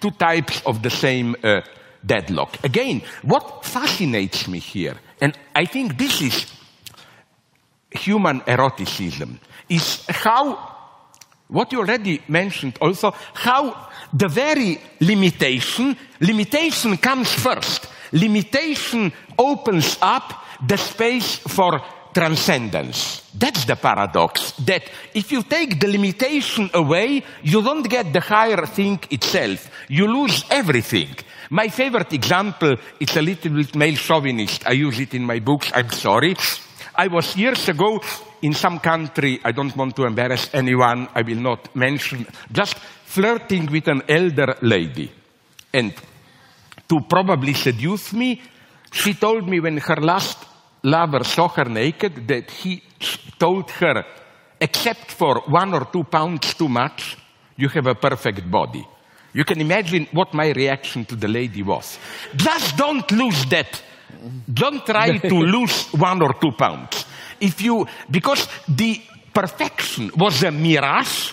two 0.00 0.10
types 0.12 0.62
of 0.64 0.82
the 0.82 0.90
same 0.90 1.36
uh, 1.44 1.60
deadlock. 2.04 2.64
Again, 2.64 3.02
what 3.22 3.64
fascinates 3.64 4.48
me 4.48 4.58
here, 4.58 4.96
and 5.20 5.36
I 5.54 5.66
think 5.66 5.98
this 5.98 6.22
is 6.22 6.52
human 7.90 8.40
eroticism, 8.46 9.38
is 9.68 10.04
how, 10.08 10.56
what 11.48 11.70
you 11.70 11.80
already 11.80 12.22
mentioned 12.28 12.78
also, 12.80 13.12
how 13.34 13.90
the 14.16 14.28
very 14.28 14.80
limitation, 15.00 15.96
limitation 16.20 16.96
comes 16.96 17.32
first. 17.32 17.88
Limitation 18.12 19.12
opens 19.38 19.98
up 20.00 20.44
the 20.66 20.78
space 20.78 21.38
for 21.38 21.82
transcendence. 22.14 23.30
That's 23.34 23.66
the 23.66 23.76
paradox. 23.76 24.52
That 24.64 24.84
if 25.12 25.30
you 25.32 25.42
take 25.42 25.80
the 25.80 25.88
limitation 25.88 26.70
away, 26.72 27.22
you 27.42 27.62
don't 27.62 27.86
get 27.88 28.12
the 28.12 28.20
higher 28.20 28.64
thing 28.64 29.00
itself. 29.10 29.68
You 29.88 30.06
lose 30.06 30.44
everything. 30.50 31.14
My 31.50 31.68
favorite 31.68 32.12
example, 32.14 32.76
it's 32.98 33.16
a 33.16 33.22
little 33.22 33.52
bit 33.52 33.76
male 33.76 33.96
chauvinist. 33.96 34.66
I 34.66 34.72
use 34.72 34.98
it 34.98 35.14
in 35.14 35.24
my 35.24 35.40
books. 35.40 35.70
I'm 35.74 35.90
sorry. 35.90 36.36
I 36.94 37.08
was 37.08 37.36
years 37.36 37.68
ago 37.68 38.00
in 38.42 38.54
some 38.54 38.78
country, 38.78 39.40
I 39.44 39.52
don't 39.52 39.76
want 39.76 39.96
to 39.96 40.04
embarrass 40.04 40.48
anyone, 40.52 41.08
I 41.14 41.22
will 41.22 41.40
not 41.40 41.74
mention, 41.74 42.26
just 42.52 42.76
flirting 43.16 43.66
with 43.72 43.88
an 43.88 44.02
elder 44.08 44.56
lady. 44.60 45.10
And 45.72 45.94
to 46.86 47.00
probably 47.08 47.54
seduce 47.54 48.12
me, 48.12 48.42
she 48.92 49.14
told 49.14 49.48
me 49.48 49.58
when 49.58 49.78
her 49.78 49.96
last 49.96 50.38
lover 50.82 51.24
saw 51.24 51.48
her 51.48 51.64
naked 51.64 52.28
that 52.28 52.50
he 52.50 52.82
told 53.38 53.70
her, 53.70 54.04
except 54.60 55.12
for 55.12 55.40
one 55.48 55.72
or 55.72 55.86
two 55.86 56.04
pounds 56.04 56.52
too 56.52 56.68
much, 56.68 57.16
you 57.56 57.68
have 57.68 57.86
a 57.86 57.94
perfect 57.94 58.50
body. 58.50 58.86
You 59.32 59.44
can 59.44 59.60
imagine 59.60 60.08
what 60.12 60.34
my 60.34 60.50
reaction 60.50 61.06
to 61.06 61.16
the 61.16 61.28
lady 61.28 61.62
was. 61.62 61.98
Just 62.34 62.76
don't 62.76 63.10
lose 63.12 63.46
that. 63.46 63.82
Don't 64.52 64.84
try 64.84 65.16
to 65.32 65.34
lose 65.34 65.88
one 65.92 66.20
or 66.20 66.34
two 66.34 66.52
pounds. 66.52 67.06
If 67.40 67.62
you, 67.62 67.86
because 68.10 68.46
the 68.68 69.00
perfection 69.32 70.10
was 70.16 70.42
a 70.42 70.50
mirage 70.50 71.32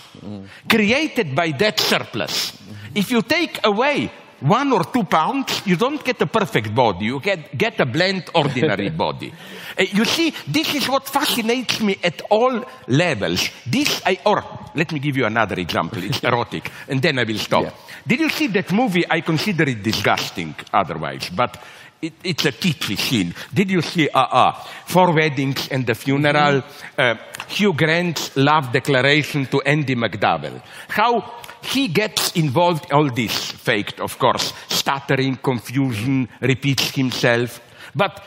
created 0.68 1.34
by 1.34 1.50
that 1.52 1.80
surplus. 1.80 2.58
If 2.94 3.10
you 3.10 3.22
take 3.22 3.58
away 3.64 4.10
one 4.44 4.72
or 4.72 4.84
two 4.84 5.04
pounds, 5.04 5.62
you 5.66 5.76
don't 5.76 6.04
get 6.04 6.20
a 6.20 6.26
perfect 6.26 6.74
body. 6.74 7.06
You 7.06 7.18
get, 7.18 7.56
get 7.56 7.80
a 7.80 7.86
bland, 7.86 8.28
ordinary 8.34 8.90
body. 9.04 9.32
Uh, 9.78 9.82
you 9.82 10.04
see, 10.04 10.34
this 10.46 10.74
is 10.74 10.88
what 10.88 11.08
fascinates 11.08 11.80
me 11.80 11.96
at 12.04 12.20
all 12.30 12.62
levels. 12.86 13.48
This, 13.66 14.02
I, 14.04 14.18
or 14.26 14.44
let 14.74 14.92
me 14.92 14.98
give 14.98 15.16
you 15.16 15.24
another 15.24 15.58
example. 15.58 16.02
It's 16.04 16.22
erotic, 16.24 16.70
and 16.88 17.00
then 17.00 17.18
I 17.18 17.24
will 17.24 17.38
stop. 17.38 17.64
Yeah. 17.64 17.72
Did 18.06 18.20
you 18.20 18.28
see 18.28 18.48
that 18.48 18.70
movie? 18.70 19.04
I 19.08 19.22
consider 19.22 19.64
it 19.64 19.82
disgusting 19.82 20.54
otherwise, 20.72 21.30
but 21.30 21.62
it, 22.02 22.12
it's 22.22 22.44
a 22.44 22.52
kitschy 22.52 22.98
scene. 22.98 23.34
Did 23.52 23.70
you 23.70 23.80
see 23.80 24.10
uh, 24.10 24.20
uh, 24.20 24.52
Four 24.84 25.14
Weddings 25.14 25.68
and 25.68 25.86
the 25.86 25.94
Funeral? 25.94 26.60
Mm-hmm. 26.60 27.00
Uh, 27.00 27.14
Hugh 27.48 27.72
Grant's 27.72 28.36
love 28.36 28.72
declaration 28.72 29.46
to 29.46 29.62
Andie 29.62 29.96
MacDowell. 29.96 30.60
How 30.88 31.43
he 31.64 31.88
gets 31.88 32.32
involved 32.32 32.92
all 32.92 33.10
this 33.10 33.50
faked, 33.50 34.00
of 34.00 34.18
course, 34.18 34.52
stuttering, 34.68 35.36
confusion, 35.36 36.28
repeats 36.40 36.90
himself. 36.90 37.60
But 37.94 38.22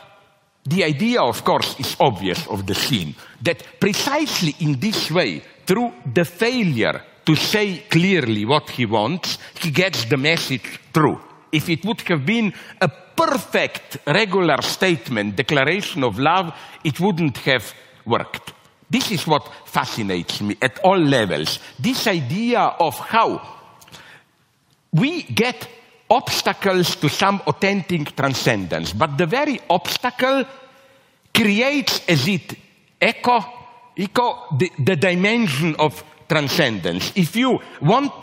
the 0.66 0.84
idea, 0.84 1.22
of 1.22 1.44
course, 1.44 1.80
is 1.80 1.96
obvious 2.00 2.46
of 2.48 2.66
the 2.66 2.76
scene 2.76 3.16
that 3.42 3.80
precisely 3.80 4.56
in 4.60 4.80
this 4.80 5.12
way, 5.12 5.42
through 5.66 5.94
the 6.14 6.26
failure 6.26 7.02
to 7.26 7.36
say 7.36 7.84
clearly 7.90 8.46
what 8.46 8.70
he 8.70 8.86
wants, 8.86 9.38
he 9.60 9.72
gets 9.72 10.06
the 10.06 10.18
message 10.18 10.80
through. 10.94 11.20
If 11.52 11.70
it 11.70 11.86
would 11.86 12.02
have 12.02 12.26
been 12.26 12.54
a 12.82 12.88
perfect 12.88 13.98
regular 14.06 14.62
statement, 14.62 15.36
declaration 15.36 16.04
of 16.04 16.20
love, 16.20 16.54
it 16.84 17.00
wouldn't 17.00 17.38
have 17.40 17.74
worked. 18.06 18.54
This 18.90 19.12
is 19.12 19.28
what 19.28 19.50
fascinates 19.66 20.42
me 20.42 20.56
at 20.62 20.80
all 20.80 20.98
levels. 20.98 21.60
This 21.78 22.08
idea 22.08 22.60
of 22.60 22.98
how 22.98 23.42
we 24.94 25.24
get 25.24 25.68
obstacles 26.10 26.96
to 26.96 27.10
some 27.10 27.42
authentic 27.48 28.16
transcendence, 28.16 28.94
but 28.94 29.18
the 29.18 29.26
very 29.26 29.60
obstacle 29.70 30.46
creates 31.34 32.02
as 32.08 32.28
it 32.28 32.56
echo, 33.02 33.44
echo 33.98 34.56
the, 34.58 34.72
the 34.80 34.96
dimension 34.96 35.76
of 35.76 36.04
transcendence. 36.30 37.12
If 37.16 37.36
you 37.36 37.60
want, 37.82 38.14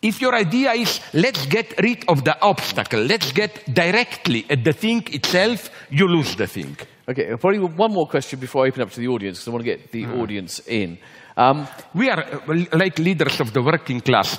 if 0.00 0.20
your 0.20 0.34
idea 0.34 0.72
is 0.72 1.00
let's 1.12 1.44
get 1.46 1.78
rid 1.80 2.08
of 2.08 2.24
the 2.24 2.40
obstacle, 2.40 3.00
let's 3.00 3.32
get 3.32 3.72
directly 3.72 4.46
at 4.48 4.64
the 4.64 4.72
thing 4.72 5.04
itself, 5.12 5.70
you 5.90 6.08
lose 6.08 6.34
the 6.36 6.46
thing. 6.46 6.76
Okay, 7.06 7.36
probably 7.36 7.58
one 7.58 7.92
more 7.92 8.06
question 8.06 8.38
before 8.40 8.64
I 8.64 8.68
open 8.68 8.82
up 8.82 8.90
to 8.92 9.00
the 9.00 9.08
audience 9.08 9.38
because 9.38 9.48
I 9.48 9.50
want 9.50 9.64
to 9.64 9.70
get 9.76 9.92
the 9.92 10.06
audience 10.06 10.60
in. 10.66 10.98
Um, 11.36 11.66
We 11.94 12.08
are 12.10 12.24
uh, 12.24 12.78
like 12.78 12.98
leaders 12.98 13.40
of 13.40 13.52
the 13.52 13.60
working 13.62 14.00
class. 14.00 14.38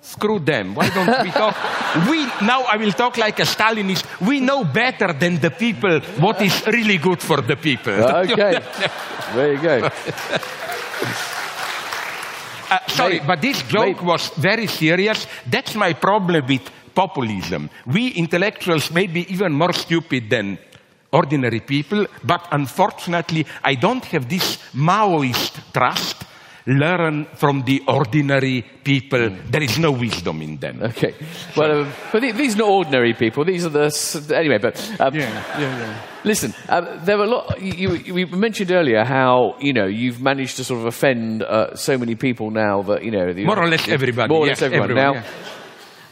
Screw 0.00 0.38
them. 0.38 0.74
Why 0.76 0.88
don't 0.90 1.22
we 1.24 1.30
talk? 1.32 1.56
We, 2.10 2.26
now 2.46 2.62
I 2.62 2.76
will 2.76 2.92
talk 2.92 3.16
like 3.16 3.40
a 3.40 3.44
Stalinist. 3.44 4.04
We 4.20 4.38
know 4.40 4.62
better 4.64 5.12
than 5.12 5.40
the 5.40 5.50
people 5.50 5.98
what 6.20 6.40
is 6.42 6.64
really 6.66 6.98
good 6.98 7.20
for 7.22 7.40
the 7.40 7.56
people. 7.56 7.94
okay, 7.94 8.60
there 9.34 9.52
you 9.54 9.60
go. 9.62 9.90
Uh, 12.68 12.78
sorry, 12.88 13.20
but 13.20 13.40
this 13.40 13.62
joke 13.62 14.02
was 14.02 14.28
very 14.36 14.66
serious. 14.66 15.26
That's 15.46 15.76
my 15.76 15.92
problem 15.92 16.44
with 16.48 16.68
populism. 16.94 17.70
We 17.86 18.08
intellectuals 18.08 18.90
may 18.90 19.06
be 19.06 19.20
even 19.32 19.52
more 19.52 19.72
stupid 19.72 20.28
than 20.28 20.58
ordinary 21.12 21.60
people, 21.60 22.06
but 22.24 22.46
unfortunately, 22.52 23.46
I 23.64 23.74
don't 23.76 24.04
have 24.06 24.28
this 24.28 24.58
Maoist 24.74 25.72
trust. 25.72 26.24
Learn 26.68 27.26
from 27.36 27.62
the 27.62 27.80
ordinary 27.86 28.62
people. 28.82 29.30
There 29.48 29.62
is 29.62 29.78
no 29.78 29.92
wisdom 29.92 30.42
in 30.42 30.56
them. 30.56 30.82
Okay, 30.82 31.14
well, 31.56 31.82
um, 31.82 31.92
but 32.10 32.22
the- 32.22 32.32
these 32.32 32.56
are 32.56 32.58
not 32.58 32.68
ordinary 32.68 33.14
people. 33.14 33.44
These 33.44 33.66
are 33.66 33.68
the 33.68 33.84
s- 33.84 34.28
anyway. 34.32 34.58
But 34.58 34.74
um, 34.98 35.14
yeah, 35.14 35.30
yeah. 35.60 35.94
Listen, 36.24 36.52
uh, 36.68 36.80
there 37.04 37.18
were 37.18 37.24
a 37.24 37.28
lot. 37.28 37.62
You, 37.62 37.94
you, 37.94 38.16
you 38.16 38.26
mentioned 38.26 38.72
earlier 38.72 39.04
how 39.04 39.54
you 39.60 39.72
know 39.72 39.86
you've 39.86 40.20
managed 40.20 40.56
to 40.56 40.64
sort 40.64 40.80
of 40.80 40.86
offend 40.86 41.44
uh, 41.44 41.76
so 41.76 41.96
many 41.98 42.16
people 42.16 42.50
now 42.50 42.82
that 42.82 43.04
you 43.04 43.12
know 43.12 43.32
the- 43.32 43.44
More 43.46 43.60
or 43.60 43.68
less 43.68 43.86
everybody, 43.86 44.28
More 44.28 44.40
or 44.42 44.46
yes, 44.48 44.60
less 44.60 44.66
everyone. 44.72 44.90
everyone, 44.90 45.14
now, 45.14 45.20
yeah. 45.20 45.26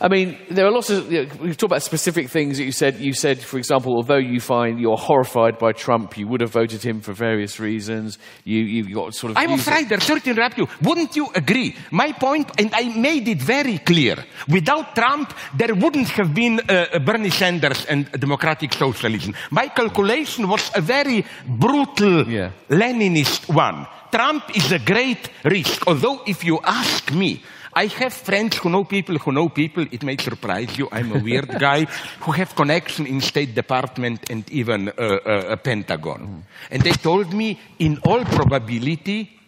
I 0.00 0.08
mean, 0.08 0.36
there 0.50 0.66
are 0.66 0.70
lots 0.72 0.90
of. 0.90 1.10
You 1.10 1.26
know, 1.26 1.32
we've 1.40 1.56
talked 1.56 1.70
about 1.72 1.82
specific 1.82 2.28
things 2.28 2.58
that 2.58 2.64
you 2.64 2.72
said. 2.72 2.98
You 2.98 3.12
said, 3.12 3.38
for 3.38 3.58
example, 3.58 3.94
although 3.94 4.18
you 4.18 4.40
find 4.40 4.80
you're 4.80 4.96
horrified 4.96 5.58
by 5.58 5.72
Trump, 5.72 6.18
you 6.18 6.26
would 6.28 6.40
have 6.40 6.50
voted 6.50 6.82
him 6.82 7.00
for 7.00 7.12
various 7.12 7.60
reasons. 7.60 8.18
You 8.44 8.60
you 8.60 8.94
got 8.94 9.14
sort 9.14 9.30
of. 9.30 9.36
I'm 9.38 9.52
afraid, 9.52 9.88
sorry 10.02 10.20
to 10.20 10.30
interrupt 10.30 10.58
you. 10.58 10.68
Wouldn't 10.82 11.16
you 11.16 11.28
agree? 11.34 11.76
My 11.90 12.12
point, 12.12 12.50
and 12.58 12.70
I 12.74 12.88
made 12.96 13.28
it 13.28 13.40
very 13.40 13.78
clear. 13.78 14.16
Without 14.48 14.94
Trump, 14.94 15.32
there 15.56 15.74
wouldn't 15.74 16.08
have 16.08 16.34
been 16.34 16.60
uh, 16.68 16.98
Bernie 16.98 17.30
Sanders 17.30 17.86
and 17.86 18.10
democratic 18.12 18.72
socialism. 18.72 19.34
My 19.50 19.68
calculation 19.68 20.48
was 20.48 20.70
a 20.74 20.80
very 20.80 21.24
brutal 21.46 22.28
Yeah. 22.28 22.50
Leninist 22.68 23.48
one. 23.54 23.86
Trump 24.10 24.56
is 24.56 24.70
a 24.72 24.78
great 24.78 25.28
risk. 25.44 25.86
Although, 25.86 26.22
if 26.26 26.44
you 26.44 26.60
ask 26.62 27.12
me, 27.12 27.42
I 27.76 27.86
have 27.86 28.12
friends 28.12 28.56
who 28.58 28.70
know 28.70 28.84
people 28.84 29.18
who 29.18 29.32
know 29.32 29.48
people. 29.48 29.84
It 29.90 30.02
may 30.02 30.16
surprise 30.16 30.78
you. 30.78 30.88
I'm 30.92 31.12
a 31.12 31.18
weird 31.18 31.48
guy 31.58 31.84
who 32.20 32.32
have 32.32 32.54
connection 32.54 33.06
in 33.06 33.20
State 33.20 33.54
Department 33.54 34.30
and 34.30 34.48
even 34.50 34.88
uh, 34.88 34.92
uh, 34.92 35.44
a 35.50 35.56
Pentagon. 35.56 36.44
And 36.70 36.82
they 36.82 36.92
told 36.92 37.32
me, 37.32 37.58
in 37.78 37.98
all 38.04 38.24
probability, 38.24 39.40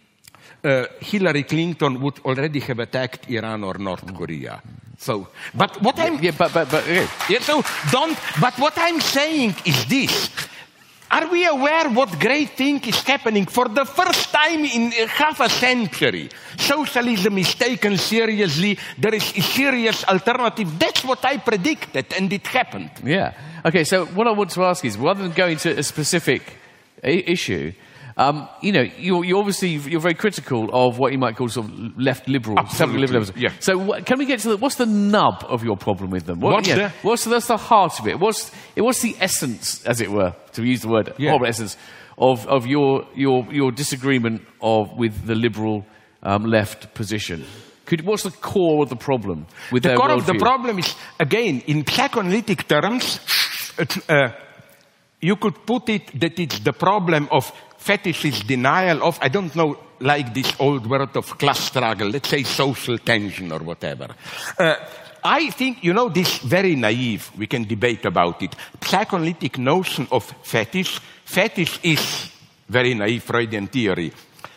uh, 0.64 0.86
Hillary 1.00 1.44
Clinton 1.44 2.00
would 2.00 2.18
already 2.24 2.60
have 2.60 2.80
attacked 2.80 3.30
Iran 3.30 3.62
or 3.64 3.78
North 3.78 4.12
Korea. 4.14 4.60
So, 4.98 5.28
but 5.54 5.80
what 5.82 5.98
I'm 5.98 6.18
Yeah, 6.22 6.32
but 6.36 6.52
but 6.52 6.70
but 6.70 6.82
okay. 6.82 7.06
yeah, 7.28 7.40
so 7.40 7.62
don't. 7.92 8.18
But 8.40 8.58
what 8.58 8.72
I'm 8.76 9.00
saying 9.00 9.54
is 9.64 9.84
this. 9.86 10.30
Are 11.08 11.28
we 11.30 11.46
aware 11.46 11.88
what 11.90 12.18
great 12.18 12.50
thing 12.56 12.80
is 12.84 13.00
happening? 13.02 13.46
For 13.46 13.68
the 13.68 13.84
first 13.84 14.32
time 14.32 14.64
in 14.64 14.90
half 15.08 15.38
a 15.40 15.48
century, 15.48 16.30
socialism 16.58 17.38
is 17.38 17.54
taken 17.54 17.96
seriously. 17.96 18.76
There 18.98 19.14
is 19.14 19.22
a 19.36 19.40
serious 19.40 20.04
alternative. 20.04 20.76
That's 20.78 21.04
what 21.04 21.24
I 21.24 21.36
predicted, 21.38 22.06
and 22.16 22.32
it 22.32 22.46
happened. 22.48 22.90
Yeah. 23.04 23.34
Okay, 23.64 23.84
so 23.84 24.06
what 24.06 24.26
I 24.26 24.32
want 24.32 24.50
to 24.50 24.64
ask 24.64 24.84
is, 24.84 24.96
rather 24.98 25.22
than 25.22 25.32
going 25.32 25.58
to 25.58 25.78
a 25.78 25.82
specific 25.84 26.42
I- 27.04 27.22
issue, 27.26 27.72
um, 28.18 28.48
you 28.62 28.72
know, 28.72 28.80
you're, 28.80 29.24
you're 29.24 29.38
obviously 29.38 29.70
you're 29.70 30.00
very 30.00 30.14
critical 30.14 30.70
of 30.72 30.98
what 30.98 31.12
you 31.12 31.18
might 31.18 31.36
call 31.36 31.48
sort 31.48 31.66
of 31.68 31.98
left 31.98 32.28
liberals, 32.28 32.58
Absolutely, 32.60 33.02
liberals. 33.08 33.32
yeah. 33.36 33.50
So 33.60 34.00
can 34.02 34.18
we 34.18 34.24
get 34.24 34.40
to 34.40 34.48
the, 34.50 34.56
what's 34.56 34.76
the 34.76 34.86
nub 34.86 35.44
of 35.48 35.62
your 35.62 35.76
problem 35.76 36.10
with 36.10 36.24
them? 36.24 36.40
What, 36.40 36.54
What's 36.54 36.68
yeah, 36.68 36.76
the- 36.76 36.92
what's 37.02 37.24
the, 37.24 37.30
that's 37.30 37.48
the 37.48 37.58
heart 37.58 38.00
of 38.00 38.08
it? 38.08 38.18
What's 38.18 38.50
it 38.74 38.80
what's 38.82 39.02
the 39.02 39.14
essence, 39.20 39.84
as 39.84 40.00
it 40.00 40.10
were, 40.10 40.34
to 40.54 40.64
use 40.64 40.80
the 40.80 40.88
word 40.88 41.12
Yeah. 41.18 41.30
horrible 41.30 41.46
essence 41.46 41.76
of 42.16 42.46
of 42.48 42.66
your 42.66 43.06
your 43.14 43.46
your 43.52 43.70
disagreement 43.70 44.40
of 44.62 44.96
with 44.96 45.26
the 45.26 45.34
liberal 45.34 45.84
um, 46.22 46.44
left 46.46 46.94
position? 46.94 47.44
Could, 47.84 48.00
what's 48.04 48.24
the 48.24 48.30
core 48.32 48.82
of 48.82 48.88
the 48.88 48.96
problem 48.96 49.46
with 49.70 49.82
The 49.84 49.90
their 49.90 49.96
core 49.98 50.10
of 50.10 50.26
the 50.26 50.34
problem 50.34 50.78
is, 50.80 50.92
again, 51.20 51.62
in 51.68 51.86
psychoanalytic 51.86 52.66
terms, 52.66 53.20
uh, 54.08 54.30
you 55.20 55.36
could 55.36 55.64
put 55.64 55.88
it 55.90 56.18
that 56.20 56.38
it's 56.40 56.58
the 56.60 56.72
problem 56.72 57.28
of 57.30 57.52
fetishist 57.86 58.46
denial 58.46 59.02
of, 59.02 59.18
I 59.22 59.28
don't 59.28 59.54
know, 59.54 59.78
like 60.00 60.34
this 60.34 60.52
old 60.58 60.86
word 60.86 61.16
of 61.16 61.38
class 61.38 61.60
struggle, 61.60 62.08
let's 62.08 62.28
say 62.28 62.42
social 62.42 62.98
tension 62.98 63.52
or 63.52 63.60
whatever. 63.60 64.08
Uh, 64.58 64.74
I 65.24 65.50
think, 65.50 65.82
you 65.82 65.92
know, 65.92 66.08
this 66.08 66.38
very 66.38 66.76
naive, 66.76 67.30
we 67.36 67.46
can 67.46 67.64
debate 67.64 68.04
about 68.04 68.42
it, 68.42 68.54
psychoanalytic 68.82 69.58
notion 69.58 70.06
of 70.10 70.24
fetish. 70.42 71.00
Fetish 71.24 71.80
is 71.82 72.30
very 72.68 72.94
naive 72.94 73.22
Freudian 73.22 73.66
theory. 73.68 74.12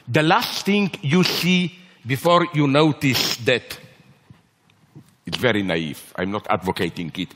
The 0.08 0.24
last 0.24 0.66
thing 0.66 0.92
you 1.02 1.24
see 1.24 1.72
before 2.06 2.48
you 2.54 2.68
notice 2.68 3.38
that 3.38 3.80
it's 5.26 5.38
very 5.38 5.64
naive. 5.64 6.14
I'm 6.16 6.32
not 6.32 6.48
advocating 6.50 7.12
it. 7.16 7.34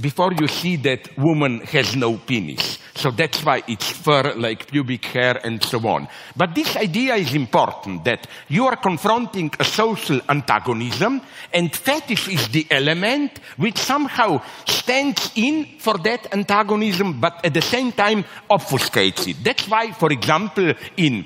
Before 0.00 0.32
you 0.32 0.48
see 0.48 0.76
that 0.76 1.16
woman 1.18 1.60
has 1.60 1.96
no 1.96 2.16
penis. 2.18 2.78
So 2.98 3.12
that's 3.12 3.44
why 3.44 3.62
it's 3.68 3.90
fur 3.90 4.34
like 4.34 4.66
pubic 4.66 5.04
hair 5.04 5.40
and 5.44 5.62
so 5.62 5.78
on. 5.86 6.08
But 6.36 6.54
this 6.54 6.76
idea 6.76 7.14
is 7.14 7.32
important 7.34 8.04
that 8.04 8.26
you 8.48 8.66
are 8.66 8.74
confronting 8.74 9.52
a 9.60 9.64
social 9.64 10.20
antagonism 10.28 11.22
and 11.52 11.74
fetish 11.74 12.28
is 12.28 12.48
the 12.48 12.66
element 12.70 13.38
which 13.56 13.78
somehow 13.78 14.42
stands 14.66 15.30
in 15.36 15.78
for 15.78 15.96
that 15.98 16.32
antagonism 16.32 17.20
but 17.20 17.44
at 17.44 17.54
the 17.54 17.62
same 17.62 17.92
time 17.92 18.24
obfuscates 18.50 19.28
it. 19.28 19.36
That's 19.44 19.68
why, 19.68 19.92
for 19.92 20.10
example, 20.10 20.74
in 20.96 21.24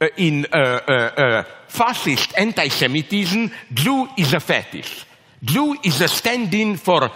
uh, 0.00 0.08
in 0.16 0.44
uh, 0.52 0.58
uh, 0.58 0.92
uh, 0.92 1.44
fascist 1.68 2.34
anti-Semitism, 2.36 3.50
Jew 3.72 4.08
is 4.18 4.34
a 4.34 4.40
fetish. 4.40 5.06
Jew 5.42 5.76
is 5.84 6.00
a 6.00 6.08
stand-in 6.08 6.76
for 6.76 7.10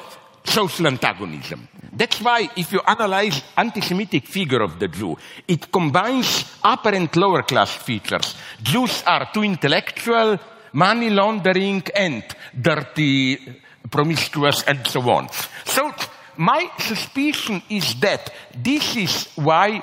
social 0.45 0.87
antagonism. 0.87 1.69
That's 1.93 2.21
why 2.21 2.49
if 2.57 2.73
you 2.73 2.81
analyze 2.87 3.43
anti-Semitic 3.57 4.27
figure 4.27 4.63
of 4.63 4.79
the 4.79 4.89
Jew, 4.89 5.17
it 5.49 5.73
combines 5.73 6.45
upper 6.63 6.91
and 6.91 7.15
lower 7.17 7.43
class 7.43 7.75
features. 7.75 8.35
Jews 8.63 9.03
are 9.07 9.29
too 9.33 9.43
intellectual, 9.43 10.39
money 10.73 11.11
laundering, 11.11 11.83
and 11.95 12.25
dirty, 12.61 13.61
promiscuous, 13.91 14.63
and 14.65 14.87
so 14.87 15.01
on. 15.11 15.29
So 15.65 15.93
my 16.37 16.71
suspicion 16.79 17.63
is 17.69 17.99
that 18.01 18.33
this 18.57 18.97
is 18.97 19.29
why 19.35 19.83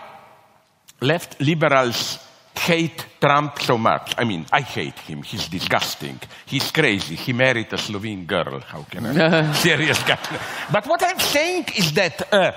left 1.01 1.39
liberals 1.41 2.19
hate 2.57 3.05
Trump 3.19 3.59
so 3.59 3.77
much. 3.77 4.13
I 4.17 4.23
mean, 4.23 4.45
I 4.51 4.61
hate 4.61 4.99
him. 4.99 5.21
He's 5.23 5.47
disgusting. 5.47 6.19
He's 6.45 6.71
crazy. 6.71 7.15
He 7.15 7.33
married 7.33 7.71
a 7.71 7.77
Slovene 7.77 8.25
girl. 8.25 8.59
How 8.59 8.83
can 8.83 9.05
I? 9.05 9.51
Serious 9.67 10.01
guy. 10.03 10.17
But 10.71 10.85
what 10.87 11.03
I'm 11.03 11.19
saying 11.19 11.65
is 11.75 11.93
that 11.93 12.33
uh, 12.33 12.51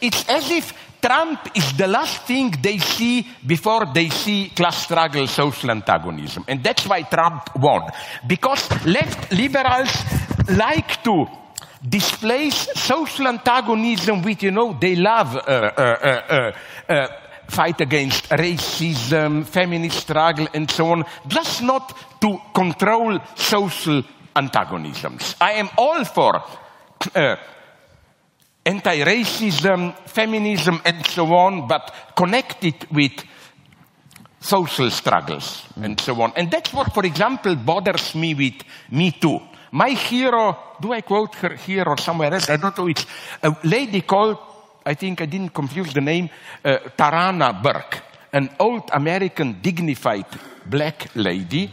it's 0.00 0.28
as 0.28 0.50
if 0.50 0.72
Trump 1.00 1.50
is 1.54 1.76
the 1.76 1.86
last 1.86 2.22
thing 2.22 2.54
they 2.62 2.78
see 2.78 3.26
before 3.46 3.92
they 3.92 4.08
see 4.08 4.48
class 4.56 4.84
struggle, 4.84 5.26
social 5.26 5.70
antagonism. 5.70 6.44
And 6.48 6.64
that's 6.64 6.86
why 6.86 7.02
Trump 7.02 7.42
won. 7.56 7.90
Because 8.26 8.70
left 8.86 9.30
liberals 9.32 9.92
like 10.48 11.02
to 11.04 11.26
displace 11.86 12.68
social 12.74 13.28
antagonism 13.28 14.22
with, 14.22 14.42
you 14.42 14.50
know, 14.50 14.76
they 14.80 14.96
love 14.96 15.36
uh, 15.36 15.40
uh, 15.40 15.82
uh, 15.82 16.52
uh, 16.88 16.92
uh, 16.92 17.08
fight 17.48 17.80
against 17.80 18.28
racism, 18.30 19.44
feminist 19.44 20.00
struggle, 20.00 20.48
and 20.54 20.70
so 20.70 20.92
on, 20.92 21.04
just 21.26 21.62
not 21.62 22.20
to 22.20 22.38
control 22.54 23.18
social 23.34 24.02
antagonisms. 24.34 25.36
I 25.40 25.52
am 25.52 25.68
all 25.78 26.04
for 26.04 26.42
uh, 27.14 27.36
anti-racism, 28.64 29.96
feminism, 30.08 30.80
and 30.84 31.06
so 31.06 31.26
on, 31.34 31.68
but 31.68 31.94
connect 32.16 32.64
it 32.64 32.90
with 32.90 33.12
social 34.40 34.90
struggles 34.90 35.66
and 35.80 35.98
so 36.00 36.20
on. 36.20 36.32
And 36.36 36.50
that's 36.50 36.72
what, 36.72 36.92
for 36.92 37.04
example, 37.04 37.56
bothers 37.56 38.14
me 38.14 38.34
with 38.34 38.62
Me 38.90 39.10
Too. 39.12 39.40
My 39.72 39.90
hero, 39.90 40.56
do 40.80 40.92
I 40.92 41.00
quote 41.00 41.34
her 41.36 41.56
here 41.56 41.84
or 41.84 41.96
somewhere 41.98 42.32
else? 42.32 42.48
I 42.48 42.56
don't 42.56 42.76
know. 42.76 42.86
It's 42.86 43.06
a 43.42 43.56
lady 43.64 44.02
called, 44.02 44.38
I 44.86 44.94
think 44.94 45.20
I 45.20 45.26
didn't 45.26 45.54
confuse 45.54 45.92
the 45.92 46.00
name, 46.00 46.28
uh, 46.64 46.78
Tarana 46.96 47.62
Burke, 47.62 48.02
an 48.32 48.50
old 48.58 48.90
American 48.92 49.60
dignified 49.62 50.26
black 50.66 51.08
lady 51.14 51.72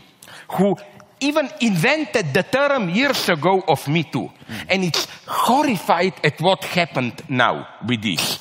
who 0.49 0.75
even 1.19 1.49
invented 1.61 2.33
the 2.33 2.43
term 2.43 2.89
years 2.89 3.29
ago 3.29 3.63
of 3.67 3.87
Me 3.87 4.03
Too. 4.03 4.29
Mm. 4.29 4.65
And 4.69 4.83
it's 4.83 5.07
horrified 5.27 6.13
at 6.23 6.41
what 6.41 6.63
happened 6.63 7.23
now 7.29 7.67
with 7.87 8.01
this. 8.01 8.39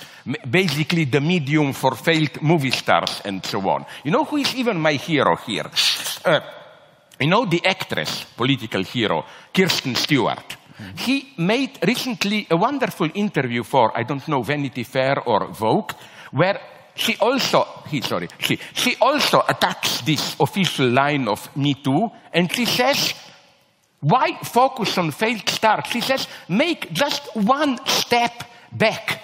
Basically, 0.49 1.05
the 1.05 1.21
medium 1.21 1.73
for 1.73 1.95
failed 1.95 2.41
movie 2.43 2.71
stars 2.71 3.21
and 3.25 3.45
so 3.45 3.61
on. 3.69 3.85
You 4.05 4.11
know 4.11 4.25
who 4.25 4.37
is 4.37 4.55
even 4.55 4.79
my 4.79 4.95
hero 4.95 5.37
here? 5.37 5.71
Uh, 6.25 6.41
you 7.19 7.27
know 7.27 7.45
the 7.45 7.65
actress, 7.65 8.25
political 8.37 8.83
hero, 8.83 9.25
Kirsten 9.53 9.95
Stewart. 9.95 10.57
Mm. 10.81 10.99
He 10.99 11.33
made 11.37 11.79
recently 11.87 12.47
a 12.51 12.57
wonderful 12.57 13.11
interview 13.15 13.63
for, 13.63 13.97
I 13.97 14.03
don't 14.03 14.27
know, 14.29 14.43
Vanity 14.43 14.85
Fair 14.85 15.21
or 15.21 15.47
Vogue, 15.49 15.93
where 16.33 16.61
she 16.95 17.17
also, 17.17 17.67
he, 17.89 18.01
sorry, 18.01 18.29
she, 18.39 18.59
she 18.73 18.97
also 19.01 19.43
attacks 19.49 20.01
this 20.03 20.37
official 20.41 20.89
line 20.89 21.29
of 21.29 21.55
Me 21.57 21.75
Too, 21.75 22.11
and 22.33 22.53
she 22.53 22.65
says, 22.65 23.15
why 24.01 24.39
focus 24.43 24.97
on 24.99 25.11
failed 25.11 25.49
stars? 25.49 25.85
She 25.91 26.01
says, 26.01 26.27
make 26.49 26.93
just 26.93 27.35
one 27.37 27.79
step 27.87 28.45
back. 28.73 29.21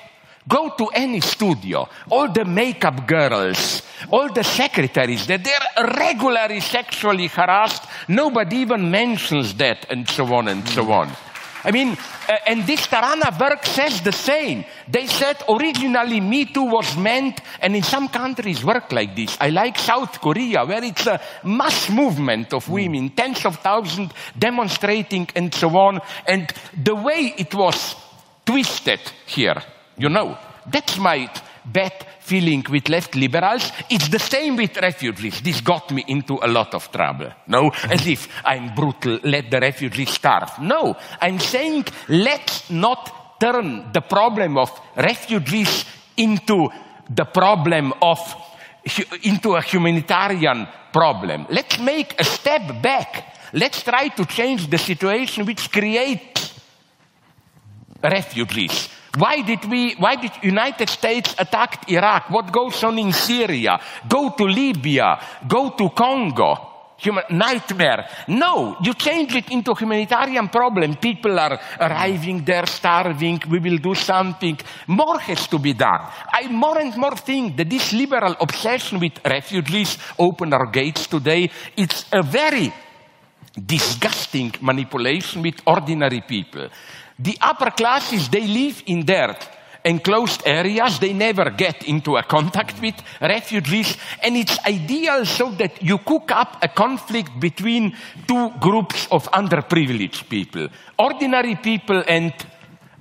Go 0.49 0.71
to 0.79 0.87
any 0.95 1.21
studio, 1.21 1.89
all 2.09 2.31
the 2.31 2.45
makeup 2.45 3.07
girls, 3.07 3.83
all 4.13 4.33
the 4.33 4.45
secretaries, 4.45 5.27
that 5.27 5.43
they're 5.43 5.85
regularly 5.97 6.61
sexually 6.61 7.27
harassed. 7.27 7.83
Nobody 8.07 8.59
even 8.59 8.91
mentions 8.91 9.55
that, 9.55 9.87
and 9.91 10.09
so 10.09 10.33
on 10.33 10.47
and 10.47 10.67
so 10.69 10.93
on. 10.93 11.11
I 11.65 11.71
mean, 11.71 11.97
uh, 12.29 12.37
and 12.47 12.67
this 12.67 12.87
Tarana 12.87 13.37
Burke 13.37 13.67
says 13.67 14.01
the 14.01 14.13
same. 14.13 14.65
They 14.89 15.07
said 15.07 15.43
originally 15.49 16.21
Me 16.21 16.45
Too 16.47 16.65
was 16.65 16.97
meant, 16.97 17.41
and 17.61 17.75
in 17.75 17.83
some 17.83 18.09
countries 18.09 18.65
work 18.65 18.93
like 18.93 19.17
this. 19.17 19.37
I 19.41 19.51
like 19.51 19.79
South 19.79 20.21
Korea, 20.21 20.65
where 20.65 20.85
it's 20.85 21.07
a 21.07 21.21
mass 21.45 21.91
movement 21.91 22.53
of 22.53 22.69
women, 22.69 23.11
tens 23.11 23.45
of 23.45 23.57
thousands 23.57 24.13
demonstrating 24.39 25.29
and 25.35 25.53
so 25.55 25.77
on. 25.77 26.01
And 26.27 26.53
the 26.83 26.95
way 26.95 27.35
it 27.37 27.55
was 27.55 27.97
twisted 28.45 29.01
here, 29.27 29.61
you 29.97 30.09
know, 30.09 30.39
that's 30.67 30.99
my 30.99 31.31
bad 31.65 32.07
feeling 32.27 32.65
with 32.69 32.89
left 32.89 33.15
liberals. 33.15 33.71
It's 33.89 34.09
the 34.09 34.19
same 34.19 34.57
with 34.57 34.77
refugees. 34.77 35.41
This 35.41 35.61
got 35.61 35.91
me 35.93 36.05
into 36.09 36.39
a 36.43 36.49
lot 36.49 36.75
of 36.75 36.91
trouble. 36.91 37.33
No, 37.47 37.71
as 37.89 38.07
if 38.07 38.29
I'm 38.45 38.75
brutal, 38.75 39.21
let 39.23 39.51
the 39.51 39.61
refugees 39.61 40.11
starve. 40.11 40.59
No, 40.61 40.97
I'm 41.21 41.39
saying 41.39 41.87
let's 42.09 42.69
not 42.71 43.39
turn 43.41 43.93
the 43.93 44.01
problem 44.01 44.59
of 44.59 44.71
refugees 44.97 45.85
into 46.17 46.69
the 47.09 47.25
problem 47.25 47.93
of 48.03 48.19
into 49.23 49.55
a 49.55 49.63
humanitarian 49.63 50.67
problem. 50.93 51.47
Let's 51.51 51.79
make 51.79 52.21
a 52.21 52.25
step 52.25 52.83
back. 52.83 53.37
Let's 53.53 53.83
try 53.83 54.09
to 54.09 54.25
change 54.25 54.69
the 54.69 54.79
situation 54.79 55.47
which 55.47 55.71
creates 55.71 56.55
refugees. 58.03 58.89
Why 59.17 59.41
did 59.41 59.65
we, 59.65 59.95
why 59.95 60.17
did 60.17 60.33
United 60.43 60.91
States 60.91 61.35
attack 61.39 61.89
Iraq? 61.91 62.29
What 62.31 62.53
goes 62.53 62.85
on 62.85 62.99
in 62.99 63.13
Syria? 63.13 63.79
Go 64.07 64.31
to 64.31 64.45
Libya. 64.45 65.19
Go 65.49 65.71
to 65.71 65.89
Congo. 65.91 66.75
Human 66.99 67.25
nightmare. 67.31 68.09
No, 68.29 68.77
you 68.83 68.95
change 68.95 69.35
it 69.35 69.51
into 69.51 69.75
humanitarian 69.75 70.49
problem. 70.49 70.97
People 70.97 71.39
are 71.39 71.61
arriving 71.79 72.43
there 72.43 72.67
starving. 72.67 73.41
We 73.51 73.59
will 73.59 73.77
do 73.79 73.95
something. 73.95 74.59
More 74.87 75.19
has 75.19 75.47
to 75.49 75.59
be 75.59 75.75
done. 75.75 76.09
I 76.33 76.49
more 76.49 76.79
and 76.79 76.97
more 76.97 77.17
think 77.17 77.57
that 77.59 77.69
this 77.69 77.93
liberal 77.93 78.35
obsession 78.41 78.99
with 78.99 79.21
refugees 79.27 79.99
open 80.19 80.55
our 80.55 80.71
gates 80.71 81.07
today. 81.07 81.51
It's 81.77 82.07
a 82.13 82.23
very 82.23 82.73
disgusting 83.55 84.55
manipulation 84.61 85.43
with 85.43 85.61
ordinary 85.67 86.23
people. 86.23 86.69
The 87.19 87.39
upper 87.41 87.71
classes, 87.71 88.29
they 88.29 88.47
live 88.47 88.83
in 88.87 89.07
their 89.07 89.37
enclosed 89.85 90.43
areas. 90.45 90.99
They 90.99 91.13
never 91.13 91.51
get 91.51 91.85
into 91.85 92.17
a 92.17 92.23
contact 92.23 92.81
with 92.83 92.95
refugees. 93.21 93.97
And 94.23 94.37
it's 94.37 94.59
ideal 94.67 95.25
so 95.25 95.51
that 95.53 95.83
you 95.83 95.99
cook 95.99 96.31
up 96.33 96.59
a 96.61 96.69
conflict 96.69 97.39
between 97.41 97.97
two 98.27 98.51
groups 98.61 99.07
of 99.11 99.31
underprivileged 99.31 100.29
people. 100.29 100.69
Ordinary 100.99 101.57
people 101.57 102.03
and 102.07 102.35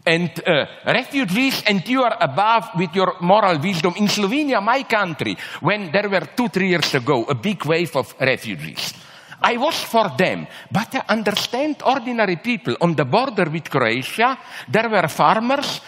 and 0.07 0.30
uh, 0.45 0.68
refugees, 0.86 1.63
and 1.66 1.82
you 1.88 2.03
are 2.03 2.16
above 2.22 2.70
with 2.78 2.93
your 2.93 3.16
moral 3.22 3.57
wisdom. 3.57 3.95
In 3.97 4.07
Slovenia, 4.07 4.61
my 4.61 4.84
country, 4.84 5.36
when 5.61 5.91
there 5.91 6.07
were 6.07 6.30
two, 6.38 6.47
three 6.49 6.70
years 6.70 6.93
ago, 6.93 7.26
a 7.26 7.34
big 7.34 7.66
wave 7.66 7.95
of 7.95 8.13
refugees, 8.20 8.93
I 9.41 9.57
was 9.57 9.83
for 9.83 10.09
them, 10.17 10.47
but 10.71 10.95
I 10.95 11.03
understand 11.09 11.81
ordinary 11.86 12.38
people. 12.38 12.75
On 12.81 12.95
the 12.95 13.05
border 13.05 13.49
with 13.49 13.69
Croatia, 13.69 14.38
there 14.67 14.89
were 14.89 15.07
farmers 15.07 15.81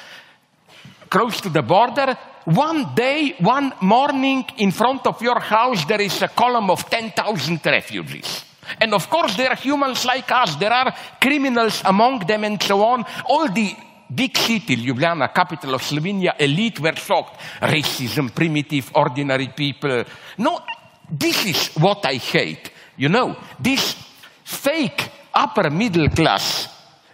close 1.10 1.42
to 1.42 1.50
the 1.50 1.62
border. 1.62 2.18
One 2.46 2.96
day, 2.96 3.36
one 3.40 3.74
morning, 3.82 4.46
in 4.58 4.72
front 4.72 5.06
of 5.08 5.22
your 5.22 5.40
house, 5.40 5.86
there 5.86 6.02
is 6.02 6.22
a 6.22 6.30
column 6.30 6.70
of 6.70 6.90
10,000 6.90 7.66
refugees. 7.66 8.44
And 8.80 8.94
of 8.94 9.10
course, 9.10 9.36
there 9.36 9.50
are 9.50 9.56
humans 9.56 10.06
like 10.06 10.32
us. 10.32 10.56
There 10.56 10.72
are 10.72 10.94
criminals 11.22 11.82
among 11.86 12.20
them 12.20 12.44
and 12.44 12.62
so 12.62 12.84
on. 12.84 13.06
All 13.30 13.48
the 13.50 13.76
big 14.14 14.38
city, 14.38 14.76
Ljubljana, 14.76 15.34
capital 15.34 15.76
of 15.76 15.82
Slovenia, 15.82 16.36
elite 16.40 16.80
were 16.80 16.96
shocked. 16.96 17.40
Racism, 17.62 18.34
primitive, 18.34 18.92
ordinary 18.94 19.50
people. 19.50 20.04
No, 20.38 20.60
this 21.10 21.46
is 21.46 21.70
what 21.76 22.06
I 22.06 22.16
hate. 22.16 22.72
You 22.98 23.10
know, 23.10 23.36
this 23.60 23.96
fake 24.44 25.10
upper 25.34 25.70
middle 25.70 26.10
class 26.10 26.68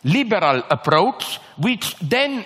liberal 0.03 0.63
approach, 0.69 1.39
which 1.57 1.95
then, 1.99 2.45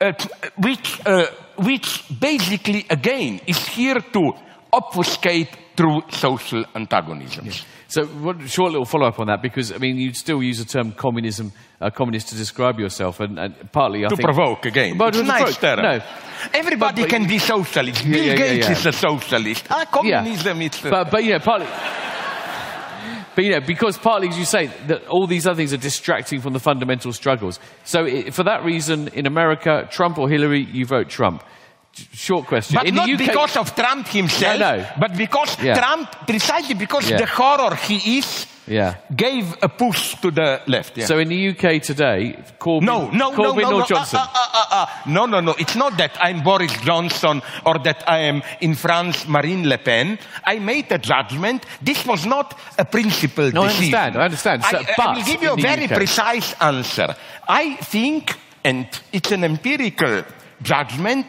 uh, 0.00 0.12
which, 0.56 1.00
uh, 1.06 1.26
which 1.56 2.04
basically 2.20 2.86
again 2.90 3.40
is 3.46 3.66
here 3.68 4.00
to 4.00 4.32
obfuscate 4.72 5.48
through 5.76 6.02
social 6.10 6.64
antagonism. 6.74 7.46
Yeah. 7.46 7.52
So, 7.90 8.04
what, 8.04 8.46
short 8.50 8.72
little 8.72 8.84
follow 8.84 9.06
up 9.06 9.18
on 9.18 9.28
that, 9.28 9.40
because 9.40 9.72
I 9.72 9.78
mean, 9.78 9.96
you'd 9.96 10.16
still 10.16 10.42
use 10.42 10.58
the 10.58 10.66
term 10.66 10.92
communism, 10.92 11.52
uh, 11.80 11.88
communist 11.88 12.28
to 12.28 12.34
describe 12.34 12.78
yourself, 12.78 13.20
and, 13.20 13.38
and 13.38 13.72
partly 13.72 14.04
I 14.04 14.08
to 14.08 14.16
think, 14.16 14.26
provoke 14.26 14.66
again. 14.66 14.98
But 14.98 15.16
it's 15.16 15.26
nice 15.26 15.56
term. 15.56 15.80
No, 15.80 16.00
everybody 16.52 17.02
but, 17.02 17.08
but, 17.08 17.16
can 17.16 17.26
be 17.26 17.38
socialist. 17.38 18.04
Yeah, 18.04 18.12
Bill 18.12 18.24
yeah, 18.24 18.36
Gates 18.36 18.68
is 18.68 18.86
a 18.86 18.92
socialist. 18.92 19.66
Ah, 19.70 19.86
communism 19.90 20.60
is. 20.60 20.78
But, 20.82 21.10
but 21.10 21.24
yeah, 21.24 21.38
partly. 21.38 21.66
But 23.38 23.44
you 23.44 23.52
know, 23.52 23.60
because 23.60 23.96
partly, 23.96 24.26
as 24.26 24.36
you 24.36 24.44
say, 24.44 24.66
that 24.88 25.06
all 25.06 25.28
these 25.28 25.46
other 25.46 25.54
things 25.54 25.72
are 25.72 25.76
distracting 25.76 26.40
from 26.40 26.54
the 26.54 26.58
fundamental 26.58 27.12
struggles. 27.12 27.60
So 27.84 28.04
it, 28.04 28.34
for 28.34 28.42
that 28.42 28.64
reason, 28.64 29.06
in 29.14 29.26
America, 29.26 29.86
Trump 29.92 30.18
or 30.18 30.28
Hillary, 30.28 30.64
you 30.64 30.84
vote 30.84 31.08
Trump. 31.08 31.44
Short 31.92 32.48
question. 32.48 32.74
But 32.74 32.88
in 32.88 32.96
not 32.96 33.06
the 33.06 33.12
UK, 33.12 33.18
because 33.20 33.56
of 33.56 33.76
Trump 33.76 34.08
himself, 34.08 34.58
no, 34.58 34.78
no. 34.78 34.86
but 34.98 35.16
because 35.16 35.56
Yeah. 35.62 35.74
Trump, 35.78 36.10
precisely 36.26 36.74
because 36.74 37.08
Yeah. 37.08 37.18
the 37.18 37.26
horror 37.26 37.76
he 37.76 38.18
is, 38.18 38.44
Yeah. 38.68 38.94
gave 39.14 39.54
a 39.62 39.68
push 39.68 40.14
to 40.20 40.30
the 40.30 40.60
left. 40.66 40.96
Yeah. 40.96 41.06
So 41.06 41.18
in 41.18 41.28
the 41.28 41.48
UK 41.50 41.80
today, 41.82 42.38
Corbyn, 42.58 42.82
no, 42.84 43.10
no, 43.10 43.30
no, 43.30 43.36
Corbyn 43.36 43.62
no, 43.62 43.68
or 43.76 43.80
no, 43.80 43.86
Johnson? 43.86 44.20
uh, 44.20 44.26
uh, 44.34 44.48
uh, 44.54 44.66
uh, 44.70 44.86
no, 45.06 45.26
no, 45.26 45.40
no. 45.40 45.54
It's 45.58 45.74
not 45.76 45.96
that 45.98 46.16
I'm 46.20 46.42
Boris 46.42 46.72
Johnson 46.82 47.42
or 47.64 47.78
that 47.80 48.04
I 48.08 48.18
am 48.18 48.42
in 48.60 48.74
France 48.74 49.26
Marine 49.28 49.68
Le 49.68 49.78
Pen. 49.78 50.18
I 50.44 50.58
made 50.58 50.90
a 50.92 50.98
judgment. 50.98 51.64
This 51.82 52.04
was 52.06 52.26
not 52.26 52.58
a 52.78 52.84
principled 52.84 53.54
No, 53.54 53.62
I 53.62 53.68
decision. 53.68 53.94
understand, 53.94 54.16
I 54.16 54.24
understand. 54.24 54.64
So- 54.64 54.78
I, 54.78 54.94
I 55.02 55.14
will 55.16 55.24
give 55.24 55.42
you 55.42 55.52
a 55.52 55.56
very 55.56 55.84
UK. 55.84 55.94
precise 55.94 56.54
answer. 56.60 57.14
I 57.48 57.76
think, 57.76 58.34
and 58.64 58.86
it's 59.12 59.32
an 59.32 59.44
empirical 59.44 60.24
judgment, 60.62 61.26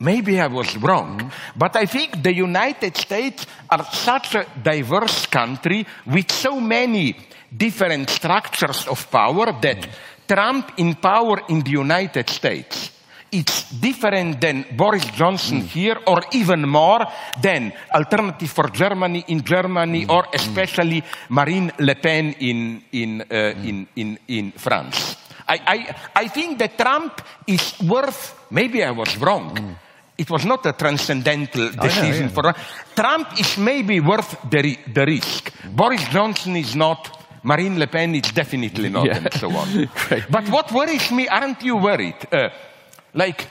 Maybe 0.00 0.40
I 0.40 0.46
was 0.46 0.76
wrong, 0.76 1.32
but 1.56 1.74
I 1.74 1.86
think 1.86 2.22
the 2.22 2.32
United 2.32 2.96
States 2.96 3.46
are 3.68 3.84
such 3.84 4.36
a 4.36 4.46
diverse 4.62 5.26
country 5.26 5.84
with 6.06 6.30
so 6.30 6.60
many 6.60 7.16
different 7.50 8.08
structures 8.10 8.86
of 8.86 9.10
power 9.10 9.52
that 9.60 9.88
Trump 10.28 10.72
in 10.76 10.94
power 10.94 11.42
in 11.48 11.62
the 11.62 11.70
United 11.70 12.30
States, 12.30 12.92
it's 13.32 13.70
different 13.70 14.40
than 14.40 14.64
Boris 14.76 15.04
Johnson 15.06 15.62
mm. 15.62 15.66
here, 15.66 15.98
or 16.06 16.22
even 16.32 16.68
more 16.68 17.04
than 17.42 17.72
Alternative 17.92 18.50
for 18.50 18.68
Germany 18.68 19.24
in 19.28 19.42
Germany, 19.42 20.06
mm. 20.06 20.10
or 20.10 20.22
mm. 20.24 20.34
especially 20.34 21.02
Marine 21.30 21.72
Le 21.78 21.94
Pen 21.96 22.34
in, 22.38 22.82
in, 22.92 23.22
uh, 23.22 23.34
in, 23.64 23.88
in, 23.96 24.18
in 24.28 24.52
France. 24.52 25.16
I, 25.48 25.60
I, 25.66 25.96
I 26.14 26.28
think 26.28 26.58
that 26.58 26.78
Trump 26.78 27.20
is 27.46 27.74
worth, 27.80 28.46
maybe 28.50 28.84
I 28.84 28.92
was 28.92 29.16
wrong. 29.16 29.76
It 30.18 30.28
was 30.30 30.44
not 30.44 30.66
a 30.66 30.72
transcendental 30.72 31.70
decision 31.70 32.24
yeah. 32.24 32.28
for 32.28 32.52
Trump 32.94 33.38
is 33.38 33.56
maybe 33.56 34.00
worth 34.00 34.36
the, 34.50 34.76
the 34.92 35.06
risk. 35.06 35.52
Boris 35.70 36.02
Johnson 36.08 36.56
is 36.56 36.74
not. 36.74 37.16
Marine 37.44 37.78
Le 37.78 37.86
Pen 37.86 38.16
is 38.16 38.32
definitely 38.32 38.88
not, 38.88 39.06
Yeah. 39.06 39.18
and 39.18 39.32
so 39.32 39.48
on. 39.48 39.88
But 40.30 40.48
what 40.48 40.72
worries 40.72 41.10
me, 41.12 41.28
aren't 41.28 41.62
you 41.62 41.76
worried? 41.76 42.16
Uh, 42.32 42.48
like 43.14 43.46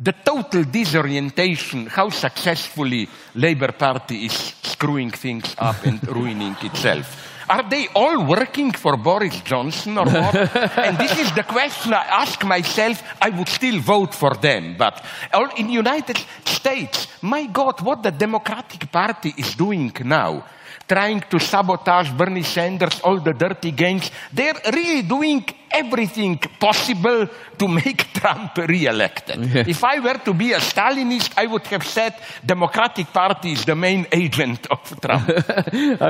the 0.00 0.12
total 0.12 0.64
disorientation, 0.64 1.86
how 1.86 2.10
successfully 2.10 3.08
Labour 3.34 3.72
Party 3.72 4.26
is 4.26 4.54
screwing 4.62 5.10
things 5.12 5.54
up 5.58 5.86
and 5.86 6.06
ruining 6.16 6.56
itself. 6.60 7.35
Are 7.48 7.68
they 7.68 7.88
all 7.94 8.24
working 8.24 8.72
for 8.72 8.96
Boris 8.96 9.40
Johnson 9.42 9.98
or 9.98 10.06
what? 10.06 10.34
and 10.78 10.98
this 10.98 11.18
is 11.18 11.32
the 11.32 11.44
question 11.44 11.94
I 11.94 12.04
ask 12.04 12.44
myself. 12.44 13.02
I 13.20 13.30
would 13.30 13.48
still 13.48 13.80
vote 13.80 14.14
for 14.14 14.34
them, 14.34 14.74
but 14.76 15.04
all 15.32 15.48
in 15.56 15.68
United 15.68 16.18
States, 16.44 17.06
my 17.22 17.46
God, 17.46 17.80
what 17.82 18.02
the 18.02 18.10
Democratic 18.10 18.90
Party 18.90 19.34
is 19.36 19.54
doing 19.54 19.92
now 20.04 20.44
trying 20.86 21.20
to 21.20 21.38
sabotage 21.38 22.10
Bernie 22.12 22.42
Sanders, 22.42 23.00
all 23.00 23.20
the 23.20 23.32
dirty 23.32 23.72
games. 23.72 24.10
They're 24.32 24.54
really 24.72 25.02
doing 25.02 25.44
everything 25.70 26.38
possible 26.38 27.28
to 27.58 27.68
make 27.68 28.12
Trump 28.14 28.56
re-elected. 28.56 29.68
If 29.68 29.82
I 29.82 29.98
were 30.00 30.18
to 30.24 30.32
be 30.32 30.52
a 30.52 30.58
Stalinist, 30.58 31.32
I 31.36 31.46
would 31.46 31.66
have 31.66 31.84
said 31.84 32.14
Democratic 32.44 33.08
Party 33.08 33.52
is 33.52 33.64
the 33.64 33.74
main 33.74 34.06
agent 34.12 34.66
of 34.70 35.00
Trump. 35.00 35.30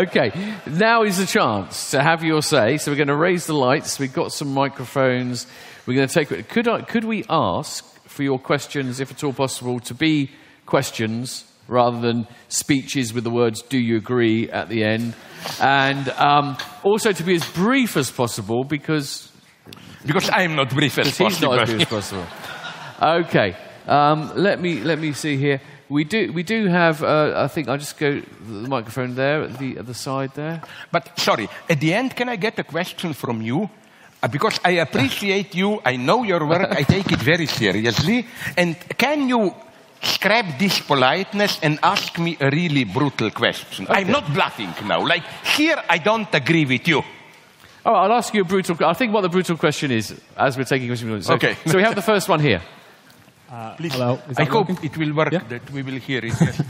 Okay, 0.07 0.33
now 0.67 1.03
is 1.03 1.19
the 1.19 1.27
chance 1.27 1.91
to 1.91 2.03
have 2.03 2.23
your 2.23 2.43
say. 2.43 2.77
So 2.77 2.91
we're 2.91 2.97
going 2.97 3.09
to 3.09 3.17
raise 3.17 3.47
the 3.47 3.55
lights. 3.55 3.99
We've 3.99 4.13
got 4.13 4.33
some 4.33 4.53
microphones. 4.53 5.47
We're 5.87 5.95
going 5.95 6.09
to 6.09 6.15
take. 6.15 6.49
Could 6.49 6.69
I, 6.69 6.83
could 6.83 7.05
we 7.05 7.25
ask 7.29 7.85
for 8.09 8.23
your 8.23 8.39
questions, 8.39 9.01
if 9.01 9.11
at 9.11 9.25
all 9.25 9.33
possible, 9.33 9.81
to 9.81 9.95
be 9.95 10.31
questions 10.67 11.45
rather 11.69 12.01
than 12.01 12.27
speeches 12.49 13.13
with 13.13 13.25
the 13.25 13.31
words 13.31 13.63
"Do 13.63 13.79
you 13.79 13.97
agree?" 13.97 14.51
at 14.51 14.69
the 14.69 14.85
end, 14.85 15.15
and 15.61 16.09
um, 16.11 16.57
also 16.83 17.13
to 17.13 17.23
be 17.23 17.35
as 17.35 17.45
brief 17.53 17.97
as 17.97 18.11
possible 18.11 18.65
because 18.65 19.31
because 20.07 20.31
I 20.31 20.43
am 20.43 20.55
not 20.57 20.71
brief 20.71 20.99
as 20.99 21.07
because 21.07 21.19
he's 21.19 21.39
possible. 21.41 21.57
not 21.57 21.63
as 21.63 21.71
brief 21.71 21.83
as 21.83 21.89
possible. 21.89 22.27
Okay, 23.03 23.57
um, 23.87 24.33
let 24.37 24.61
me 24.61 24.81
let 24.81 24.99
me 24.99 25.13
see 25.13 25.37
here. 25.37 25.61
We 25.89 26.05
do 26.05 26.33
we 26.33 26.43
do 26.43 26.67
have. 26.67 27.03
Uh, 27.03 27.33
I 27.37 27.47
think 27.49 27.69
I'll 27.69 27.79
just 27.79 27.99
go 27.99 28.21
the 28.21 28.69
microphone 28.69 29.15
there 29.15 29.43
at 29.43 29.59
the 29.59 29.75
the 29.83 29.95
side 29.95 30.33
there. 30.35 30.61
But 30.91 31.17
sorry, 31.19 31.49
at 31.71 31.79
the 31.81 31.95
end, 31.95 32.17
can 32.17 32.29
I 32.29 32.37
get 32.37 32.59
a 32.59 32.65
question 32.65 33.13
from 33.13 33.41
you? 33.43 33.69
Uh, 34.23 34.29
Because 34.29 34.59
I 34.65 34.81
appreciate 34.81 35.55
you, 35.55 35.79
I 35.85 35.97
know 35.97 36.25
your 36.25 36.49
work, 36.49 36.73
I 36.73 36.83
take 36.83 37.13
it 37.13 37.21
very 37.21 37.47
seriously. 37.47 38.27
And 38.57 38.75
can 38.99 39.29
you 39.29 39.53
scrap 40.03 40.59
this 40.59 40.81
politeness 40.81 41.59
and 41.63 41.79
ask 41.83 42.19
me 42.19 42.37
a 42.41 42.51
really 42.51 42.85
brutal 42.85 43.31
question? 43.31 43.87
I'm 43.91 44.11
not 44.11 44.33
bluffing 44.33 44.73
now. 44.87 45.07
Like, 45.07 45.25
here 45.57 45.83
I 45.89 45.99
don't 45.99 46.29
agree 46.35 46.65
with 46.65 46.87
you. 46.89 47.03
Oh, 47.85 47.95
I'll 47.95 48.13
ask 48.13 48.35
you 48.35 48.43
a 48.43 48.45
brutal. 48.45 48.77
I 48.85 48.95
think 48.95 49.13
what 49.13 49.21
the 49.21 49.29
brutal 49.29 49.57
question 49.57 49.91
is, 49.93 50.15
as 50.37 50.57
we're 50.57 50.65
taking 50.65 50.89
questions. 50.89 51.27
So, 51.27 51.35
Okay. 51.35 51.57
So 51.67 51.77
we 51.77 51.83
have 51.85 51.95
the 51.95 52.03
first 52.03 52.29
one 52.29 52.41
here. 52.41 52.61
Hello. 53.49 54.19
I 54.29 54.33
that 54.33 54.49
hope 54.49 54.69
working? 54.69 54.85
it 54.91 54.97
will 54.99 55.15
work, 55.15 55.33
Yeah. 55.33 55.43
that 55.49 55.71
we 55.71 55.83
will 55.83 55.99
hear 56.01 56.19
it. 56.19 56.35
yes. 56.41 56.61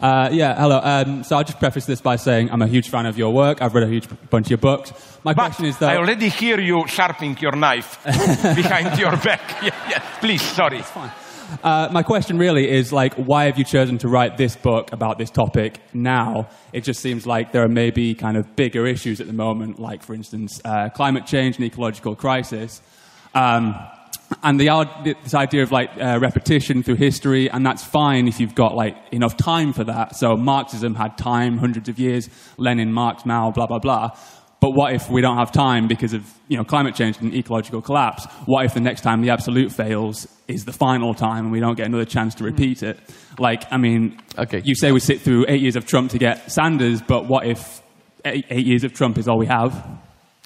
Uh, 0.00 0.28
yeah, 0.32 0.54
hello. 0.60 0.80
Um, 0.82 1.22
so 1.24 1.36
I'll 1.36 1.44
just 1.44 1.58
preface 1.60 1.86
this 1.86 2.00
by 2.00 2.16
saying 2.16 2.50
I'm 2.50 2.62
a 2.62 2.66
huge 2.66 2.88
fan 2.90 3.06
of 3.06 3.16
your 3.18 3.32
work. 3.32 3.60
I've 3.62 3.74
read 3.74 3.84
a 3.84 3.90
huge 3.90 4.08
bunch 4.30 4.46
of 4.46 4.50
your 4.50 4.58
books. 4.58 4.92
My 5.24 5.32
But 5.34 5.42
question 5.46 5.66
is 5.66 5.78
that 5.78 5.90
I 5.90 5.96
already 5.96 6.28
hear 6.28 6.58
you 6.60 6.86
sharpening 6.88 7.36
your 7.40 7.52
knife 7.56 8.02
behind 8.04 8.98
your 8.98 9.16
back. 9.16 9.40
Yeah, 9.62 9.70
yeah. 9.90 10.02
Please, 10.20 10.42
sorry. 10.42 10.82
Uh, 11.62 11.88
my 11.92 12.02
question 12.02 12.38
really 12.38 12.70
is 12.70 12.92
like, 12.92 13.14
why 13.14 13.44
have 13.44 13.58
you 13.58 13.64
chosen 13.64 13.98
to 13.98 14.08
write 14.08 14.36
this 14.36 14.56
book 14.56 14.92
about 14.92 15.18
this 15.18 15.30
topic 15.30 15.80
now? 15.92 16.48
It 16.72 16.84
just 16.84 17.00
seems 17.00 17.26
like 17.26 17.52
there 17.52 17.62
are 17.62 17.68
maybe 17.68 18.14
kind 18.14 18.36
of 18.36 18.56
bigger 18.56 18.86
issues 18.86 19.20
at 19.20 19.26
the 19.26 19.32
moment, 19.32 19.78
like 19.78 20.02
for 20.02 20.14
instance, 20.14 20.60
uh, 20.64 20.88
climate 20.90 21.26
change 21.26 21.56
and 21.56 21.64
ecological 21.64 22.14
crisis. 22.14 22.80
Um, 23.34 23.74
and 24.42 24.58
the, 24.58 25.14
this 25.22 25.34
idea 25.34 25.62
of 25.62 25.72
like 25.72 25.90
uh, 26.00 26.18
repetition 26.20 26.82
through 26.82 26.96
history, 26.96 27.50
and 27.50 27.66
that's 27.66 27.84
fine 27.84 28.28
if 28.28 28.40
you've 28.40 28.54
got 28.54 28.74
like 28.74 28.96
enough 29.12 29.36
time 29.36 29.72
for 29.72 29.84
that. 29.84 30.16
So 30.16 30.36
Marxism 30.36 30.94
had 30.94 31.18
time, 31.18 31.58
hundreds 31.58 31.88
of 31.88 31.98
years. 31.98 32.30
Lenin, 32.56 32.92
Marx, 32.92 33.26
Mao, 33.26 33.50
blah 33.50 33.66
blah 33.66 33.78
blah. 33.78 34.16
But 34.62 34.74
what 34.74 34.94
if 34.94 35.10
we 35.10 35.20
don't 35.22 35.38
have 35.38 35.50
time 35.50 35.88
because 35.88 36.12
of 36.12 36.22
you 36.46 36.56
know 36.56 36.62
climate 36.62 36.94
change 36.94 37.18
and 37.20 37.34
ecological 37.34 37.82
collapse? 37.82 38.26
What 38.46 38.64
if 38.64 38.74
the 38.74 38.80
next 38.80 39.00
time 39.00 39.20
the 39.20 39.30
absolute 39.30 39.72
fails 39.72 40.28
is 40.46 40.64
the 40.64 40.72
final 40.72 41.14
time 41.14 41.46
and 41.46 41.52
we 41.52 41.58
don't 41.58 41.74
get 41.76 41.86
another 41.86 42.04
chance 42.04 42.36
to 42.36 42.44
repeat 42.44 42.84
it? 42.84 42.96
Like, 43.40 43.64
I 43.72 43.76
mean, 43.76 44.20
Okay. 44.38 44.62
you 44.64 44.76
say 44.76 44.92
we 44.92 45.00
sit 45.00 45.20
through 45.20 45.46
eight 45.48 45.60
years 45.60 45.74
of 45.74 45.84
Trump 45.84 46.12
to 46.12 46.18
get 46.18 46.52
Sanders, 46.52 47.02
but 47.02 47.26
what 47.26 47.44
if 47.44 47.82
eight, 48.24 48.46
eight 48.50 48.64
years 48.64 48.84
of 48.84 48.92
Trump 48.92 49.18
is 49.18 49.26
all 49.26 49.36
we 49.36 49.46
have? 49.46 49.72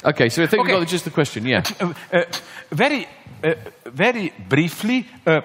Okay, 0.03 0.31
so 0.31 0.43
I 0.43 0.47
think 0.47 0.63
Okay. 0.63 0.73
we've 0.73 0.81
got 0.81 0.89
just 0.89 1.05
the 1.05 1.11
question. 1.11 1.45
Yeah. 1.45 1.63
Uh, 1.79 1.93
uh, 2.15 2.23
very, 2.71 3.07
uh, 3.45 3.53
very 3.85 4.33
briefly, 4.49 5.07
uh, 5.27 5.41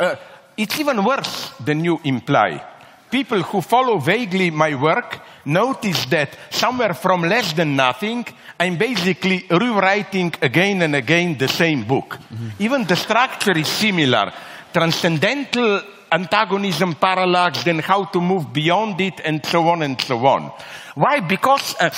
uh, 0.00 0.16
it's 0.56 0.80
even 0.80 1.04
worse 1.04 1.50
than 1.64 1.84
you 1.84 2.00
imply. 2.02 2.64
People 3.10 3.42
who 3.42 3.60
follow 3.60 3.98
vaguely 3.98 4.50
my 4.50 4.74
work 4.74 5.20
notice 5.44 6.06
that 6.06 6.36
somewhere 6.50 6.94
from 6.94 7.22
less 7.22 7.52
than 7.52 7.74
nothing, 7.74 8.24
I'm 8.58 8.76
basically 8.76 9.46
rewriting 9.50 10.32
again 10.40 10.82
and 10.82 10.94
again 10.94 11.36
the 11.36 11.48
same 11.48 11.84
book. 11.84 12.18
Even 12.58 12.84
the 12.84 12.96
structure 12.96 13.56
is 13.58 13.68
similar. 13.68 14.32
Transcendental 14.72 15.82
antagonism, 16.12 16.94
parallax, 16.94 17.64
then 17.64 17.78
how 17.78 18.04
to 18.04 18.20
move 18.20 18.52
beyond 18.52 19.00
it, 19.00 19.20
and 19.24 19.44
so 19.44 19.68
on 19.68 19.82
and 19.82 20.00
so 20.00 20.26
on. 20.26 20.52
Why? 20.94 21.20
Because 21.20 21.74
uh, 21.80 21.90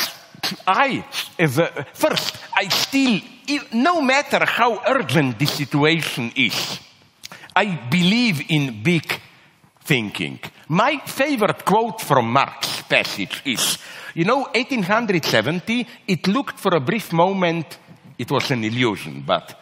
I, 0.66 1.04
a, 1.38 1.84
first, 1.94 2.36
I 2.54 2.68
still, 2.68 3.20
no 3.72 4.00
matter 4.00 4.44
how 4.44 4.82
urgent 4.86 5.38
the 5.38 5.46
situation 5.46 6.32
is, 6.36 6.78
I 7.54 7.66
believe 7.90 8.50
in 8.50 8.82
big 8.82 9.20
thinking. 9.92 10.38
My 10.68 11.02
favorite 11.04 11.66
quote 11.66 12.00
from 12.00 12.32
Marx's 12.32 12.82
passage 12.88 13.42
is, 13.44 13.76
you 14.14 14.24
know, 14.24 14.44
1870, 14.54 15.86
it 16.08 16.26
looked 16.28 16.58
for 16.58 16.74
a 16.74 16.80
brief 16.80 17.12
moment, 17.12 17.78
it 18.16 18.30
was 18.30 18.50
an 18.50 18.64
illusion, 18.64 19.22
but 19.26 19.54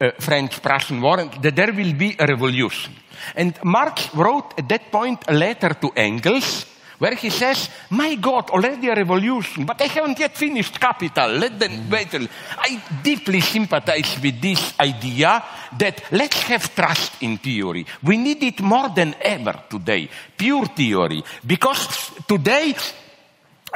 uh, 0.00 0.12
French-Prussian 0.18 1.02
War, 1.02 1.28
that 1.42 1.54
there 1.54 1.74
will 1.74 1.92
be 1.92 2.16
a 2.18 2.26
revolution. 2.26 2.94
And 3.34 3.52
Marx 3.64 4.14
wrote 4.14 4.54
at 4.56 4.66
that 4.70 4.90
point 4.90 5.24
a 5.28 5.34
letter 5.34 5.74
to 5.74 5.90
Engels, 5.94 6.64
where 6.98 7.14
he 7.14 7.30
says, 7.30 7.68
My 7.90 8.14
God, 8.16 8.50
already 8.50 8.88
a 8.88 8.94
revolution, 8.94 9.64
but 9.64 9.80
I 9.80 9.86
haven't 9.86 10.18
yet 10.18 10.36
finished 10.36 10.80
Capital. 10.80 11.28
Let 11.30 11.58
them 11.58 11.90
wait. 11.90 12.14
a 12.14 12.18
li-" 12.18 12.28
I 12.58 12.82
deeply 13.02 13.40
sympathize 13.40 14.18
with 14.22 14.40
this 14.40 14.74
idea 14.80 15.42
that 15.78 16.02
let's 16.12 16.42
have 16.42 16.74
trust 16.74 17.22
in 17.22 17.38
theory. 17.38 17.86
We 18.02 18.16
need 18.16 18.42
it 18.42 18.60
more 18.60 18.88
than 18.88 19.14
ever 19.20 19.64
today. 19.68 20.08
Pure 20.36 20.66
theory. 20.66 21.22
Because 21.46 22.10
today, 22.26 22.74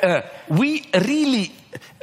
uh, 0.03 0.23
we 0.49 0.89
really 0.95 1.53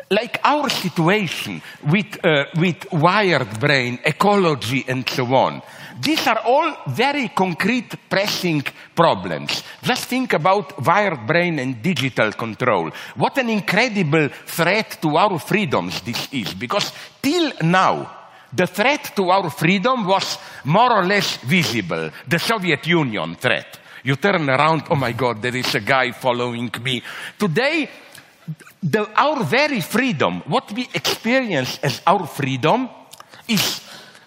like 0.09 0.39
our 0.43 0.69
situation 0.69 1.61
with, 1.83 2.23
uh, 2.25 2.45
with 2.55 2.91
wired 2.93 3.59
brain, 3.59 3.99
ecology, 4.05 4.85
and 4.87 5.07
so 5.07 5.25
on. 5.35 5.61
These 5.99 6.27
are 6.27 6.39
all 6.45 6.75
very 6.87 7.29
concrete, 7.29 7.95
pressing 8.09 8.63
problems. 8.95 9.63
Just 9.81 10.05
think 10.05 10.33
about 10.33 10.83
wired 10.85 11.25
brain 11.25 11.59
and 11.59 11.81
digital 11.81 12.31
control. 12.33 12.91
What 13.15 13.37
an 13.37 13.49
incredible 13.49 14.29
threat 14.45 15.01
to 15.01 15.17
our 15.17 15.39
freedoms 15.39 16.01
this 16.01 16.27
is, 16.31 16.53
because 16.53 16.91
till 17.21 17.51
now, 17.63 18.15
the 18.53 18.67
threat 18.67 19.15
to 19.15 19.29
our 19.29 19.49
freedom 19.49 20.05
was 20.05 20.37
more 20.63 20.93
or 20.93 21.05
less 21.05 21.37
visible. 21.37 22.11
The 22.27 22.39
Soviet 22.39 22.85
Union 22.87 23.35
threat. 23.35 23.79
You 24.03 24.15
turn 24.15 24.49
around, 24.49 24.83
oh 24.89 24.95
my 24.95 25.11
God, 25.11 25.41
there 25.41 25.55
is 25.55 25.75
a 25.75 25.81
guy 25.81 26.11
following 26.11 26.71
me. 26.81 27.03
Today, 27.37 27.89
the, 28.81 29.09
our 29.15 29.43
very 29.43 29.81
freedom, 29.81 30.41
what 30.47 30.71
we 30.71 30.87
experience 30.93 31.79
as 31.83 32.01
our 32.07 32.25
freedom, 32.25 32.87
is 33.47 33.81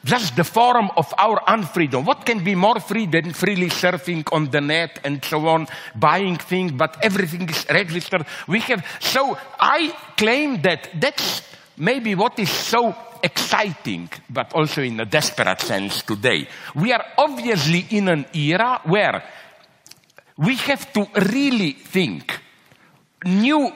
just 0.05 0.37
the 0.37 0.45
form 0.45 0.91
of 0.97 1.13
our 1.19 1.41
unfreedom. 1.47 2.05
What 2.05 2.25
can 2.25 2.43
be 2.43 2.55
more 2.55 2.81
free 2.81 3.07
than 3.07 3.33
freely 3.33 3.69
surfing 3.69 4.27
on 4.33 4.51
the 4.51 4.61
net 4.61 5.01
and 5.05 5.25
so 5.25 5.47
on, 5.49 5.69
buying 5.95 6.37
things, 6.37 6.73
but 6.73 6.97
everything 7.03 7.49
is 7.49 7.67
registered. 7.69 8.25
We 8.49 8.61
have, 8.61 8.85
so 9.01 9.37
I 9.59 9.95
claim 10.17 10.63
that 10.63 10.89
that's 10.99 11.43
maybe 11.77 12.15
what 12.15 12.39
is 12.39 12.51
so 12.51 12.95
exciting, 13.23 14.09
but 14.29 14.53
also 14.55 14.83
in 14.83 14.99
a 15.01 15.05
desperate 15.05 15.61
sense 15.61 16.03
today. 16.03 16.49
We 16.75 16.93
are 16.93 17.05
obviously 17.19 17.87
in 17.91 18.09
an 18.09 18.27
era 18.33 18.81
where 18.85 19.23
we 20.39 20.57
have 20.57 20.91
to 20.95 21.07
really 21.31 21.73
think 21.73 22.41
new, 23.25 23.71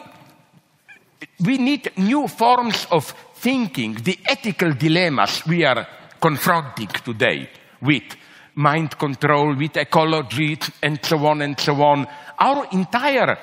we 1.41 1.59
need 1.59 1.93
new 1.99 2.27
forms 2.29 2.87
of 2.91 3.15
thinking, 3.35 3.95
the 3.95 4.19
ethical 4.25 4.73
dilemmas 4.73 5.47
we 5.47 5.65
are 5.65 5.87
confronting 6.25 6.89
today 7.05 7.51
with 7.83 8.17
mind 8.55 8.97
control, 8.99 9.55
with 9.55 9.77
ecology, 9.77 10.59
and 10.83 10.99
so 11.05 11.27
on 11.27 11.43
and 11.43 11.61
so 11.61 11.75
on. 11.83 12.07
Our 12.39 12.67
entire 12.73 13.37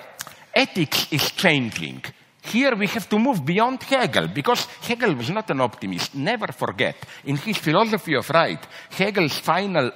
ethics 0.52 1.08
is 1.12 1.30
changing. 1.30 2.04
Here 2.42 2.76
we 2.76 2.88
have 2.88 3.08
to 3.10 3.20
move 3.20 3.46
beyond 3.46 3.84
Hegel 3.84 4.30
because 4.30 4.66
Hegel 4.82 5.14
was 5.14 5.30
not 5.30 5.52
an 5.52 5.62
optimist. 5.62 6.16
Never 6.16 6.48
forget, 6.48 6.96
in 7.26 7.38
his 7.38 7.58
philosophy 7.58 8.16
of 8.16 8.28
right, 8.32 8.66
Hegel's 8.90 9.38
final 9.38 9.92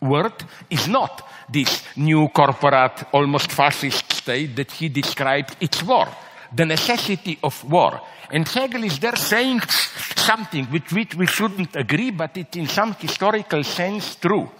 word 0.00 0.32
is 0.70 0.88
not 0.88 1.28
this 1.50 1.82
new 1.96 2.28
corporate, 2.30 3.04
almost 3.12 3.52
fascist 3.52 4.10
state 4.14 4.56
that 4.56 4.70
he 4.70 4.88
described. 4.88 5.56
It's 5.60 5.82
war, 5.82 6.08
the 6.54 6.64
necessity 6.64 7.38
of 7.42 7.64
war. 7.70 8.00
And 8.30 8.46
Hegel 8.46 8.84
is 8.84 8.98
there 8.98 9.16
saying 9.16 9.60
something 10.16 10.68
with 10.70 10.92
which 10.92 11.14
we 11.14 11.26
shouldn't 11.26 11.76
agree, 11.76 12.10
but 12.10 12.36
it's 12.36 12.56
in 12.56 12.66
some 12.66 12.94
historical 12.94 13.64
sense 13.64 14.16
true. 14.16 14.50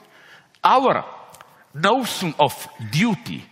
Our 0.64 1.04
notion 1.74 2.34
of 2.38 2.68
duty 2.90 3.44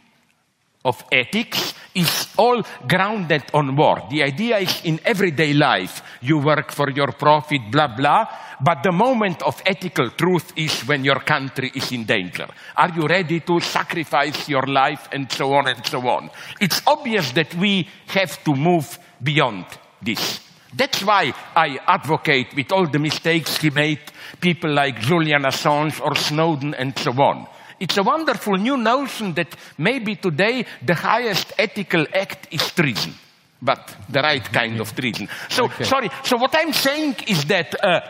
of 0.87 1.05
ethics 1.11 1.74
is 1.95 2.28
all 2.39 2.62
grounded 2.87 3.43
on 3.53 3.74
war. 3.74 4.07
The 4.09 4.22
idea 4.22 4.59
is 4.59 4.80
in 4.84 5.01
everyday 5.05 5.53
life, 5.53 6.03
you 6.20 6.39
work 6.39 6.70
for 6.70 6.91
your 6.91 7.12
profit, 7.12 7.61
blah, 7.70 7.89
blah, 7.89 8.26
but 8.61 8.82
the 8.82 8.93
moment 8.93 9.43
of 9.43 9.61
ethical 9.66 10.11
truth 10.11 10.53
is 10.57 10.82
when 10.82 11.05
your 11.05 11.20
country 11.20 11.72
is 11.74 11.91
in 11.93 12.05
danger. 12.05 12.47
Are 12.76 12.91
you 12.91 13.07
ready 13.07 13.41
to 13.41 13.61
sacrifice 13.61 14.49
your 14.49 14.66
life 14.66 15.09
and 15.12 15.30
so 15.30 15.53
on 15.55 15.68
and 15.68 15.84
so 15.84 16.07
on? 16.09 16.30
It's 16.61 16.80
obvious 16.87 17.32
that 17.32 17.55
we 17.55 17.89
have 18.09 18.43
to 18.45 18.55
move 18.55 18.99
beyond 19.22 19.66
this. 20.01 20.41
That's 20.74 21.03
why 21.03 21.32
I 21.55 21.78
advocate 21.87 22.55
with 22.55 22.70
all 22.70 22.87
the 22.87 22.99
mistakes 22.99 23.57
he 23.57 23.70
made, 23.70 24.01
people 24.41 24.72
like 24.72 25.01
Julian 25.01 25.43
Assange 25.43 26.01
or 26.01 26.14
Snowden 26.14 26.74
and 26.74 26.97
so 26.99 27.12
on. 27.12 27.47
It's 27.79 27.97
a 27.99 28.03
wonderful 28.03 28.57
new 28.57 28.77
notion 28.77 29.35
that 29.35 29.55
maybe 29.79 30.16
today 30.16 30.64
the 30.85 30.95
highest 30.95 31.53
ethical 31.59 32.07
act 32.14 32.49
is 32.51 32.72
treason, 32.72 33.14
but 33.61 33.95
the 34.09 34.20
right 34.22 34.45
kind 34.53 34.81
of 34.81 34.95
treason. 34.95 35.29
So, 35.49 35.64
Okay. 35.64 35.85
sorry. 35.85 36.11
So 36.24 36.37
what 36.37 36.55
I'm 36.57 36.72
saying 36.72 37.16
is 37.27 37.45
that 37.47 37.74
uh, 37.85 38.01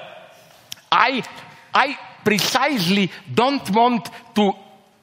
I, 0.92 1.22
I 1.74 1.98
precisely 2.24 3.10
don't 3.34 3.68
want 3.70 4.08
to 4.34 4.52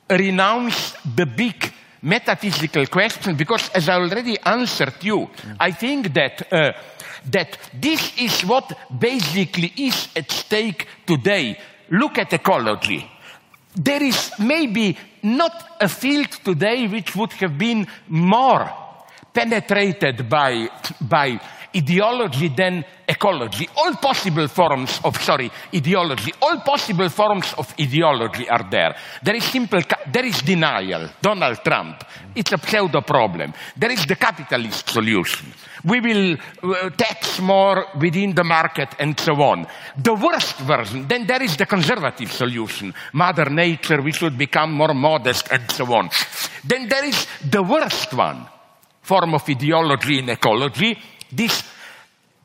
renounce 0.09 0.93
the 1.15 1.25
big 1.25 1.71
metaphysical 2.01 2.85
question 2.87 3.35
because, 3.35 3.69
as 3.73 3.89
I 3.89 3.95
already 3.95 4.37
answered 4.45 5.03
you, 5.03 5.29
I 5.59 5.71
think 5.71 6.13
that. 6.13 6.51
Uh, 6.51 6.73
that 7.31 7.57
this 7.73 8.11
is 8.17 8.43
what 8.45 8.69
basically 8.99 9.71
is 9.77 10.09
at 10.13 10.29
stake 10.29 10.85
today. 11.07 11.57
Look 11.89 12.17
at 12.17 12.33
ecology 12.33 13.09
there 13.75 14.03
is 14.03 14.31
maybe 14.39 14.97
not 15.21 15.77
a 15.81 15.89
field 15.89 16.31
today 16.43 16.87
which 16.87 17.15
would 17.15 17.31
have 17.33 17.57
been 17.57 17.87
more 18.07 18.69
penetrated 19.33 20.29
by, 20.29 20.69
by 21.01 21.39
ideology 21.75 22.49
than 22.49 22.85
ecology. 23.07 23.67
All 23.77 23.95
possible 23.95 24.47
forms 24.47 24.99
of, 25.03 25.17
sorry, 25.21 25.51
ideology, 25.73 26.31
all 26.41 26.59
possible 26.59 27.09
forms 27.09 27.53
of 27.57 27.73
ideology 27.79 28.47
are 28.49 28.67
there. 28.69 28.95
There 29.21 29.35
is 29.35 29.43
simple, 29.43 29.81
there 30.11 30.25
is 30.25 30.41
denial. 30.41 31.09
Donald 31.21 31.63
Trump. 31.63 32.03
It's 32.35 32.51
a 32.51 32.57
pseudo 32.57 33.01
problem. 33.01 33.53
There 33.75 33.91
is 33.91 34.05
the 34.05 34.15
capitalist 34.15 34.89
solution. 34.89 35.53
We 35.83 35.99
will 35.99 36.37
uh, 36.63 36.89
tax 36.91 37.39
more 37.39 37.87
within 37.99 38.33
the 38.33 38.43
market 38.43 38.89
and 38.99 39.19
so 39.19 39.33
on. 39.41 39.67
The 39.97 40.13
worst 40.13 40.57
version, 40.59 41.07
then 41.07 41.27
there 41.27 41.43
is 41.43 41.57
the 41.57 41.65
conservative 41.65 42.31
solution. 42.31 42.93
Mother 43.13 43.49
nature, 43.49 44.01
we 44.01 44.13
should 44.13 44.37
become 44.37 44.71
more 44.71 44.93
modest 44.93 45.51
and 45.51 45.69
so 45.71 45.93
on. 45.93 46.09
Then 46.63 46.87
there 46.87 47.05
is 47.05 47.27
the 47.49 47.61
worst 47.61 48.13
one 48.13 48.47
form 49.03 49.33
of 49.33 49.47
ideology 49.49 50.19
in 50.19 50.29
ecology, 50.29 50.97
this 51.35 51.63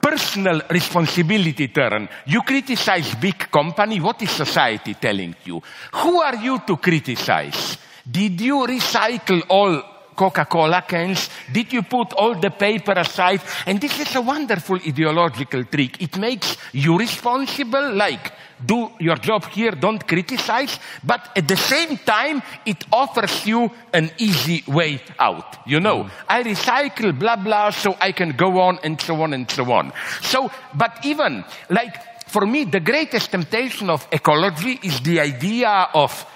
personal 0.01 0.63
responsibility 0.71 1.69
turn. 1.69 2.09
You 2.27 2.43
criticize 2.43 3.15
big 3.17 3.51
company, 3.51 4.01
what 4.01 4.23
is 4.23 4.31
society 4.31 4.95
telling 4.95 5.35
you? 5.45 5.61
Who 5.95 6.21
are 6.21 6.37
you 6.37 6.61
to 6.67 6.77
criticize? 6.77 7.77
Did 8.11 8.41
you 8.41 8.67
recycle 8.67 9.43
all 9.49 9.83
Coca-Cola 10.15 10.83
cans? 10.83 11.29
Did 11.53 11.73
you 11.73 11.83
put 11.83 12.13
all 12.15 12.35
the 12.41 12.51
paper 12.51 12.93
aside? 12.93 13.41
And 13.67 13.81
this 13.81 14.01
is 14.01 14.15
a 14.17 14.21
wonderful 14.21 14.77
ideological 14.77 15.65
trick. 15.65 16.01
It 16.03 16.17
makes 16.17 16.57
you 16.73 16.99
responsible, 16.99 17.95
like 17.95 18.33
do 18.65 18.91
your 18.99 19.17
job 19.17 19.45
here, 19.47 19.73
don't 19.73 20.07
criticize, 20.07 20.79
but 21.05 21.31
at 21.37 21.47
the 21.47 21.57
same 21.57 21.97
time, 21.99 22.43
it 22.67 22.85
offers 22.93 23.47
you 23.47 23.71
an 23.93 24.11
easy 24.19 24.65
way 24.67 25.01
out. 25.19 25.59
You 25.67 25.81
know, 25.81 26.05
mm. 26.05 26.11
I 26.29 26.43
recycle, 26.43 27.19
blah, 27.19 27.37
blah, 27.37 27.71
so 27.71 27.97
I 28.01 28.13
can 28.13 28.31
go 28.31 28.61
on 28.61 28.79
and 28.83 29.01
so 29.01 29.23
on 29.23 29.33
and 29.33 29.51
so 29.51 29.71
on. 29.73 29.93
So, 30.23 30.51
but 30.75 31.05
even, 31.05 31.45
like, 31.71 32.29
for 32.29 32.47
me, 32.47 32.65
the 32.65 32.81
greatest 32.81 33.31
temptation 33.31 33.91
of 33.91 34.07
ecology 34.13 34.79
is 34.83 35.01
the 35.01 35.21
idea 35.21 35.89
of 35.95 36.27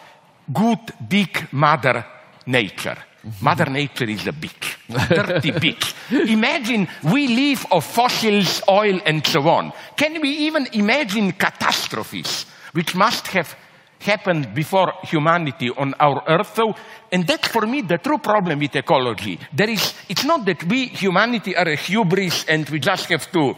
good, 0.53 0.81
big 1.09 1.53
mother 1.53 2.05
nature. 2.47 2.97
Mother 3.41 3.66
Nature 3.66 4.11
is 4.11 4.27
a 4.27 4.33
bitch, 4.33 4.77
dirty 5.09 5.53
bitch. 5.53 5.95
Imagine 6.29 6.89
we 7.05 7.29
live 7.29 7.64
of 7.70 7.85
fossils, 7.85 8.62
oil, 8.68 9.01
and 9.07 9.25
so 9.25 9.49
on. 9.49 9.73
Can 9.97 10.20
we 10.20 10.31
even 10.31 10.66
imagine 10.73 11.33
catastrophes 11.33 12.47
which 12.73 12.95
must 12.97 13.29
have 13.29 13.55
happened 14.01 14.53
before 14.55 14.93
humanity 15.05 15.70
on 15.70 15.95
our 16.01 16.25
earth? 16.27 16.57
So, 16.57 16.75
and 17.12 17.25
that's 17.25 17.47
for 17.47 17.64
me 17.64 17.83
the 17.83 17.99
true 17.99 18.18
problem 18.18 18.59
with 18.59 18.75
ecology. 18.75 19.39
There 19.53 19.70
is, 19.70 19.95
it's 20.09 20.25
not 20.25 20.45
that 20.47 20.64
we, 20.64 20.87
humanity, 20.87 21.55
are 21.57 21.68
a 21.68 21.77
hubris 21.77 22.45
and 22.47 22.68
we 22.70 22.81
just 22.81 23.09
have 23.11 23.31
to 23.33 23.55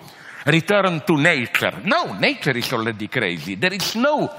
return 0.46 1.02
to 1.06 1.16
nature. 1.16 1.72
No, 1.84 2.18
nature 2.18 2.56
is 2.56 2.70
already 2.70 3.08
crazy. 3.08 3.54
There 3.54 3.72
is 3.72 3.96
no 3.96 4.30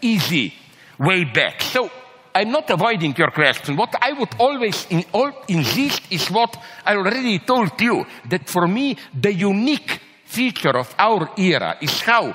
easy 0.00 0.52
way 0.98 1.24
back. 1.24 1.62
So 1.62 1.88
I'm 2.34 2.50
not 2.50 2.68
avoiding 2.70 3.14
your 3.16 3.30
question. 3.30 3.76
What 3.76 3.94
I 4.02 4.12
would 4.12 4.34
always 4.38 4.86
in, 4.90 5.04
all, 5.12 5.30
insist 5.46 6.02
is 6.10 6.28
what 6.30 6.56
I 6.84 6.96
already 6.96 7.38
told 7.38 7.80
you 7.80 8.04
that 8.28 8.48
for 8.48 8.66
me, 8.66 8.96
the 9.14 9.32
unique 9.32 10.00
feature 10.24 10.76
of 10.76 10.92
our 10.98 11.30
era 11.38 11.76
is 11.80 12.00
how 12.00 12.34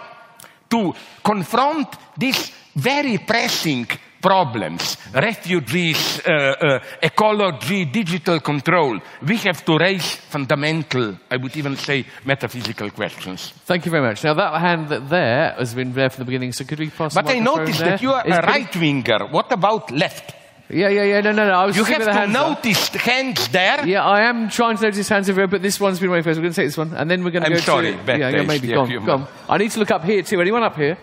to 0.70 0.93
confront 1.22 1.88
this 2.18 2.52
very 2.76 3.18
pressing 3.18 3.88
problems 4.22 4.97
refugees, 5.13 6.22
uh, 6.26 6.32
uh, 6.32 6.80
ecology, 7.01 7.86
digital 7.86 8.39
control. 8.39 8.99
We 9.26 9.38
have 9.38 9.63
to 9.65 9.78
raise 9.78 10.15
fundamental, 10.15 11.17
I 11.32 11.38
would 11.38 11.55
even 11.55 11.76
say, 11.76 12.05
metaphysical 12.26 12.91
questions. 12.91 13.53
Thank 13.65 13.86
you 13.86 13.91
very 13.91 14.05
much. 14.05 14.24
Now, 14.24 14.34
that 14.34 14.59
hand 14.59 14.89
that 14.89 15.09
there 15.09 15.55
has 15.57 15.74
been 15.74 15.93
there 15.93 16.09
from 16.09 16.22
the 16.22 16.26
beginning, 16.26 16.53
so 16.53 16.65
could 16.65 16.80
we 16.80 16.89
pass 16.89 17.13
But 17.13 17.30
I 17.30 17.39
noticed 17.39 17.80
that 17.80 18.01
you 18.01 18.11
are 18.11 18.24
a 18.26 18.45
right 18.45 18.76
winger. 18.76 19.28
What 19.32 19.51
about 19.51 19.91
left? 19.91 20.36
Yeah, 20.72 20.89
yeah, 20.89 21.03
yeah. 21.03 21.22
No, 21.22 21.32
no, 21.32 21.47
no. 21.47 21.53
I 21.53 21.65
was 21.65 21.76
You 21.76 21.84
have 21.84 21.97
to 21.97 22.05
the 22.05 22.13
hands 22.13 22.36
up. 22.36 22.49
notice 22.63 22.89
hands 22.89 23.47
there. 23.47 23.88
Yeah, 23.88 24.03
I 24.05 24.30
am 24.30 24.49
trying 24.49 24.78
to 24.78 24.84
notice 24.84 25.09
hands 25.09 25.28
everywhere, 25.28 25.47
but 25.47 25.63
this 25.63 25.80
one's 25.80 25.99
been 25.99 26.09
away 26.09 26.22
first. 26.22 26.38
We're 26.38 26.43
going 26.43 26.53
to 26.53 26.61
take 26.61 26.67
this 26.67 26.78
one, 26.78 26.93
and 26.93 27.09
then 27.09 27.24
we're 27.24 27.32
going 27.32 27.41
to 27.43 27.49
I'm 27.49 27.55
go 27.55 27.59
sorry, 27.59 27.93
to... 27.93 28.03
bad 28.03 28.20
yeah, 28.20 28.30
yeah, 28.30 28.38
taste, 28.38 28.47
maybe. 28.47 28.67
yeah, 28.67 28.76
Go 28.76 28.82
on, 28.82 29.05
go 29.05 29.13
on. 29.13 29.28
I 29.49 29.57
need 29.57 29.72
to 29.72 29.80
look 29.80 29.89
up 29.89 30.03
here, 30.03 30.22
too. 30.22 30.39
Anyone 30.39 30.61
up 30.61 30.76
here? 30.76 30.97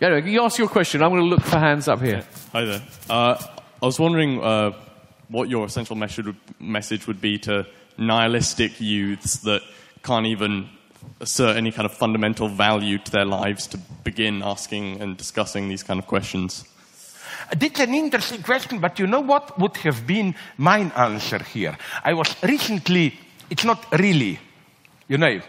Yeah, 0.00 0.16
you 0.16 0.42
ask 0.42 0.56
your 0.56 0.68
question. 0.68 1.02
I'm 1.02 1.10
going 1.10 1.20
to 1.20 1.28
look 1.28 1.42
for 1.42 1.58
hands 1.58 1.86
up 1.86 2.00
here. 2.00 2.24
Hi 2.52 2.64
there. 2.64 2.82
Uh, 3.10 3.36
I 3.82 3.84
was 3.84 4.00
wondering 4.00 4.42
uh, 4.42 4.72
what 5.28 5.50
your 5.50 5.66
essential 5.66 5.94
message 5.94 6.24
would, 6.24 6.36
message 6.58 7.06
would 7.06 7.20
be 7.20 7.38
to 7.40 7.66
nihilistic 7.98 8.80
youths 8.80 9.40
that 9.40 9.60
can't 10.02 10.24
even 10.24 10.70
assert 11.20 11.54
any 11.58 11.70
kind 11.70 11.84
of 11.84 11.92
fundamental 11.92 12.48
value 12.48 12.96
to 12.96 13.12
their 13.12 13.26
lives 13.26 13.66
to 13.66 13.78
begin 14.02 14.42
asking 14.42 15.02
and 15.02 15.18
discussing 15.18 15.68
these 15.68 15.82
kind 15.82 16.00
of 16.00 16.06
questions. 16.06 16.64
That's 17.54 17.80
an 17.80 17.92
interesting 17.92 18.42
question, 18.42 18.78
but 18.78 18.98
you 18.98 19.06
know 19.06 19.20
what 19.20 19.58
would 19.58 19.76
have 19.78 20.06
been 20.06 20.34
my 20.56 20.78
answer 20.96 21.42
here? 21.42 21.76
I 22.02 22.14
was 22.14 22.34
recently, 22.42 23.18
it's 23.50 23.64
not 23.64 23.84
really, 23.98 24.38
you 25.08 25.18
know, 25.18 25.42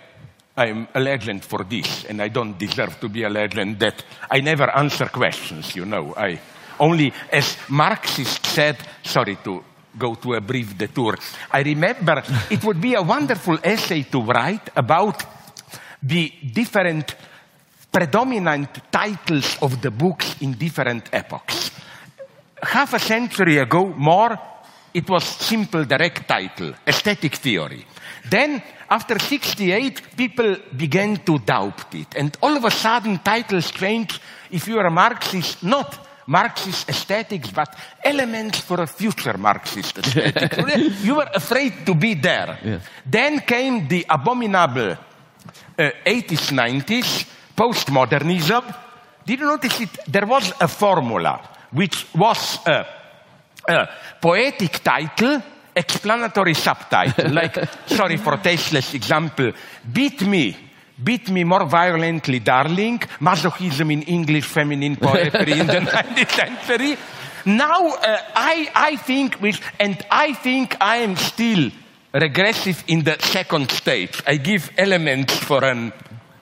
I'm 0.61 0.87
a 0.93 0.99
legend 0.99 1.43
for 1.43 1.63
this, 1.63 2.05
and 2.05 2.21
I 2.21 2.27
don't 2.27 2.57
deserve 2.57 2.99
to 2.99 3.09
be 3.09 3.23
a 3.23 3.29
legend 3.29 3.79
that 3.79 4.03
I 4.29 4.41
never 4.41 4.69
answer 4.69 5.07
questions, 5.07 5.75
you 5.75 5.85
know. 5.85 6.13
I 6.15 6.39
only, 6.79 7.11
as 7.31 7.57
Marxist 7.69 8.45
said, 8.45 8.77
sorry 9.03 9.37
to 9.43 9.63
go 9.97 10.13
to 10.15 10.35
a 10.35 10.41
brief 10.41 10.77
detour. 10.77 11.17
I 11.51 11.63
remember 11.63 12.23
it 12.51 12.63
would 12.63 12.79
be 12.79 12.93
a 12.93 13.01
wonderful 13.01 13.57
essay 13.63 14.03
to 14.03 14.21
write 14.21 14.69
about 14.75 15.23
the 16.03 16.31
different 16.53 17.15
predominant 17.91 18.69
titles 18.91 19.57
of 19.63 19.81
the 19.81 19.89
books 19.89 20.35
in 20.41 20.53
different 20.53 21.09
epochs. 21.11 21.71
Half 22.61 22.93
a 22.93 22.99
century 22.99 23.57
ago, 23.57 23.87
more, 23.87 24.37
it 24.93 25.09
was 25.09 25.23
simple 25.23 25.85
direct 25.85 26.27
title, 26.27 26.75
aesthetic 26.85 27.35
theory. 27.35 27.83
Then, 28.29 28.61
after 28.91 29.17
68, 29.17 30.17
people 30.17 30.57
began 30.75 31.15
to 31.23 31.39
doubt 31.39 31.95
it. 31.95 32.13
And 32.17 32.37
all 32.41 32.57
of 32.57 32.65
a 32.65 32.71
sudden, 32.71 33.19
titles 33.19 33.71
changed. 33.71 34.19
If 34.51 34.67
you 34.67 34.77
are 34.79 34.87
a 34.87 34.91
Marxist, 34.91 35.63
not 35.63 36.07
Marxist 36.27 36.89
aesthetics, 36.89 37.51
but 37.51 37.73
elements 38.03 38.59
for 38.59 38.81
a 38.81 38.87
future 38.87 39.37
Marxist 39.37 39.97
aesthetics. 39.97 41.03
you 41.05 41.15
were 41.15 41.29
afraid 41.33 41.85
to 41.85 41.95
be 41.95 42.15
there. 42.15 42.59
Yeah. 42.63 42.79
Then 43.05 43.39
came 43.39 43.87
the 43.87 44.05
abominable 44.09 44.91
uh, 44.91 45.91
80s, 46.05 46.51
90s, 46.51 47.25
postmodernism. 47.55 48.75
Did 49.25 49.39
you 49.39 49.45
notice 49.45 49.79
it? 49.79 49.99
There 50.05 50.25
was 50.25 50.51
a 50.59 50.67
formula 50.67 51.39
which 51.71 52.07
was 52.13 52.59
a, 52.67 52.85
a 53.69 53.89
poetic 54.19 54.83
title, 54.83 55.41
explanatory 55.75 56.53
subtitle. 56.53 57.31
like, 57.33 57.57
sorry 57.87 58.17
for 58.17 58.37
tasteless 58.37 58.93
example, 58.93 59.51
beat 59.91 60.21
me. 60.21 60.57
Beat 61.03 61.29
me 61.31 61.43
more 61.43 61.65
violently, 61.65 62.39
darling. 62.39 62.99
Masochism 63.19 63.91
in 63.91 64.03
English 64.03 64.45
feminine 64.45 64.95
poetry 64.95 65.59
in 65.59 65.67
the 65.67 65.73
19th 65.81 66.31
century. 66.31 66.97
Now, 67.45 67.87
uh, 67.87 68.19
I, 68.35 68.71
I 68.75 68.95
think, 68.97 69.35
which, 69.35 69.61
and 69.79 69.97
I 70.11 70.33
think 70.33 70.77
I 70.79 70.97
am 70.97 71.15
still 71.15 71.71
regressive 72.13 72.83
in 72.87 73.03
the 73.03 73.17
second 73.19 73.71
stage. 73.71 74.21
I 74.27 74.37
give 74.37 74.71
elements 74.77 75.35
for 75.37 75.63
an, 75.63 75.91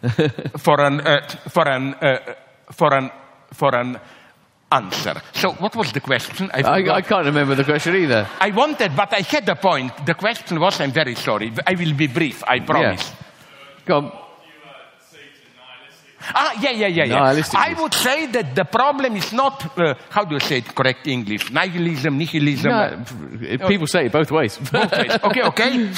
for 0.57 0.81
an, 0.81 1.01
uh, 1.01 1.27
for 1.47 1.67
an, 1.69 1.93
uh, 1.93 2.33
for 2.71 2.93
an, 2.93 3.11
for 3.53 3.75
an 3.75 3.99
answer. 4.71 5.21
So, 5.33 5.51
what 5.53 5.75
was 5.75 5.91
the 5.91 5.99
question? 5.99 6.49
I, 6.53 6.61
forgot. 6.61 6.95
I 6.95 7.01
can't 7.01 7.25
remember 7.25 7.55
the 7.55 7.63
question 7.63 7.95
either. 7.95 8.27
I 8.39 8.51
wanted, 8.51 8.95
but 8.95 9.13
I 9.13 9.21
had 9.21 9.47
a 9.49 9.55
point. 9.55 10.05
The 10.05 10.13
question 10.13 10.59
was, 10.59 10.79
I'm 10.79 10.91
very 10.91 11.15
sorry. 11.15 11.51
I 11.65 11.73
will 11.75 11.93
be 11.93 12.07
brief, 12.07 12.43
I 12.47 12.59
promise. 12.59 13.11
Go 13.85 13.97
on. 13.97 14.11
Ah, 16.21 16.53
yeah, 16.61 16.71
yeah, 16.71 16.87
yeah, 16.87 17.05
yeah. 17.05 17.43
I 17.55 17.81
would 17.81 17.93
say 17.93 18.27
that 18.27 18.53
the 18.53 18.65
problem 18.65 19.15
is 19.15 19.31
not, 19.31 19.77
uh, 19.79 19.95
how 20.09 20.25
do 20.25 20.35
you 20.35 20.39
say 20.39 20.57
it 20.57 20.75
correct 20.75 21.07
English? 21.07 21.49
Nihilism, 21.49 22.17
nihilism. 22.17 22.69
No, 22.69 23.05
people 23.67 23.87
say 23.87 24.05
it 24.07 24.11
both 24.11 24.29
ways. 24.29 24.57
Both 24.57 24.91
ways. 24.91 25.17
Okay, 25.23 25.43
okay. 25.43 25.91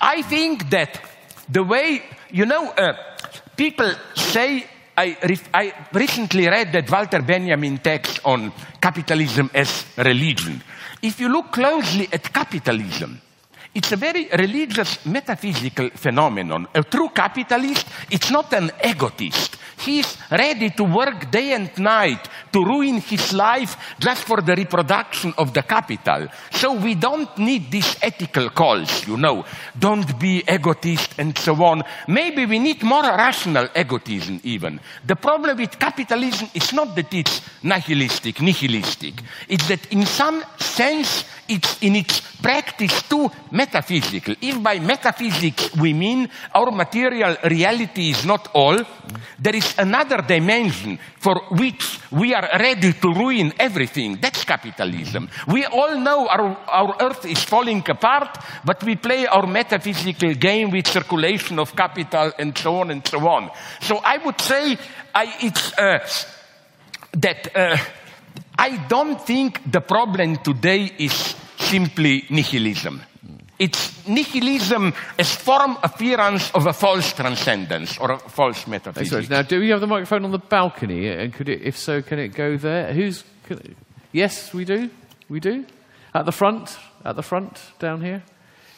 I 0.00 0.22
think 0.22 0.70
that 0.70 1.00
the 1.48 1.62
way, 1.62 2.02
you 2.30 2.46
know, 2.46 2.70
uh, 2.70 2.94
people 3.56 3.92
say, 4.14 4.66
I, 4.96 5.38
I 5.52 5.74
recently 5.92 6.48
read 6.48 6.72
that 6.72 6.90
Walter 6.90 7.20
Benjamin 7.20 7.78
text 7.78 8.20
on 8.24 8.50
capitalism 8.80 9.50
as 9.52 9.84
religion. 9.98 10.62
If 11.02 11.20
you 11.20 11.28
look 11.28 11.52
closely 11.52 12.08
at 12.10 12.32
capitalism, 12.32 13.20
it's 13.74 13.92
a 13.92 13.96
very 13.96 14.28
religious 14.32 15.04
metaphysical 15.04 15.90
phenomenon. 15.90 16.66
A 16.74 16.82
true 16.82 17.10
capitalist, 17.10 17.86
it's 18.10 18.30
not 18.30 18.50
an 18.54 18.70
egotist. 18.82 19.58
He's 19.78 20.16
ready 20.30 20.70
to 20.70 20.84
work 20.84 21.30
day 21.30 21.52
and 21.52 21.70
night 21.78 22.28
to 22.52 22.64
ruin 22.64 23.00
his 23.00 23.32
life 23.32 23.76
just 23.98 24.24
for 24.24 24.40
the 24.40 24.56
reproduction 24.56 25.34
of 25.36 25.52
the 25.52 25.62
capital. 25.62 26.28
So 26.50 26.72
we 26.72 26.94
don't 26.94 27.36
need 27.38 27.70
these 27.70 27.96
ethical 28.02 28.50
calls, 28.50 29.06
you 29.06 29.16
know. 29.16 29.44
Don't 29.78 30.18
be 30.18 30.42
egotist 30.48 31.18
and 31.18 31.36
so 31.36 31.62
on. 31.62 31.82
Maybe 32.08 32.46
we 32.46 32.58
need 32.58 32.82
more 32.82 33.02
rational 33.02 33.68
egotism 33.76 34.40
even. 34.44 34.80
The 35.04 35.16
problem 35.16 35.58
with 35.58 35.78
capitalism 35.78 36.48
is 36.54 36.72
not 36.72 36.96
that 36.96 37.12
it's 37.12 37.42
nihilistic, 37.62 38.40
nihilistic. 38.40 39.22
It's 39.48 39.68
that 39.68 39.92
in 39.92 40.06
some 40.06 40.42
sense 40.58 41.24
it's 41.48 41.82
in 41.82 41.96
its 41.96 42.20
practice 42.40 43.02
too 43.02 43.30
metaphysical. 43.50 44.34
If 44.40 44.62
by 44.62 44.78
metaphysics 44.78 45.74
we 45.76 45.92
mean 45.92 46.28
our 46.54 46.70
material 46.70 47.36
reality 47.44 48.10
is 48.10 48.24
not 48.24 48.48
all, 48.54 48.78
there 49.38 49.56
is 49.56 49.74
another 49.78 50.22
dimension 50.22 50.98
for 51.18 51.40
which 51.50 52.00
we 52.10 52.34
are 52.34 52.48
ready 52.58 52.92
to 52.92 53.12
ruin 53.12 53.52
everything. 53.58 54.18
That's 54.20 54.44
capitalism. 54.44 55.28
We 55.48 55.64
all 55.64 55.98
know 55.98 56.28
our, 56.28 56.56
our 56.68 56.96
earth 57.00 57.24
is 57.26 57.42
falling 57.42 57.82
apart, 57.88 58.38
but 58.64 58.82
we 58.84 58.96
play 58.96 59.26
our 59.26 59.46
metaphysical 59.46 60.34
game 60.34 60.70
with 60.70 60.86
circulation 60.88 61.58
of 61.58 61.74
capital 61.74 62.32
and 62.38 62.56
so 62.56 62.80
on 62.80 62.90
and 62.90 63.06
so 63.06 63.26
on. 63.28 63.50
So 63.80 63.98
I 63.98 64.18
would 64.18 64.40
say 64.40 64.78
I, 65.14 65.34
it's, 65.40 65.72
uh, 65.78 65.98
that 67.16 67.56
uh, 67.56 67.76
I 68.58 68.76
don't 68.88 69.20
think 69.20 69.60
the 69.70 69.80
problem 69.80 70.36
today 70.38 70.90
is 70.98 71.34
simply 71.58 72.24
nihilism. 72.30 73.02
It's 73.58 74.06
nihilism 74.06 74.92
as 75.18 75.34
form 75.34 75.78
appearance 75.82 76.50
of 76.54 76.66
a 76.66 76.72
false 76.74 77.12
transcendence 77.14 77.96
or 77.98 78.12
a 78.12 78.18
false 78.18 78.58
Sorry, 78.60 78.70
metaphysics. 78.72 79.30
Now, 79.30 79.42
do 79.42 79.60
we 79.60 79.70
have 79.70 79.80
the 79.80 79.86
microphone 79.86 80.24
on 80.26 80.30
the 80.32 80.38
balcony? 80.38 81.08
And 81.08 81.32
could 81.32 81.48
it, 81.48 81.62
if 81.62 81.78
so, 81.78 82.02
can 82.02 82.18
it 82.18 82.28
go 82.34 82.56
there? 82.58 82.92
Who's? 82.92 83.24
Yes, 84.12 84.52
we 84.52 84.64
do. 84.64 84.90
We 85.28 85.40
do. 85.40 85.64
At 86.14 86.26
the 86.26 86.32
front. 86.32 86.76
At 87.04 87.16
the 87.16 87.22
front 87.22 87.58
down 87.78 88.02
here. 88.02 88.22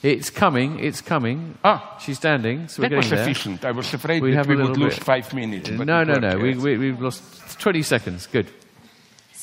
It's 0.02 0.30
coming. 0.30 0.78
It's 0.78 1.00
coming. 1.00 1.58
Ah. 1.64 1.98
she's 2.00 2.18
standing. 2.18 2.68
So 2.68 2.82
we're 2.82 2.88
that 2.90 2.96
was 2.98 3.06
getting 3.10 3.16
there. 3.24 3.34
sufficient. 3.34 3.64
I 3.64 3.72
was 3.72 3.92
afraid 3.92 4.22
We 4.22 4.30
that 4.30 4.36
have 4.36 4.50
a 4.50 4.54
we 4.54 4.62
would 4.62 4.76
lose 4.76 4.94
bit- 4.94 5.02
five 5.04 5.34
minutes. 5.34 5.70
No, 5.70 6.04
no, 6.04 6.14
no. 6.14 6.38
We, 6.38 6.54
we, 6.54 6.78
we've 6.78 7.00
lost 7.00 7.58
20 7.58 7.82
seconds. 7.82 8.28
Good. 8.28 8.46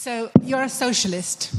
So 0.05 0.29
you're 0.43 0.61
a 0.61 0.69
socialist, 0.69 1.51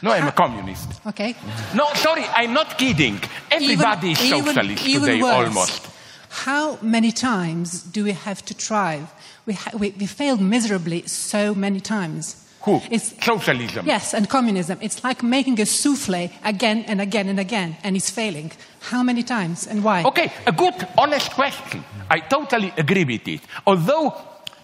No, 0.00 0.12
I'm 0.12 0.28
a 0.28 0.32
communist. 0.32 1.00
okay? 1.08 1.34
No, 1.74 1.92
sorry, 1.94 2.24
I'm 2.36 2.52
not 2.54 2.78
kidding. 2.78 3.18
Everybody 3.50 4.12
is 4.12 4.22
Even- 4.22 4.44
socialist 4.44 4.86
even 4.86 5.08
today, 5.08 5.22
worse, 5.22 5.48
almost. 5.48 5.86
How 6.28 6.78
many 6.82 7.10
times 7.10 7.82
do 7.82 8.04
we 8.04 8.12
have 8.12 8.44
to 8.44 8.54
try? 8.54 9.00
We, 9.44 9.54
ha- 9.54 9.72
we, 9.76 9.90
we 9.98 10.06
failed 10.06 10.40
miserably 10.40 11.02
so 11.08 11.52
many 11.52 11.80
times. 11.80 12.36
Who? 12.60 12.80
It's, 12.92 13.12
Socialism. 13.24 13.84
yes, 13.86 14.14
and 14.14 14.28
communism. 14.28 14.78
It's 14.80 15.02
like 15.02 15.24
making 15.24 15.60
a 15.60 15.66
souffle 15.66 16.30
again 16.44 16.84
and 16.86 17.00
again 17.00 17.28
and 17.28 17.40
again, 17.40 17.76
and 17.82 17.96
it's 17.96 18.08
failing. 18.08 18.52
How 18.82 19.02
many 19.02 19.24
times 19.24 19.66
and 19.66 19.82
why? 19.82 20.04
Okay, 20.04 20.30
a 20.46 20.52
good, 20.52 20.74
honest 20.96 21.32
question. 21.32 21.82
I 22.08 22.20
totally 22.20 22.72
agree 22.76 23.04
with 23.04 23.26
it. 23.26 23.40
Although, 23.66 24.14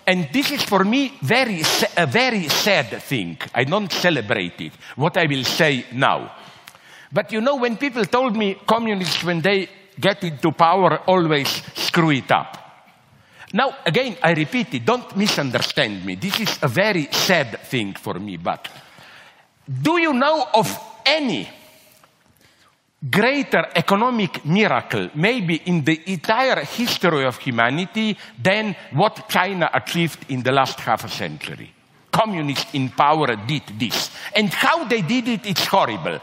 and 0.06 0.28
this 0.32 0.52
is 0.52 0.62
for 0.62 0.84
me 0.84 1.18
very, 1.20 1.62
a 1.96 2.06
very 2.06 2.48
sad 2.48 3.02
thing. 3.02 3.38
I 3.54 3.64
don't 3.64 3.90
celebrate 3.90 4.60
it. 4.60 4.72
What 4.94 5.16
I 5.16 5.26
will 5.26 5.44
say 5.44 5.86
now. 5.92 6.32
But 7.12 7.32
you 7.32 7.40
know, 7.40 7.56
when 7.56 7.76
people 7.76 8.04
told 8.04 8.36
me 8.36 8.56
communists, 8.66 9.24
when 9.24 9.40
they 9.40 9.68
get 9.98 10.22
into 10.22 10.52
power, 10.52 10.98
always 11.06 11.48
screw 11.74 12.10
it 12.10 12.30
up. 12.30 12.62
Now, 13.52 13.76
again, 13.84 14.16
I 14.22 14.32
repeat 14.32 14.74
it. 14.74 14.84
Don't 14.84 15.16
misunderstand 15.16 16.04
me. 16.04 16.14
This 16.16 16.40
is 16.40 16.58
a 16.62 16.68
very 16.68 17.08
sad 17.10 17.60
thing 17.62 17.94
for 17.94 18.14
me. 18.14 18.36
But 18.36 18.68
do 19.66 19.98
you 19.98 20.12
know 20.12 20.46
of 20.54 20.78
any 21.04 21.48
greater 23.10 23.66
economic 23.74 24.44
miracle, 24.44 25.10
maybe 25.14 25.56
in 25.66 25.84
the 25.84 26.00
entire 26.06 26.64
history 26.64 27.24
of 27.24 27.38
humanity, 27.38 28.16
than 28.42 28.74
what 28.92 29.28
China 29.28 29.70
achieved 29.72 30.24
in 30.28 30.42
the 30.42 30.52
last 30.52 30.80
half 30.80 31.04
a 31.04 31.08
century. 31.08 31.72
Communists 32.10 32.74
in 32.74 32.88
power 32.88 33.36
did 33.36 33.62
this. 33.78 34.10
And 34.34 34.48
how 34.52 34.84
they 34.84 35.02
did 35.02 35.28
it, 35.28 35.46
it's 35.46 35.66
horrible. 35.66 36.20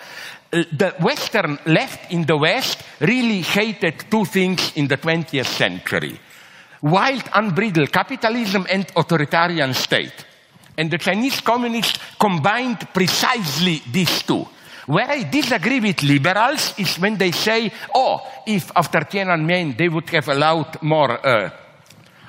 Uh, 0.52 0.64
The 0.72 0.96
Western 1.00 1.60
left 1.66 2.12
in 2.12 2.26
the 2.26 2.38
West 2.38 2.82
really 3.00 3.42
hated 3.42 4.06
two 4.10 4.26
things 4.26 4.72
in 4.76 4.88
the 4.88 4.98
20th 4.98 5.46
century 5.46 6.20
wild, 6.84 7.24
unbridled 7.34 7.92
capitalism 7.92 8.68
and 8.70 8.86
authoritarian 8.96 9.74
state. 9.74 10.26
And 10.78 10.92
the 10.92 10.98
Chinese 10.98 11.40
communists 11.40 11.98
combined 12.20 12.88
precisely 12.94 13.82
these 13.92 14.22
two. 14.24 14.46
Where 14.86 15.10
I 15.10 15.24
disagree 15.24 15.80
with 15.80 16.04
liberals 16.04 16.74
is 16.78 16.98
when 17.00 17.18
they 17.18 17.32
say, 17.32 17.72
oh, 17.96 18.20
if 18.46 18.72
after 18.76 19.00
Tiananmen 19.00 19.78
they 19.78 19.88
would 19.88 20.10
have 20.10 20.28
allowed 20.28 20.82
more 20.82 21.26
uh, 21.26 21.50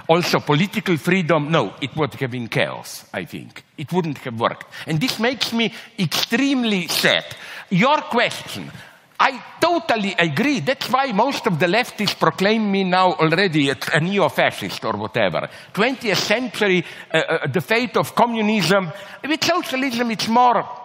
also 0.09 0.41
political 0.41 0.97
freedom, 0.97 1.51
no, 1.51 1.75
it 1.81 1.97
would 1.97 2.15
have 2.15 2.31
been 2.31 2.49
chaos, 2.49 3.07
I 3.13 3.25
think. 3.25 3.65
It 3.77 3.93
wouldn't 3.93 4.19
have 4.19 4.39
worked. 4.39 4.67
And 4.87 5.01
this 5.01 5.19
makes 5.19 5.53
me 5.53 5.73
extremely 5.99 6.87
sad. 6.89 7.25
Your 7.71 8.03
question, 8.03 8.71
I 9.19 9.43
totally 9.61 10.15
agree. 10.19 10.61
That's 10.61 10.91
why 10.91 11.13
most 11.13 11.47
of 11.47 11.59
the 11.59 11.67
leftists 11.67 12.19
proclaim 12.19 12.71
me 12.71 12.85
now 12.85 13.15
already 13.15 13.71
a, 13.71 13.77
a 13.93 14.01
neo-fascist 14.01 14.85
or 14.85 14.93
whatever. 14.97 15.49
20th 15.73 16.17
century, 16.17 16.85
uh, 17.13 17.17
uh, 17.17 17.47
the 17.47 17.61
fate 17.61 17.97
of 17.97 18.15
communism. 18.15 18.93
With 19.27 19.43
socialism, 19.43 20.11
it's 20.11 20.29
more 20.29 20.84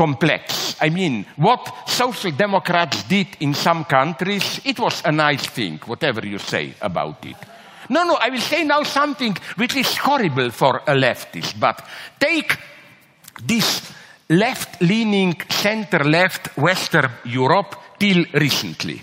complex. 0.00 0.76
I 0.80 0.88
mean, 0.88 1.26
what 1.36 1.60
social 1.86 2.30
democrats 2.32 3.02
did 3.02 3.26
in 3.40 3.52
some 3.52 3.84
countries, 3.84 4.58
it 4.64 4.78
was 4.78 5.02
a 5.04 5.12
nice 5.12 5.46
thing, 5.46 5.78
whatever 5.84 6.26
you 6.26 6.38
say 6.38 6.72
about 6.80 7.22
it. 7.26 7.36
No, 7.90 8.04
no, 8.04 8.14
I 8.14 8.30
will 8.30 8.40
say 8.40 8.64
now 8.64 8.82
something 8.84 9.36
which 9.56 9.76
is 9.76 9.98
horrible 9.98 10.50
for 10.52 10.78
a 10.86 10.94
leftist, 10.94 11.60
but 11.60 11.84
take 12.18 12.56
this 13.44 13.92
left 14.30 14.80
leaning, 14.80 15.34
center 15.50 16.02
left 16.02 16.56
Western 16.56 17.10
Europe 17.24 17.76
till 17.98 18.24
recently. 18.32 19.02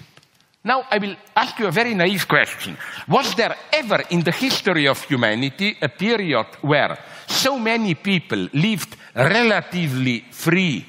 Now, 0.63 0.83
I 0.89 0.97
will 0.97 1.15
ask 1.35 1.59
you 1.59 1.67
a 1.67 1.71
very 1.71 1.93
naive 1.93 2.27
question. 2.27 2.75
Was 3.07 3.35
there 3.35 3.55
ever 3.71 4.03
in 4.09 4.23
the 4.23 4.31
history 4.31 4.87
of 4.87 5.03
humanity 5.03 5.77
a 5.79 5.89
period 5.89 6.47
where 6.61 6.97
so 7.27 7.59
many 7.59 7.93
people 7.95 8.47
lived 8.53 8.95
relatively 9.13 10.25
free 10.31 10.85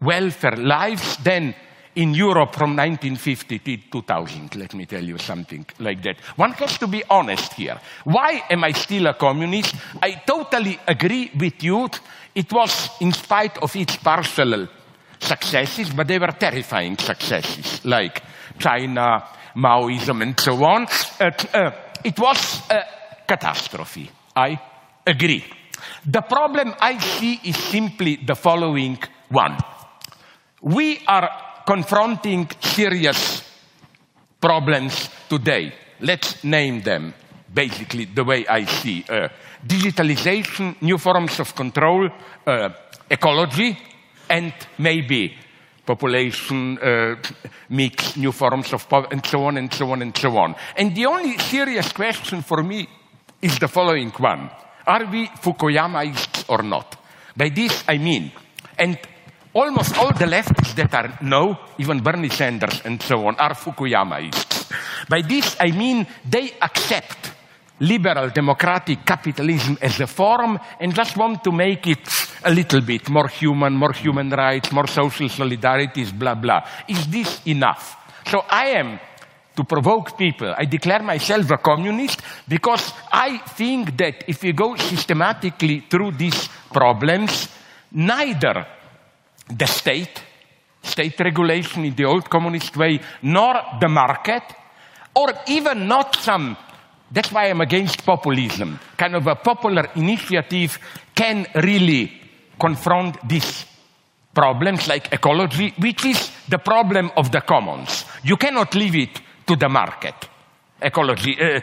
welfare 0.00 0.56
lives 0.56 1.16
then 1.22 1.54
in 1.96 2.14
Europe 2.14 2.54
from 2.54 2.76
1950 2.76 3.58
to 3.58 3.76
2000? 3.90 4.56
Let 4.56 4.74
me 4.74 4.86
tell 4.86 5.02
you 5.02 5.18
something 5.18 5.66
like 5.78 6.02
that. 6.02 6.16
One 6.36 6.52
has 6.52 6.78
to 6.78 6.86
be 6.86 7.02
honest 7.08 7.54
here. 7.54 7.80
Why 8.04 8.42
am 8.50 8.64
I 8.64 8.72
still 8.72 9.06
a 9.06 9.14
communist? 9.14 9.74
I 10.02 10.22
totally 10.26 10.78
agree 10.86 11.30
with 11.38 11.62
you. 11.62 11.88
It 12.34 12.52
was 12.52 12.90
in 13.00 13.12
spite 13.12 13.58
of 13.58 13.74
its 13.76 13.96
partial 13.96 14.68
successes, 15.20 15.90
but 15.90 16.06
they 16.08 16.18
were 16.18 16.32
terrifying 16.32 16.98
successes, 16.98 17.84
like 17.84 18.22
China, 18.58 19.24
Maoism, 19.56 20.22
and 20.22 20.38
so 20.38 20.62
on. 20.64 20.86
Uh, 21.20 21.30
uh, 21.52 21.70
it 22.02 22.18
was 22.18 22.62
a 22.70 22.82
catastrophe. 23.26 24.10
I 24.36 24.58
agree. 25.06 25.44
The 26.06 26.22
problem 26.22 26.74
I 26.80 26.98
see 26.98 27.40
is 27.44 27.56
simply 27.56 28.16
the 28.16 28.34
following 28.34 28.98
one. 29.28 29.56
We 30.60 31.00
are 31.06 31.62
confronting 31.66 32.48
serious 32.60 33.42
problems 34.40 35.08
today. 35.28 35.72
Let's 36.00 36.44
name 36.44 36.82
them 36.82 37.14
basically 37.52 38.06
the 38.06 38.24
way 38.24 38.46
I 38.46 38.64
see. 38.64 39.04
Uh, 39.08 39.28
digitalization, 39.66 40.80
new 40.82 40.98
forms 40.98 41.40
of 41.40 41.54
control, 41.54 42.10
uh, 42.46 42.68
ecology, 43.08 43.78
and 44.28 44.52
maybe 44.78 45.34
population 45.86 46.78
uh, 46.78 47.16
mix, 47.68 48.16
new 48.16 48.32
forms 48.32 48.72
of 48.72 48.88
poverty, 48.88 49.14
and 49.14 49.26
so 49.26 49.44
on 49.44 49.56
and 49.56 49.72
so 49.72 49.90
on 49.90 50.02
and 50.02 50.16
so 50.16 50.36
on. 50.36 50.54
And 50.76 50.94
the 50.94 51.06
only 51.06 51.38
serious 51.38 51.92
question 51.92 52.42
for 52.42 52.62
me 52.62 52.88
is 53.40 53.58
the 53.58 53.68
following 53.68 54.10
one. 54.10 54.50
Are 54.86 55.06
we 55.10 55.28
Fukuyamaists 55.28 56.44
or 56.48 56.62
not? 56.62 56.96
By 57.36 57.48
this 57.48 57.84
I 57.88 57.98
mean, 57.98 58.32
and 58.78 58.98
almost 59.52 59.96
all 59.98 60.12
the 60.12 60.26
leftists 60.26 60.74
that 60.74 60.94
are 60.94 61.18
no, 61.22 61.56
even 61.78 62.00
Bernie 62.00 62.28
Sanders 62.28 62.82
and 62.84 63.02
so 63.02 63.26
on, 63.26 63.36
are 63.36 63.54
Fukuyamaists. 63.54 64.70
By 65.08 65.22
this 65.22 65.56
I 65.60 65.70
mean 65.70 66.06
they 66.28 66.52
accept 66.60 67.32
liberal 67.80 68.30
democratic 68.30 69.04
capitalism 69.04 69.78
as 69.80 70.00
a 70.00 70.06
form 70.06 70.58
and 70.80 70.94
just 70.94 71.16
want 71.16 71.42
to 71.44 71.52
make 71.52 71.86
it 71.86 72.08
a 72.44 72.50
little 72.50 72.80
bit 72.80 73.08
more 73.08 73.28
human, 73.28 73.74
more 73.74 73.92
human 73.92 74.30
rights, 74.30 74.70
more 74.70 74.86
social 74.86 75.28
solidarities, 75.28 76.16
blah, 76.16 76.34
blah. 76.34 76.62
Is 76.88 77.06
this 77.08 77.40
enough? 77.46 77.96
So 78.26 78.44
I 78.48 78.66
am, 78.78 79.00
to 79.56 79.64
provoke 79.64 80.16
people, 80.16 80.54
I 80.56 80.64
declare 80.64 81.02
myself 81.02 81.50
a 81.50 81.58
communist 81.58 82.20
because 82.48 82.92
I 83.12 83.38
think 83.38 83.96
that 83.96 84.24
if 84.28 84.42
we 84.42 84.52
go 84.52 84.76
systematically 84.76 85.84
through 85.88 86.12
these 86.12 86.48
problems, 86.72 87.48
neither 87.92 88.66
the 89.48 89.66
state, 89.66 90.22
state 90.82 91.18
regulation 91.20 91.84
in 91.84 91.94
the 91.94 92.04
old 92.04 92.28
communist 92.28 92.76
way, 92.76 93.00
nor 93.22 93.54
the 93.80 93.88
market, 93.88 94.42
or 95.14 95.32
even 95.46 95.86
not 95.86 96.16
some 96.16 96.56
that's 97.14 97.30
why 97.30 97.48
I'm 97.48 97.60
against 97.60 98.04
populism. 98.04 98.80
Kind 98.96 99.14
of 99.14 99.26
a 99.28 99.36
popular 99.36 99.88
initiative 99.94 100.78
can 101.14 101.46
really 101.54 102.10
confront 102.58 103.28
these 103.28 103.66
problems 104.34 104.88
like 104.88 105.12
ecology, 105.12 105.72
which 105.78 106.04
is 106.04 106.32
the 106.48 106.58
problem 106.58 107.12
of 107.16 107.30
the 107.30 107.40
commons. 107.40 108.04
You 108.24 108.36
cannot 108.36 108.74
leave 108.74 108.96
it 108.96 109.20
to 109.46 109.56
the 109.56 109.68
market. 109.68 110.28
Ecology. 110.80 111.36
Uh, 111.40 111.60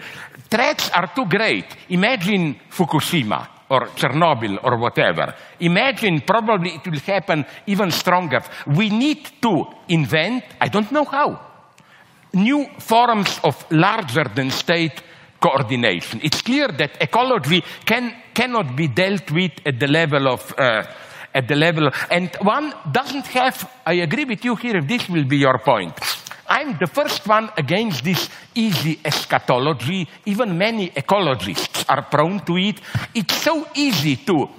threats 0.49 0.89
are 0.91 1.11
too 1.13 1.25
great. 1.25 1.65
Imagine 1.89 2.55
Fukushima 2.69 3.47
or 3.69 3.87
Chernobyl 3.95 4.59
or 4.63 4.77
whatever. 4.77 5.33
Imagine 5.59 6.21
probably 6.21 6.71
it 6.75 6.85
will 6.85 6.99
happen 6.99 7.45
even 7.67 7.91
stronger. 7.91 8.41
We 8.67 8.89
need 8.89 9.41
to 9.41 9.65
invent, 9.89 10.43
I 10.59 10.67
don't 10.67 10.91
know 10.91 11.05
how, 11.05 11.39
new 12.33 12.67
forms 12.79 13.39
of 13.43 13.65
larger 13.71 14.25
than 14.35 14.49
state 14.49 15.01
coordination. 15.39 16.19
It's 16.23 16.41
clear 16.41 16.67
that 16.67 17.01
ecology 17.01 17.63
can, 17.85 18.13
cannot 18.33 18.75
be 18.75 18.87
dealt 18.87 19.31
with 19.31 19.51
at 19.65 19.79
the 19.79 19.87
level 19.87 20.27
of 20.27 20.53
uh, 20.57 20.83
at 21.33 21.47
the 21.47 21.55
level, 21.55 21.89
and 22.09 22.29
one 22.41 22.73
doesn't 22.91 23.25
have. 23.27 23.71
I 23.85 23.93
agree 23.93 24.25
with 24.25 24.43
you 24.43 24.55
here. 24.55 24.77
If 24.77 24.87
this 24.87 25.07
will 25.07 25.23
be 25.23 25.37
your 25.37 25.59
point, 25.59 25.93
I'm 26.51 26.77
the 26.77 26.87
first 26.87 27.25
one 27.25 27.49
against 27.55 28.03
this 28.03 28.29
easy 28.53 28.99
eschatology. 29.05 30.05
Even 30.25 30.57
many 30.57 30.89
ecologists 30.89 31.85
are 31.87 32.01
prone 32.01 32.41
to 32.41 32.57
it. 32.57 32.81
It's 33.15 33.37
so 33.37 33.65
easy 33.73 34.17
to 34.27 34.49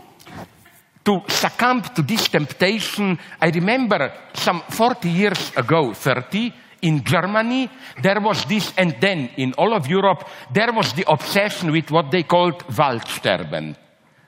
to 1.05 1.21
succumb 1.29 1.83
to 1.83 2.01
this 2.01 2.29
temptation. 2.29 3.19
I 3.41 3.51
remember 3.51 4.11
some 4.33 4.63
40 4.71 5.11
years 5.11 5.53
ago, 5.55 5.93
30, 5.93 6.55
in 6.81 7.05
Germany, 7.05 7.69
there 8.01 8.21
was 8.21 8.45
this, 8.47 8.73
and 8.79 8.97
then 9.01 9.29
in 9.37 9.53
all 9.59 9.75
of 9.75 9.87
Europe, 9.87 10.27
there 10.51 10.73
was 10.73 10.95
the 10.95 11.05
obsession 11.11 11.73
with 11.73 11.91
what 11.91 12.11
they 12.11 12.23
called 12.23 12.65
Waldsterben. 12.69 13.77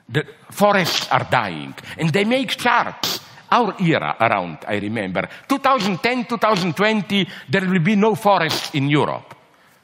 The 0.07 0.25
forests 0.51 1.07
are 1.09 1.27
dying. 1.31 1.73
And 1.97 2.11
they 2.11 2.25
make 2.25 2.49
charts. 2.49 3.24
Our 3.55 3.75
era 3.79 4.17
around, 4.19 4.57
I 4.67 4.79
remember. 4.79 5.29
2010, 5.47 6.25
2020, 6.25 7.25
there 7.47 7.65
will 7.65 7.79
be 7.79 7.95
no 7.95 8.13
forests 8.15 8.75
in 8.75 8.89
Europe. 8.89 9.33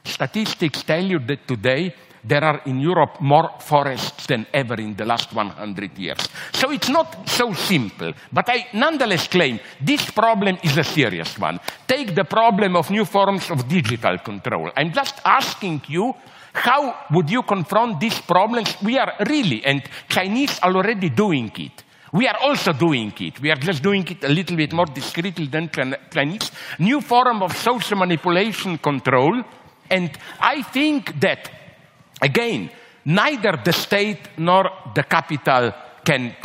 Statistics 0.04 0.82
tell 0.82 1.02
you 1.02 1.18
that 1.20 1.48
today 1.48 1.94
there 2.22 2.44
are 2.44 2.60
in 2.66 2.78
Europe 2.80 3.18
more 3.20 3.50
forests 3.60 4.26
than 4.26 4.46
ever 4.52 4.74
in 4.74 4.94
the 4.94 5.06
last 5.06 5.32
100 5.32 5.98
years. 5.98 6.28
So 6.52 6.70
it's 6.70 6.90
not 6.90 7.26
so 7.28 7.54
simple, 7.54 8.12
but 8.30 8.48
I 8.48 8.66
nonetheless 8.74 9.26
claim 9.26 9.58
this 9.80 10.10
problem 10.10 10.58
is 10.62 10.76
a 10.76 10.84
serious 10.84 11.38
one. 11.38 11.58
Take 11.86 12.14
the 12.14 12.24
problem 12.24 12.76
of 12.76 12.90
new 12.90 13.06
forms 13.06 13.50
of 13.50 13.66
digital 13.66 14.18
control. 14.18 14.70
I'm 14.76 14.92
just 14.92 15.14
asking 15.24 15.82
you, 15.88 16.14
how 16.52 16.94
would 17.10 17.30
you 17.30 17.42
confront 17.42 18.00
these 18.00 18.20
problems? 18.20 18.76
We 18.82 18.98
are 18.98 19.14
really, 19.26 19.64
and 19.64 19.82
Chinese 20.08 20.58
are 20.62 20.76
already 20.76 21.08
doing 21.08 21.50
it. 21.56 21.81
We 22.12 22.28
are 22.28 22.36
also 22.42 22.72
doing 22.72 23.12
it. 23.20 23.40
We 23.40 23.50
are 23.50 23.56
just 23.56 23.82
doing 23.82 24.06
it 24.06 24.22
a 24.22 24.28
little 24.28 24.56
bit 24.56 24.72
more 24.72 24.86
discreetly 24.86 25.46
than 25.46 25.70
Chinese. 26.10 26.50
New 26.78 27.00
form 27.00 27.42
of 27.42 27.56
social 27.56 27.96
manipulation 27.96 28.78
control. 28.78 29.42
And 29.90 30.10
I 30.40 30.62
think 30.62 31.18
that 31.20 31.50
Again, 32.22 32.70
neither 33.04 33.60
the 33.64 33.72
state 33.72 34.38
nor 34.38 34.70
the 34.94 35.02
capital 35.02 35.74
can 36.04 36.36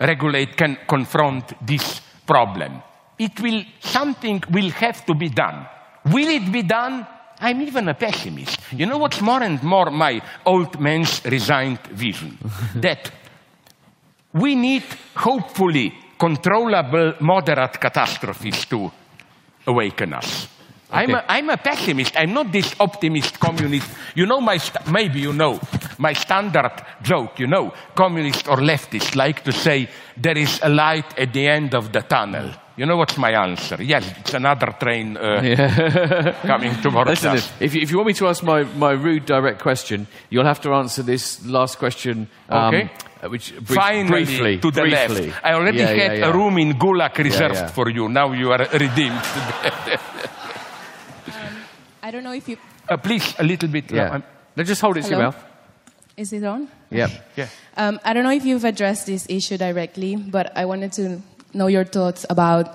regulate, 0.00 0.56
can 0.56 0.76
confront 0.88 1.64
this 1.64 2.00
problem. 2.26 2.82
It 3.16 3.38
will, 3.40 3.62
something 3.78 4.42
will 4.50 4.70
have 4.70 5.06
to 5.06 5.14
be 5.14 5.28
done. 5.28 5.64
Will 6.06 6.28
it 6.28 6.50
be 6.50 6.62
done? 6.62 7.06
I'm 7.38 7.62
even 7.62 7.88
a 7.88 7.94
pessimist. 7.94 8.58
You 8.72 8.86
know 8.86 8.98
what's 8.98 9.20
more 9.20 9.42
and 9.42 9.62
more 9.62 9.90
my 9.90 10.20
old 10.44 10.80
man's 10.80 11.24
resigned 11.24 11.86
vision? 11.86 12.36
that 12.74 13.12
we 14.32 14.54
need, 14.54 14.84
hopefully, 15.14 15.92
controllable, 16.18 17.14
moderate 17.20 17.80
catastrophes 17.80 18.64
to 18.66 18.90
awaken 19.66 20.14
us. 20.14 20.48
Okay. 20.90 20.98
I'm, 20.98 21.14
a, 21.14 21.24
I'm 21.28 21.50
a 21.50 21.56
pessimist. 21.56 22.16
I'm 22.16 22.32
not 22.32 22.50
this 22.50 22.74
optimist 22.80 23.38
communist. 23.38 23.88
You 24.16 24.26
know, 24.26 24.40
my 24.40 24.58
maybe 24.90 25.20
you 25.20 25.32
know 25.32 25.60
my 25.98 26.14
standard 26.14 26.72
joke, 27.02 27.38
you 27.38 27.46
know, 27.46 27.72
communists 27.94 28.48
or 28.48 28.56
leftists 28.56 29.14
like 29.14 29.44
to 29.44 29.52
say 29.52 29.88
there 30.16 30.36
is 30.36 30.58
a 30.62 30.68
light 30.68 31.16
at 31.16 31.32
the 31.32 31.46
end 31.46 31.74
of 31.74 31.92
the 31.92 32.00
tunnel. 32.00 32.50
You 32.76 32.86
know 32.86 32.96
what's 32.96 33.18
my 33.18 33.30
answer? 33.30 33.80
Yes, 33.82 34.10
it's 34.18 34.34
another 34.34 34.74
train 34.80 35.16
uh, 35.16 35.42
yeah. 35.42 36.32
coming 36.42 36.74
tomorrow. 36.80 37.10
Listen, 37.10 37.36
if 37.60 37.74
you, 37.74 37.82
if 37.82 37.90
you 37.90 37.98
want 37.98 38.06
me 38.08 38.14
to 38.14 38.26
ask 38.28 38.42
my, 38.42 38.62
my 38.64 38.92
rude, 38.92 39.26
direct 39.26 39.60
question, 39.60 40.06
you'll 40.30 40.46
have 40.46 40.60
to 40.62 40.72
answer 40.72 41.02
this 41.02 41.44
last 41.44 41.78
question. 41.78 42.26
Um, 42.48 42.74
okay. 42.74 42.90
Uh, 43.22 43.28
which 43.28 43.54
brief, 43.54 43.78
Finally, 43.78 44.24
briefly, 44.24 44.58
to 44.58 44.70
the 44.70 44.80
briefly. 44.80 45.26
left. 45.26 45.44
I 45.44 45.52
already 45.52 45.78
yeah, 45.78 45.86
had 45.88 45.96
yeah, 45.96 46.12
yeah. 46.14 46.30
a 46.30 46.32
room 46.32 46.56
in 46.56 46.72
Gulag 46.72 47.18
reserved 47.18 47.70
for 47.72 47.90
you. 47.90 48.08
Now 48.08 48.32
you 48.32 48.50
are 48.50 48.66
redeemed. 48.72 49.20
I 52.10 52.12
don't 52.12 52.24
know 52.24 52.32
if 52.32 52.48
you. 52.48 52.56
Uh, 52.88 52.96
please, 52.96 53.36
a 53.38 53.44
little 53.44 53.68
bit. 53.68 53.92
Yeah. 53.92 54.14
Uh, 54.14 54.20
no, 54.56 54.64
just 54.64 54.80
hold 54.80 54.96
it 54.96 55.04
Hello? 55.04 55.10
to 55.10 55.14
your 55.14 55.30
mouth. 55.30 55.44
Is 56.16 56.32
it 56.32 56.42
on? 56.42 56.66
Yep. 56.90 57.10
Yeah. 57.36 57.46
Um, 57.76 58.00
I 58.04 58.12
don't 58.14 58.24
know 58.24 58.32
if 58.32 58.44
you've 58.44 58.64
addressed 58.64 59.06
this 59.06 59.26
issue 59.30 59.56
directly, 59.56 60.16
but 60.16 60.50
I 60.56 60.64
wanted 60.64 60.90
to 60.94 61.22
know 61.54 61.68
your 61.68 61.84
thoughts 61.84 62.26
about 62.28 62.74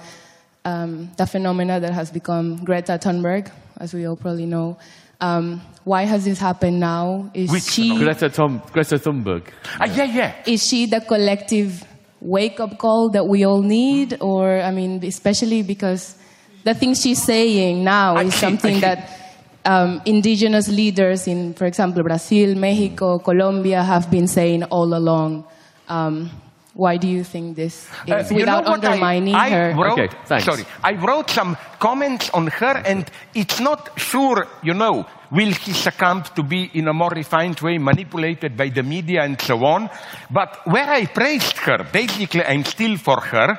um, 0.63 1.11
the 1.17 1.25
phenomena 1.25 1.81
that 1.81 1.91
has 1.91 2.11
become 2.11 2.63
Greta 2.63 2.93
Thunberg, 2.93 3.51
as 3.75 3.93
we 3.93 4.07
all 4.07 4.15
probably 4.15 4.45
know. 4.45 4.77
Um, 5.19 5.61
why 5.83 6.03
has 6.03 6.23
this 6.23 6.39
happened 6.39 6.79
now? 6.79 7.29
Is 7.33 7.51
Which 7.51 7.63
she 7.63 7.97
Greta, 7.97 8.29
Thun- 8.29 8.61
Greta 8.71 8.95
Thunberg. 8.95 9.49
Ah, 9.81 9.83
yeah, 9.93 10.03
yeah. 10.05 10.33
is 10.47 10.65
she 10.65 10.85
the 10.85 11.01
collective 11.01 11.83
wake 12.21 12.61
up 12.61 12.77
call 12.77 13.09
that 13.09 13.27
we 13.27 13.43
all 13.43 13.61
need? 13.61 14.17
Or, 14.21 14.61
I 14.61 14.71
mean, 14.71 15.03
especially 15.03 15.61
because 15.61 16.15
the 16.63 16.73
things 16.73 17.01
she's 17.01 17.21
saying 17.21 17.83
now 17.83 18.15
I 18.15 18.23
is 18.23 18.33
see, 18.33 18.37
I 18.37 18.49
something 18.49 18.75
see. 18.75 18.79
that 18.81 19.21
um, 19.65 20.01
indigenous 20.05 20.67
leaders 20.69 21.27
in, 21.27 21.53
for 21.53 21.65
example, 21.65 22.03
Brazil, 22.03 22.55
Mexico, 22.55 23.19
Colombia 23.19 23.83
have 23.83 24.09
been 24.09 24.27
saying 24.27 24.63
all 24.65 24.93
along. 24.93 25.45
Um, 25.87 26.29
why 26.73 26.97
do 26.97 27.07
you 27.07 27.23
think 27.23 27.55
this 27.55 27.87
is 28.05 28.31
Uh, 28.31 28.35
without 28.35 28.65
know 28.65 28.71
what 28.71 28.83
I- 28.83 28.91
undermining 28.91 29.33
I, 29.35 29.49
her? 29.49 29.73
Wrote, 29.73 29.99
Okay, 29.99 30.09
thanks. 30.25 30.43
Sorry, 30.45 30.65
I 30.83 30.93
wrote 30.93 31.29
some 31.29 31.55
comments 31.79 32.29
on 32.33 32.47
her, 32.47 32.83
and 32.85 33.09
it's 33.33 33.59
not 33.61 33.91
sure, 33.97 34.45
you 34.61 34.73
know, 34.73 35.05
will 35.31 35.53
she 35.53 35.71
succumb 35.71 36.23
to 36.35 36.43
be 36.43 36.69
in 36.73 36.87
a 36.89 36.93
more 36.93 37.11
refined 37.11 37.59
way 37.61 37.77
manipulated 37.77 38.57
by 38.57 38.69
the 38.69 38.83
media 38.83 39.23
and 39.23 39.39
so 39.41 39.63
on. 39.65 39.89
But 40.29 40.67
where 40.67 40.89
I 40.89 41.05
praised 41.05 41.57
her, 41.59 41.83
basically, 41.91 42.43
I'm 42.43 42.65
still 42.65 42.97
for 42.97 43.21
her, 43.21 43.57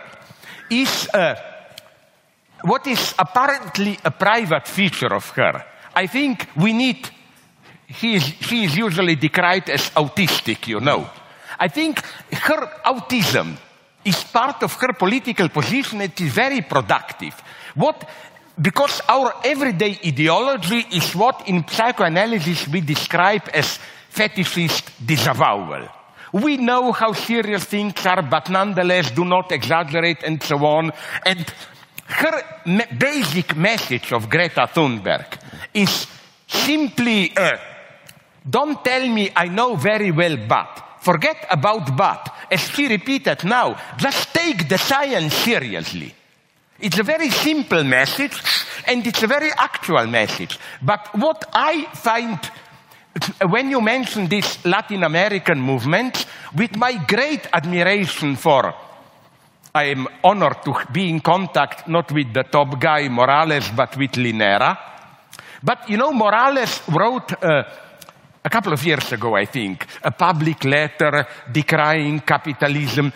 is 0.70 1.08
uh, 1.14 1.36
what 2.64 2.86
is 2.86 3.14
apparently 3.18 3.98
a 4.04 4.10
private 4.10 4.68
feature 4.68 5.14
of 5.14 5.28
her. 5.30 5.64
I 5.96 6.06
think 6.06 6.46
we 6.56 6.72
need 6.72 7.10
he 7.86 8.16
is, 8.16 8.24
she 8.24 8.64
is 8.64 8.76
usually 8.76 9.16
decried 9.16 9.70
as 9.70 9.90
autistic, 9.90 10.66
you 10.66 10.80
know. 10.80 11.08
I 11.58 11.68
think 11.68 12.04
her 12.32 12.66
autism 12.84 13.56
is 14.04 14.22
part 14.24 14.62
of 14.62 14.72
her 14.74 14.92
political 14.92 15.48
position. 15.48 16.00
It 16.00 16.20
is 16.20 16.32
very 16.32 16.62
productive. 16.62 17.34
What, 17.74 18.08
because 18.60 19.00
our 19.08 19.34
everyday 19.44 19.98
ideology 20.04 20.84
is 20.92 21.14
what 21.14 21.48
in 21.48 21.66
psychoanalysis 21.66 22.68
we 22.68 22.80
describe 22.80 23.48
as 23.54 23.78
fetishist 24.12 24.90
disavowal. 25.04 25.88
We 26.32 26.56
know 26.56 26.92
how 26.92 27.12
serious 27.12 27.64
things 27.64 28.04
are, 28.04 28.22
but 28.22 28.50
nonetheless 28.50 29.12
do 29.12 29.24
not 29.24 29.52
exaggerate 29.52 30.24
and 30.24 30.42
so 30.42 30.64
on. 30.66 30.92
And 31.24 31.46
her 32.06 32.42
me- 32.66 32.84
basic 32.98 33.56
message 33.56 34.12
of 34.12 34.28
Greta 34.28 34.68
Thunberg 34.72 35.38
is 35.76 36.06
simply 36.46 37.36
uh, 37.36 37.58
don't 38.48 38.84
tell 38.84 39.06
me 39.08 39.30
I 39.34 39.48
know 39.48 39.76
very 39.76 40.10
well 40.10 40.36
but. 40.36 40.82
Forget 41.00 41.46
about 41.50 41.96
but. 41.96 42.34
As 42.50 42.68
she 42.70 42.88
repeated 42.88 43.44
now, 43.44 43.76
just 43.96 44.34
take 44.34 44.68
the 44.68 44.78
science 44.78 45.34
seriously. 45.34 46.14
It's 46.80 46.98
a 46.98 47.02
very 47.02 47.30
simple 47.30 47.84
message 47.84 48.40
and 48.86 49.06
it's 49.06 49.22
a 49.22 49.26
very 49.26 49.50
actual 49.56 50.06
message. 50.06 50.58
But 50.82 51.08
what 51.16 51.44
I 51.52 51.86
find 51.94 52.38
when 53.48 53.70
you 53.70 53.80
mention 53.80 54.28
this 54.28 54.64
Latin 54.64 55.02
American 55.02 55.60
movement, 55.60 56.26
with 56.54 56.76
my 56.76 57.02
great 57.06 57.46
admiration 57.52 58.36
for 58.36 58.74
I 59.74 59.84
am 59.84 60.08
honored 60.24 60.64
to 60.64 60.74
be 60.92 61.08
in 61.10 61.20
contact 61.20 61.88
not 61.88 62.10
with 62.12 62.32
the 62.32 62.44
top 62.44 62.80
guy 62.80 63.08
Morales, 63.08 63.68
but 63.76 63.96
with 63.96 64.12
Linera. 64.12 64.95
But 65.62 65.88
you 65.88 65.96
know, 65.96 66.12
Morales 66.12 66.82
wrote 66.88 67.32
uh, 67.42 67.64
a 68.44 68.50
couple 68.50 68.72
of 68.72 68.84
years 68.84 69.12
ago, 69.12 69.34
I 69.34 69.46
think, 69.46 69.86
a 70.02 70.12
public 70.12 70.64
letter 70.64 71.26
decrying 71.50 72.20
capitalism. 72.20 73.12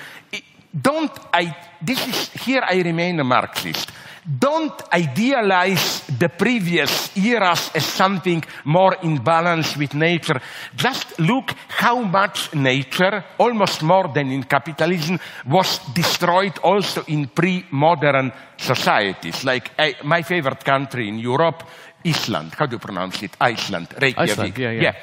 Don't 0.73 1.13
I, 1.33 1.55
this 1.81 2.07
is, 2.07 2.31
here 2.45 2.63
I 2.69 2.83
remain 2.83 3.21
a 3.21 3.25
Marxist. 3.25 3.91
Don't 4.39 4.83
idealize 4.93 6.03
the 6.19 6.29
previous 6.29 7.17
eras 7.17 7.71
as 7.75 7.87
something 7.87 8.45
more 8.65 8.97
in 9.03 9.17
balance 9.17 9.77
with 9.77 9.95
nature. 9.95 10.41
Just 10.77 11.19
look 11.19 11.55
how 11.69 12.03
much 12.03 12.55
nature, 12.55 13.25
almost 13.39 13.83
more 13.83 14.09
than 14.09 14.31
in 14.31 14.43
capitalism, 14.45 15.19
was 15.47 15.81
destroyed 15.95 16.59
also 16.59 17.03
in 17.07 17.29
pre-modern 17.29 18.31
societies. 18.59 19.43
Like 19.43 19.71
eh, 19.79 19.95
my 20.05 20.23
favorite 20.23 20.65
country 20.65 21.09
in 21.09 21.19
Europe, 21.19 21.65
Iceland. 22.05 22.55
How 22.57 22.67
do 22.67 22.77
you 22.77 22.79
pronounce 22.79 23.23
it? 23.23 23.37
Iceland. 23.41 23.89
Reykjavik. 24.01 24.31
Iceland, 24.31 24.59
yeah, 24.59 24.71
yeah. 24.71 24.95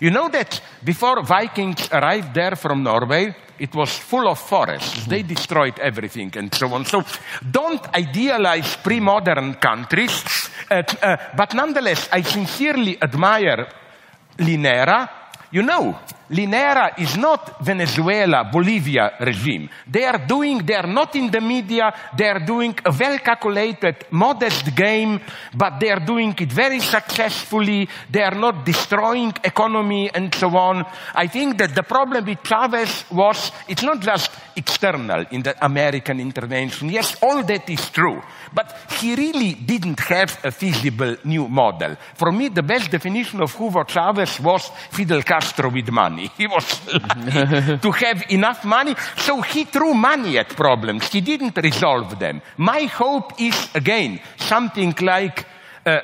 You 0.00 0.10
know 0.10 0.28
that 0.28 0.60
before 0.84 1.22
Vikings 1.22 1.88
arrived 1.92 2.34
there 2.34 2.56
from 2.56 2.82
Norway, 2.82 3.34
it 3.58 3.74
was 3.74 3.96
full 3.96 4.28
of 4.28 4.38
forests. 4.38 5.06
They 5.06 5.22
destroyed 5.22 5.78
everything 5.78 6.32
and 6.36 6.54
so 6.54 6.72
on. 6.74 6.84
So 6.84 7.02
don't 7.50 7.86
idealize 7.94 8.76
pre-modern 8.76 9.54
countries. 9.54 10.22
Uh, 10.70 10.82
uh, 11.02 11.16
but 11.36 11.54
nonetheless, 11.54 12.08
I 12.12 12.22
sincerely 12.22 13.00
admire 13.00 13.66
Linera. 14.38 15.08
You 15.50 15.62
know, 15.62 15.98
Linera 16.30 16.98
is 16.98 17.16
not 17.16 17.62
Venezuela, 17.62 18.48
Bolivia 18.50 19.14
regime. 19.20 19.68
They 19.86 20.04
are 20.04 20.18
doing, 20.26 20.64
they 20.64 20.74
are 20.74 20.86
not 20.86 21.14
in 21.14 21.30
the 21.30 21.40
media, 21.40 21.92
they 22.16 22.28
are 22.28 22.40
doing 22.40 22.76
a 22.84 22.90
well 22.90 23.18
calculated, 23.18 24.06
modest 24.10 24.74
game, 24.74 25.20
but 25.54 25.78
they 25.78 25.90
are 25.90 26.00
doing 26.00 26.34
it 26.38 26.50
very 26.50 26.80
successfully. 26.80 27.88
They 28.10 28.22
are 28.22 28.34
not 28.34 28.64
destroying 28.64 29.34
economy 29.44 30.10
and 30.12 30.34
so 30.34 30.48
on. 30.56 30.84
I 31.14 31.28
think 31.28 31.58
that 31.58 31.74
the 31.74 31.84
problem 31.84 32.24
with 32.24 32.42
Chavez 32.42 33.04
was, 33.10 33.52
it's 33.68 33.82
not 33.82 34.00
just 34.00 34.30
external 34.56 35.26
in 35.30 35.42
the 35.42 35.64
American 35.64 36.18
intervention. 36.18 36.88
Yes, 36.88 37.16
all 37.22 37.42
that 37.44 37.68
is 37.70 37.90
true. 37.90 38.20
But 38.52 38.74
he 38.98 39.14
really 39.14 39.54
didn't 39.54 40.00
have 40.00 40.38
a 40.44 40.50
feasible 40.50 41.16
new 41.24 41.46
model. 41.48 41.96
For 42.14 42.32
me, 42.32 42.48
the 42.48 42.62
best 42.62 42.90
definition 42.90 43.42
of 43.42 43.54
Hugo 43.54 43.84
Chavez 43.84 44.40
was 44.40 44.70
Fidel 44.90 45.22
Castro 45.22 45.68
with 45.70 45.90
money. 45.90 46.15
He 46.36 46.46
was 46.46 46.80
lucky 46.86 47.78
to 47.78 47.90
have 47.92 48.24
enough 48.30 48.64
money, 48.64 48.94
so 49.16 49.40
he 49.42 49.64
threw 49.64 49.94
money 49.94 50.38
at 50.38 50.48
problems. 50.56 51.08
He 51.08 51.20
didn't 51.20 51.56
resolve 51.56 52.18
them. 52.18 52.42
My 52.56 52.84
hope 52.84 53.40
is, 53.40 53.68
again, 53.74 54.20
something 54.36 54.94
like 55.00 55.46
uh, 55.84 56.00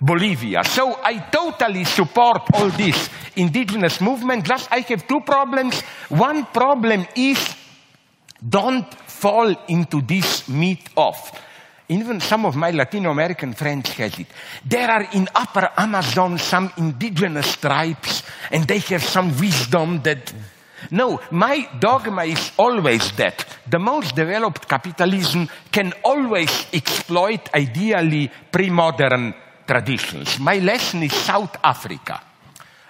Bolivia. 0.00 0.64
So 0.64 0.98
I 1.02 1.18
totally 1.30 1.84
support 1.84 2.42
all 2.54 2.70
this 2.70 3.08
indigenous 3.36 4.00
movement. 4.00 4.44
Just 4.44 4.68
I 4.72 4.80
have 4.80 5.06
two 5.06 5.20
problems. 5.20 5.80
One 6.08 6.46
problem 6.46 7.06
is 7.14 7.38
don't 8.48 8.92
fall 9.06 9.54
into 9.68 10.00
this 10.02 10.48
myth 10.48 10.88
of 10.96 11.16
even 12.00 12.20
some 12.20 12.46
of 12.46 12.56
my 12.56 12.70
Latino 12.70 13.10
American 13.10 13.52
friends 13.54 13.90
has 13.90 14.18
it. 14.18 14.28
There 14.64 14.88
are 14.88 15.08
in 15.12 15.28
upper 15.34 15.70
Amazon 15.76 16.38
some 16.38 16.72
indigenous 16.76 17.56
tribes 17.56 18.22
and 18.50 18.64
they 18.64 18.78
have 18.78 19.02
some 19.02 19.36
wisdom 19.38 20.02
that 20.02 20.32
no, 20.90 21.20
my 21.30 21.68
dogma 21.78 22.24
is 22.24 22.52
always 22.58 23.12
that 23.12 23.46
the 23.68 23.78
most 23.78 24.16
developed 24.16 24.68
capitalism 24.68 25.48
can 25.70 25.92
always 26.04 26.66
exploit 26.72 27.48
ideally 27.54 28.30
pre-modern 28.50 29.34
traditions. 29.66 30.38
My 30.38 30.58
lesson 30.58 31.04
is 31.04 31.12
South 31.12 31.56
Africa. 31.62 32.20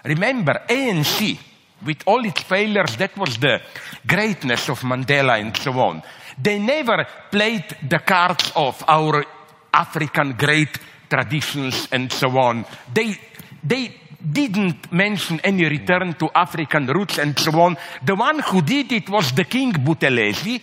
Remember, 0.05 0.63
ANC, 0.69 1.39
with 1.85 2.03
all 2.07 2.25
its 2.25 2.43
failures, 2.43 2.97
that 2.97 3.17
was 3.17 3.37
the 3.39 3.61
greatness 4.07 4.69
of 4.69 4.81
Mandela 4.81 5.41
and 5.41 5.57
so 5.57 5.73
on. 5.73 6.03
They 6.41 6.59
never 6.59 7.07
played 7.31 7.65
the 7.89 7.99
cards 7.99 8.53
of 8.55 8.83
our 8.89 9.25
African 9.73 10.33
great 10.33 10.79
traditions 11.09 11.89
and 11.93 12.11
so 12.11 12.39
on. 12.39 12.65
They, 12.93 13.17
they 13.63 14.01
didn't 14.23 14.93
mention 14.93 15.41
any 15.41 15.65
return 15.65 16.15
to 16.15 16.31
African 16.35 16.87
roots 16.87 17.19
and 17.19 17.39
so 17.39 17.59
on. 17.61 17.77
The 18.05 18.15
one 18.15 18.39
who 18.39 18.63
did 18.63 18.93
it 18.93 19.11
was 19.11 19.33
the 19.33 19.45
King 19.45 19.73
Buthelezi, 19.73 20.61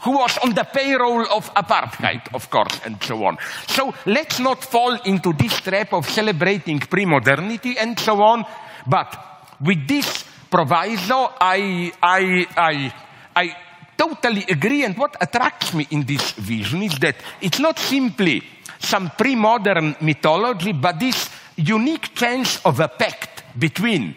who 0.00 0.12
was 0.12 0.38
on 0.38 0.54
the 0.54 0.64
payroll 0.64 1.26
of 1.32 1.52
apartheid, 1.54 2.34
of 2.34 2.50
course, 2.50 2.80
and 2.84 3.02
so 3.02 3.24
on. 3.24 3.38
So 3.66 3.94
let's 4.06 4.38
not 4.38 4.62
fall 4.64 4.94
into 5.02 5.32
this 5.32 5.60
trap 5.60 5.92
of 5.92 6.08
celebrating 6.08 6.78
pre-modernity 6.80 7.76
and 7.78 7.98
so 7.98 8.22
on. 8.22 8.44
But 8.86 9.16
with 9.60 9.86
this 9.88 10.24
proviso, 10.50 11.32
I, 11.40 11.92
I, 12.02 12.46
I, 12.56 12.94
I 13.34 13.56
totally 13.98 14.44
agree. 14.48 14.84
And 14.84 14.96
what 14.96 15.16
attracts 15.20 15.74
me 15.74 15.86
in 15.90 16.04
this 16.04 16.32
vision 16.32 16.82
is 16.82 16.98
that 17.00 17.16
it's 17.42 17.58
not 17.58 17.78
simply 17.78 18.42
some 18.78 19.10
pre-modern 19.18 19.96
mythology, 20.00 20.72
but 20.72 21.00
this 21.00 21.28
unique 21.56 22.14
chance 22.14 22.64
of 22.64 22.78
a 22.80 22.88
pact 22.88 23.42
between 23.58 24.14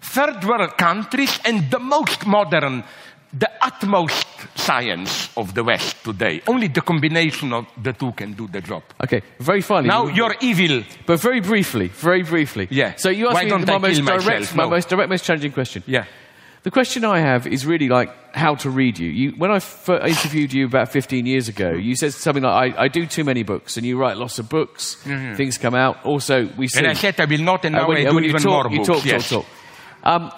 third 0.00 0.44
world 0.44 0.76
countries 0.76 1.40
and 1.44 1.70
the 1.70 1.78
most 1.78 2.26
modern, 2.26 2.84
the 3.32 3.50
utmost 3.62 4.26
science 4.54 5.30
of 5.36 5.54
the 5.54 5.64
West 5.64 6.04
today. 6.04 6.42
Only 6.46 6.68
the 6.68 6.82
combination 6.82 7.52
of 7.52 7.66
the 7.82 7.92
two 7.92 8.12
can 8.12 8.32
do 8.34 8.46
the 8.46 8.60
job. 8.60 8.82
Okay, 9.02 9.22
very 9.40 9.62
finally. 9.62 9.88
Now 9.88 10.06
you're 10.06 10.36
evil. 10.40 10.84
But 11.06 11.20
very 11.20 11.40
briefly, 11.40 11.88
very 11.88 12.22
briefly. 12.22 12.68
Yeah. 12.70 12.94
So 12.96 13.08
you 13.08 13.28
asked 13.28 13.34
Why 13.34 13.44
me 13.44 13.64
my 13.64 13.74
I 13.74 13.78
most 13.78 14.04
direct, 14.04 14.26
myself? 14.26 14.54
my 14.54 14.66
most 14.66 14.88
direct, 14.88 15.08
most 15.08 15.24
challenging 15.24 15.52
question. 15.52 15.82
Yeah. 15.86 16.04
The 16.68 16.72
question 16.72 17.02
I 17.02 17.20
have 17.20 17.46
is 17.46 17.64
really 17.64 17.88
like 17.88 18.10
how 18.34 18.54
to 18.56 18.68
read 18.68 18.98
you. 18.98 19.08
you 19.08 19.30
when 19.38 19.50
I 19.50 19.58
first 19.58 20.06
interviewed 20.06 20.52
you 20.52 20.66
about 20.66 20.90
15 20.90 21.24
years 21.24 21.48
ago, 21.48 21.70
you 21.70 21.96
said 21.96 22.12
something 22.12 22.42
like, 22.42 22.76
I, 22.76 22.82
I 22.82 22.88
do 22.88 23.06
too 23.06 23.24
many 23.24 23.42
books, 23.42 23.78
and 23.78 23.86
you 23.86 23.96
write 23.96 24.18
lots 24.18 24.38
of 24.38 24.50
books, 24.50 24.96
things 25.02 25.56
come 25.56 25.74
out. 25.74 26.04
Also, 26.04 26.44
we. 26.58 26.66
Mm-hmm. 26.68 26.78
And 26.78 26.86
I 26.88 26.92
said 26.92 27.18
I 27.22 27.24
will 27.24 27.40
not, 27.40 27.64
and 27.64 27.74
now 27.74 27.88
when, 27.88 27.96
I 27.96 28.10
do 28.10 28.18
you 28.18 28.20
even 28.20 28.42
talk, 28.42 28.64
more 28.64 28.70
you 28.70 28.84
books. 28.84 28.88
talk, 28.98 29.04
yes. 29.06 29.30
talk, 29.30 29.46
talk. 29.46 30.04
Um, 30.04 30.32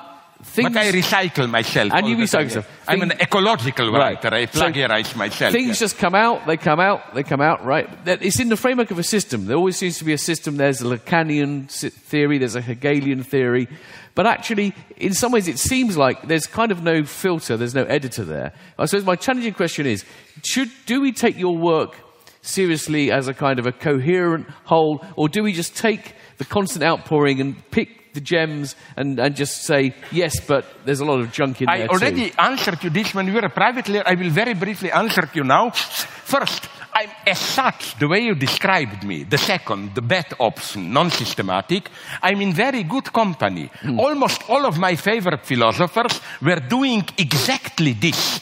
things, 0.45 0.73
But 0.73 0.77
I 0.77 0.93
recycle 0.93 1.51
myself. 1.51 1.93
And 1.93 2.07
you 2.07 2.17
recycle 2.17 2.45
yourself. 2.45 2.69
I'm 2.87 3.03
an 3.03 3.13
ecological 3.13 3.91
Right. 3.91 4.23
writer. 4.23 4.33
I 4.33 4.47
So 4.47 4.61
plagiarize 4.61 5.17
myself. 5.17 5.53
Things 5.53 5.81
just 5.81 5.99
come 5.99 6.15
out, 6.15 6.47
they 6.47 6.59
come 6.59 6.79
out, 6.79 7.13
they 7.13 7.25
come 7.25 7.41
out, 7.41 7.65
right? 7.65 7.89
It's 8.07 8.39
in 8.39 8.51
the 8.51 8.57
framework 8.57 8.93
of 8.93 9.01
a 9.01 9.03
system. 9.03 9.47
There 9.47 9.57
always 9.57 9.77
seems 9.77 9.99
to 9.99 10.05
be 10.05 10.13
a 10.13 10.19
system. 10.19 10.59
There's 10.59 10.81
a 10.81 10.85
Lacanian 10.85 11.69
theory, 11.91 12.39
there's 12.39 12.55
a 12.55 12.61
Hegelian 12.61 13.25
theory. 13.25 13.67
But 14.15 14.27
actually, 14.27 14.75
in 14.97 15.15
some 15.15 15.33
ways, 15.33 15.49
it 15.49 15.59
seems 15.59 15.97
like 15.97 16.27
there's 16.27 16.47
kind 16.47 16.73
of 16.73 16.83
no 16.83 17.05
filter, 17.05 17.57
there's 17.57 17.75
no 17.75 17.85
editor 17.85 18.25
there. 18.25 18.53
I 18.79 18.87
suppose 18.87 19.05
my 19.05 19.17
challenging 19.17 19.55
question 19.55 19.87
is 19.87 20.05
should, 20.45 20.71
do 20.87 21.01
we 21.01 21.13
take 21.13 21.39
your 21.39 21.57
work 21.57 21.97
seriously 22.43 23.13
as 23.13 23.29
a 23.29 23.35
kind 23.35 23.59
of 23.59 23.67
a 23.67 23.73
coherent 23.73 24.49
whole, 24.65 25.05
or 25.17 25.29
do 25.29 25.43
we 25.43 25.53
just 25.53 25.77
take 25.77 26.15
the 26.39 26.45
constant 26.45 26.83
outpouring 26.83 27.41
and 27.41 27.71
pick 27.71 28.15
the 28.15 28.21
gems 28.21 28.75
and, 28.97 29.21
and 29.21 29.37
just 29.37 29.63
say, 29.63 29.95
yes, 30.11 30.41
but 30.41 30.65
there's 30.85 31.01
a 31.01 31.05
lot 31.05 31.21
of 31.21 31.31
junk 31.31 31.61
in 31.63 31.69
I 31.69 31.79
there 31.79 31.89
too? 31.89 31.93
I 31.93 31.97
already 31.97 32.33
answered 32.39 32.83
you 32.83 32.91
this 32.91 33.15
when 33.15 33.27
we 33.27 33.33
were 33.33 33.49
privately. 33.49 34.01
I 34.01 34.15
will 34.15 34.31
very 34.31 34.55
briefly 34.55 34.91
answer 34.91 35.29
you 35.33 35.45
now. 35.45 35.71
First, 35.71 36.69
I'm 36.93 37.11
as 37.27 37.39
such, 37.39 37.99
the 37.99 38.09
way 38.09 38.21
you 38.21 38.35
described 38.35 39.05
me, 39.05 39.25
the 39.25 39.39
second, 39.39 39.95
the 39.95 40.03
bad 40.03 40.35
option, 40.39 40.93
non-systematic, 40.93 41.89
I'm 42.23 42.41
in 42.41 42.53
very 42.53 42.83
good 42.83 43.13
company. 43.13 43.71
Hmm. 43.81 44.01
Almost 44.01 44.49
all 44.49 44.67
of 44.67 44.79
my 44.79 44.97
favorite 44.97 45.47
philosophers 45.47 46.21
were 46.43 46.61
doing 46.61 47.05
exactly 47.17 47.93
this. 47.93 48.41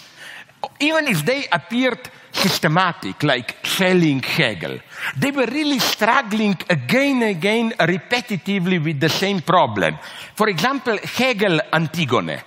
Even 0.81 1.07
if 1.09 1.25
they 1.25 1.47
appeared 1.53 2.11
systematic, 2.33 3.23
like 3.23 3.57
Schelling 3.65 4.23
Hegel, 4.23 4.79
they 5.16 5.31
were 5.31 5.47
really 5.47 5.79
struggling 5.79 6.57
again 6.69 7.23
and 7.23 7.37
again 7.37 7.70
repetitively 7.79 8.83
with 8.83 9.01
the 9.01 9.09
same 9.09 9.41
problem. 9.41 9.99
For 10.35 10.49
example, 10.49 10.99
Hegel 10.99 11.61
Antigone. 11.73 12.41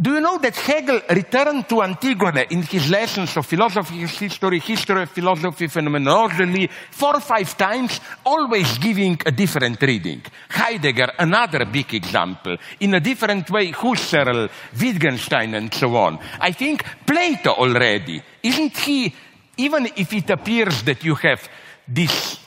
Do 0.00 0.12
you 0.12 0.20
know 0.20 0.38
that 0.38 0.54
Hegel 0.54 1.00
returned 1.10 1.68
to 1.70 1.82
Antigone 1.82 2.46
in 2.50 2.62
his 2.62 2.88
lessons 2.88 3.36
of 3.36 3.44
philosophy, 3.44 4.06
history, 4.06 4.60
history 4.60 5.02
of 5.02 5.10
philosophy, 5.10 5.66
phenomenology, 5.66 6.70
four 6.92 7.16
or 7.16 7.20
five 7.20 7.56
times, 7.56 7.98
always 8.24 8.78
giving 8.78 9.20
a 9.26 9.32
different 9.32 9.82
reading? 9.82 10.22
Heidegger, 10.50 11.14
another 11.18 11.64
big 11.64 11.92
example, 11.94 12.56
in 12.78 12.94
a 12.94 13.00
different 13.00 13.50
way, 13.50 13.72
Husserl, 13.72 14.48
Wittgenstein, 14.80 15.54
and 15.54 15.74
so 15.74 15.96
on. 15.96 16.20
I 16.38 16.52
think 16.52 16.84
Plato 17.04 17.54
already, 17.54 18.22
isn't 18.40 18.76
he, 18.76 19.12
even 19.56 19.86
if 19.96 20.12
it 20.12 20.30
appears 20.30 20.80
that 20.84 21.02
you 21.02 21.16
have 21.16 21.48
this 21.88 22.38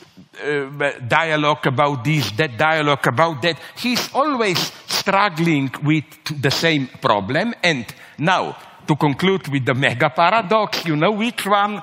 uh, 0.42 0.92
dialogue 1.08 1.68
about 1.68 2.04
this, 2.04 2.32
that 2.32 2.58
dialogue 2.58 3.06
about 3.08 3.42
that. 3.42 3.58
He's 3.78 4.14
always 4.14 4.72
struggling 4.88 5.72
with 5.84 6.06
the 6.42 6.52
same 6.52 6.88
problem. 6.88 7.54
And 7.64 7.86
now, 8.18 8.58
to 8.88 8.96
conclude 8.96 9.48
with 9.48 9.66
the 9.66 9.74
mega 9.74 10.10
paradox, 10.10 10.86
you 10.86 10.96
know 10.96 11.12
which 11.12 11.46
one? 11.46 11.82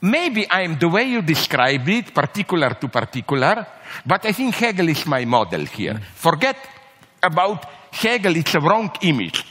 Maybe 0.00 0.46
I'm 0.50 0.78
the 0.78 0.88
way 0.88 1.04
you 1.04 1.22
describe 1.22 1.88
it, 1.88 2.14
particular 2.14 2.74
to 2.74 2.88
particular, 2.88 3.66
but 4.04 4.26
I 4.26 4.32
think 4.32 4.54
Hegel 4.54 4.88
is 4.88 5.06
my 5.06 5.24
model 5.24 5.64
here. 5.64 5.98
Forget 6.14 6.56
about 7.22 7.64
Hegel, 7.90 8.36
it's 8.36 8.54
a 8.54 8.60
wrong 8.60 8.90
image. 9.00 9.44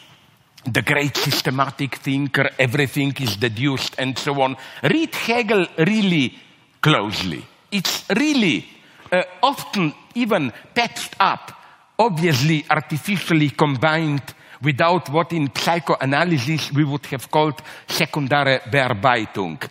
The 0.65 0.81
great 0.81 1.17
systematic 1.17 1.95
thinker, 1.95 2.51
everything 2.59 3.13
is 3.19 3.35
deduced, 3.35 3.95
and 3.97 4.17
so 4.17 4.41
on. 4.41 4.55
Read 4.83 5.13
Hegel 5.15 5.65
really 5.77 6.35
closely. 6.79 7.43
It's 7.73 8.05
really 8.15 8.65
uh, 9.11 9.23
often 9.41 9.93
even 10.13 10.53
patched 10.75 11.15
up, 11.19 11.51
obviously 11.97 12.63
artificially 12.69 13.49
combined 13.49 14.21
without 14.61 15.09
what 15.09 15.33
in 15.33 15.49
psychoanalysis 15.55 16.71
we 16.71 16.83
would 16.83 17.05
have 17.07 17.31
called 17.31 17.59
secondary 17.87 18.59
Bearbeitung. 18.59 19.67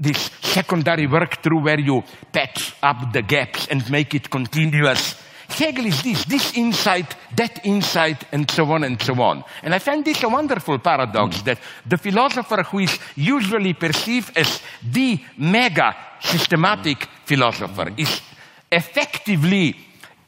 This 0.00 0.30
secondary 0.40 1.06
work 1.06 1.42
through 1.42 1.60
where 1.60 1.78
you 1.78 2.02
patch 2.32 2.74
up 2.82 3.12
the 3.12 3.22
gaps 3.22 3.68
and 3.68 3.88
make 3.90 4.14
it 4.14 4.30
continuous. 4.30 5.14
Hegel 5.54 5.86
is 5.86 6.02
this, 6.02 6.24
this 6.24 6.56
insight, 6.56 7.16
that 7.36 7.64
insight, 7.64 8.24
and 8.32 8.50
so 8.50 8.70
on 8.72 8.84
and 8.84 9.00
so 9.00 9.20
on. 9.20 9.44
And 9.62 9.74
I 9.74 9.78
find 9.78 10.04
this 10.04 10.22
a 10.22 10.28
wonderful 10.28 10.78
paradox 10.78 11.42
that 11.42 11.58
the 11.86 11.96
philosopher 11.96 12.62
who 12.62 12.80
is 12.80 12.98
usually 13.16 13.74
perceived 13.74 14.36
as 14.36 14.60
the 14.82 15.18
mega 15.38 15.94
systematic 16.20 17.08
philosopher 17.24 17.92
is 17.96 18.20
effectively 18.70 19.76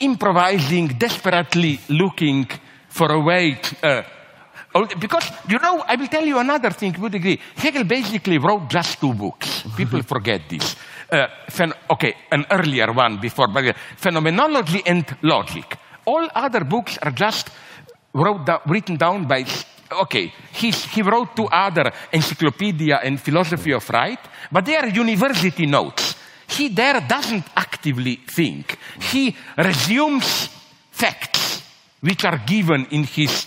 improvising, 0.00 0.88
desperately 0.88 1.80
looking 1.88 2.48
for 2.88 3.12
a 3.12 3.20
way. 3.20 3.60
Uh, 3.82 4.02
because, 5.00 5.30
you 5.48 5.58
know, 5.58 5.82
I 5.86 5.96
will 5.96 6.08
tell 6.08 6.24
you 6.24 6.38
another 6.38 6.70
thing 6.70 6.94
you 6.94 7.00
would 7.00 7.14
agree. 7.14 7.40
Hegel 7.56 7.84
basically 7.84 8.38
wrote 8.38 8.68
just 8.68 9.00
two 9.00 9.14
books. 9.14 9.64
People 9.76 10.02
forget 10.14 10.42
this. 10.48 10.76
Uh, 11.10 11.26
okay, 11.90 12.14
an 12.32 12.44
earlier 12.50 12.92
one 12.92 13.18
before, 13.20 13.46
but 13.48 13.64
uh, 13.64 13.72
Phenomenology 13.96 14.82
and 14.84 15.04
Logic. 15.22 15.76
All 16.04 16.28
other 16.34 16.64
books 16.64 16.98
are 17.02 17.12
just 17.12 17.50
written 18.12 18.96
down 18.96 19.26
by 19.26 19.44
okay, 19.92 20.32
he's, 20.52 20.84
he 20.86 21.02
wrote 21.02 21.36
two 21.36 21.46
other 21.46 21.92
encyclopedia 22.12 23.00
and 23.02 23.20
philosophy 23.20 23.72
of 23.72 23.88
right, 23.90 24.18
but 24.50 24.64
they 24.64 24.76
are 24.76 24.88
university 24.88 25.66
notes. 25.66 26.16
He 26.48 26.68
there 26.68 27.00
doesn't 27.00 27.44
actively 27.56 28.16
think. 28.16 28.78
He 29.00 29.36
resumes 29.56 30.48
facts 30.90 31.62
which 32.00 32.24
are 32.24 32.38
given 32.46 32.86
in 32.90 33.04
his 33.04 33.46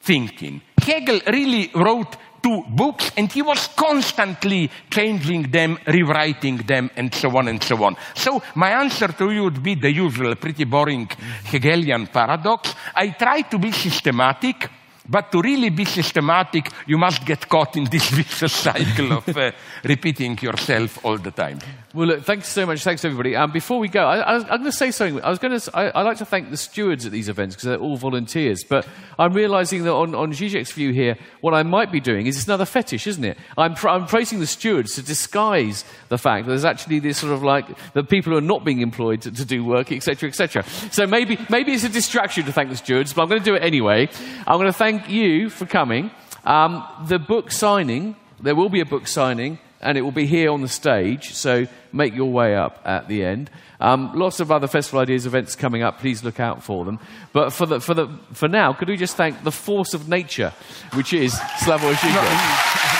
thinking. 0.00 0.62
Hegel 0.80 1.20
really 1.26 1.70
wrote 1.74 2.16
two 2.42 2.64
books 2.68 3.10
and 3.16 3.30
he 3.30 3.42
was 3.42 3.68
constantly 3.68 4.70
changing 4.90 5.50
them, 5.50 5.78
rewriting 5.86 6.58
them, 6.58 6.90
and 6.96 7.14
so 7.14 7.36
on 7.36 7.48
and 7.48 7.62
so 7.62 7.82
on. 7.84 7.96
So 8.14 8.42
my 8.54 8.70
answer 8.70 9.08
to 9.08 9.30
you 9.30 9.44
would 9.44 9.62
be 9.62 9.74
the 9.74 9.92
usual, 9.92 10.34
pretty 10.36 10.64
boring 10.64 11.08
Hegelian 11.44 12.06
paradox. 12.06 12.74
I 12.94 13.10
try 13.10 13.42
to 13.42 13.58
be 13.58 13.72
systematic. 13.72 14.68
But 15.08 15.32
to 15.32 15.40
really 15.40 15.70
be 15.70 15.84
systematic, 15.86 16.70
you 16.86 16.96
must 16.96 17.24
get 17.24 17.48
caught 17.48 17.76
in 17.76 17.84
this 17.84 18.08
vicious 18.10 18.52
cycle 18.52 19.12
of 19.14 19.36
uh, 19.36 19.50
repeating 19.82 20.38
yourself 20.40 21.04
all 21.04 21.18
the 21.18 21.32
time. 21.32 21.58
Well, 21.92 22.06
look, 22.06 22.22
thanks 22.22 22.46
so 22.46 22.66
much. 22.66 22.84
Thanks, 22.84 23.04
everybody. 23.04 23.34
Um, 23.34 23.50
before 23.50 23.80
we 23.80 23.88
go, 23.88 24.04
I, 24.06 24.36
I'm 24.36 24.46
going 24.46 24.64
to 24.64 24.70
say 24.70 24.92
something. 24.92 25.20
I 25.24 25.28
was 25.28 25.40
going 25.40 25.58
to. 25.58 25.76
I, 25.76 26.02
like 26.02 26.18
to 26.18 26.24
thank 26.24 26.50
the 26.50 26.56
stewards 26.56 27.04
at 27.04 27.10
these 27.10 27.28
events 27.28 27.56
because 27.56 27.66
they're 27.66 27.80
all 27.80 27.96
volunteers. 27.96 28.62
But 28.62 28.86
I'm 29.18 29.32
realizing 29.32 29.82
that 29.82 29.92
on, 29.92 30.14
on 30.14 30.32
Zizek's 30.32 30.70
view 30.70 30.92
here, 30.92 31.18
what 31.40 31.52
I 31.52 31.64
might 31.64 31.90
be 31.90 31.98
doing 31.98 32.28
is 32.28 32.36
it's 32.36 32.46
another 32.46 32.64
fetish, 32.64 33.08
isn't 33.08 33.24
it? 33.24 33.36
I'm, 33.58 33.74
I'm 33.82 34.06
praising 34.06 34.38
the 34.38 34.46
stewards 34.46 34.94
to 34.94 35.02
disguise 35.02 35.84
the 36.10 36.18
fact 36.18 36.46
that 36.46 36.50
there's 36.50 36.64
actually 36.64 37.00
this 37.00 37.18
sort 37.18 37.32
of 37.32 37.42
like 37.42 37.66
the 37.92 38.04
people 38.04 38.30
who 38.30 38.38
are 38.38 38.42
not 38.42 38.64
being 38.64 38.82
employed 38.82 39.22
to, 39.22 39.32
to 39.32 39.44
do 39.44 39.64
work, 39.64 39.90
etc., 39.90 40.28
etc. 40.28 40.62
So 40.92 41.08
maybe 41.08 41.38
maybe 41.48 41.72
it's 41.72 41.82
a 41.82 41.88
distraction 41.88 42.44
to 42.44 42.52
thank 42.52 42.70
the 42.70 42.76
stewards, 42.76 43.12
but 43.12 43.22
I'm 43.22 43.28
going 43.28 43.42
to 43.42 43.44
do 43.44 43.56
it 43.56 43.64
anyway. 43.64 44.08
I'm 44.46 44.58
going 44.58 44.66
to 44.66 44.72
thank 44.72 45.08
you 45.08 45.50
for 45.50 45.66
coming. 45.66 46.12
Um, 46.44 46.84
the 47.08 47.18
book 47.18 47.50
signing, 47.50 48.14
there 48.40 48.54
will 48.54 48.68
be 48.68 48.80
a 48.80 48.86
book 48.86 49.08
signing 49.08 49.58
and 49.80 49.96
it 49.96 50.02
will 50.02 50.12
be 50.12 50.26
here 50.26 50.50
on 50.50 50.60
the 50.60 50.68
stage. 50.68 51.32
So 51.34 51.66
make 51.92 52.14
your 52.14 52.30
way 52.30 52.54
up 52.54 52.80
at 52.84 53.08
the 53.08 53.24
end. 53.24 53.50
Um, 53.80 54.12
lots 54.14 54.40
of 54.40 54.52
other 54.52 54.66
festival 54.66 55.00
ideas 55.00 55.26
events 55.26 55.56
coming 55.56 55.82
up. 55.82 56.00
Please 56.00 56.22
look 56.22 56.38
out 56.38 56.62
for 56.62 56.84
them. 56.84 56.98
But 57.32 57.50
for 57.50 57.66
the 57.66 57.80
for 57.80 57.94
the 57.94 58.08
for 58.32 58.48
now, 58.48 58.72
could 58.72 58.88
we 58.88 58.96
just 58.96 59.16
thank 59.16 59.42
the 59.42 59.52
force 59.52 59.94
of 59.94 60.08
nature, 60.08 60.52
which 60.94 61.12
is 61.12 61.34
Slavoj 61.34 61.94
Žižek? 61.94 62.96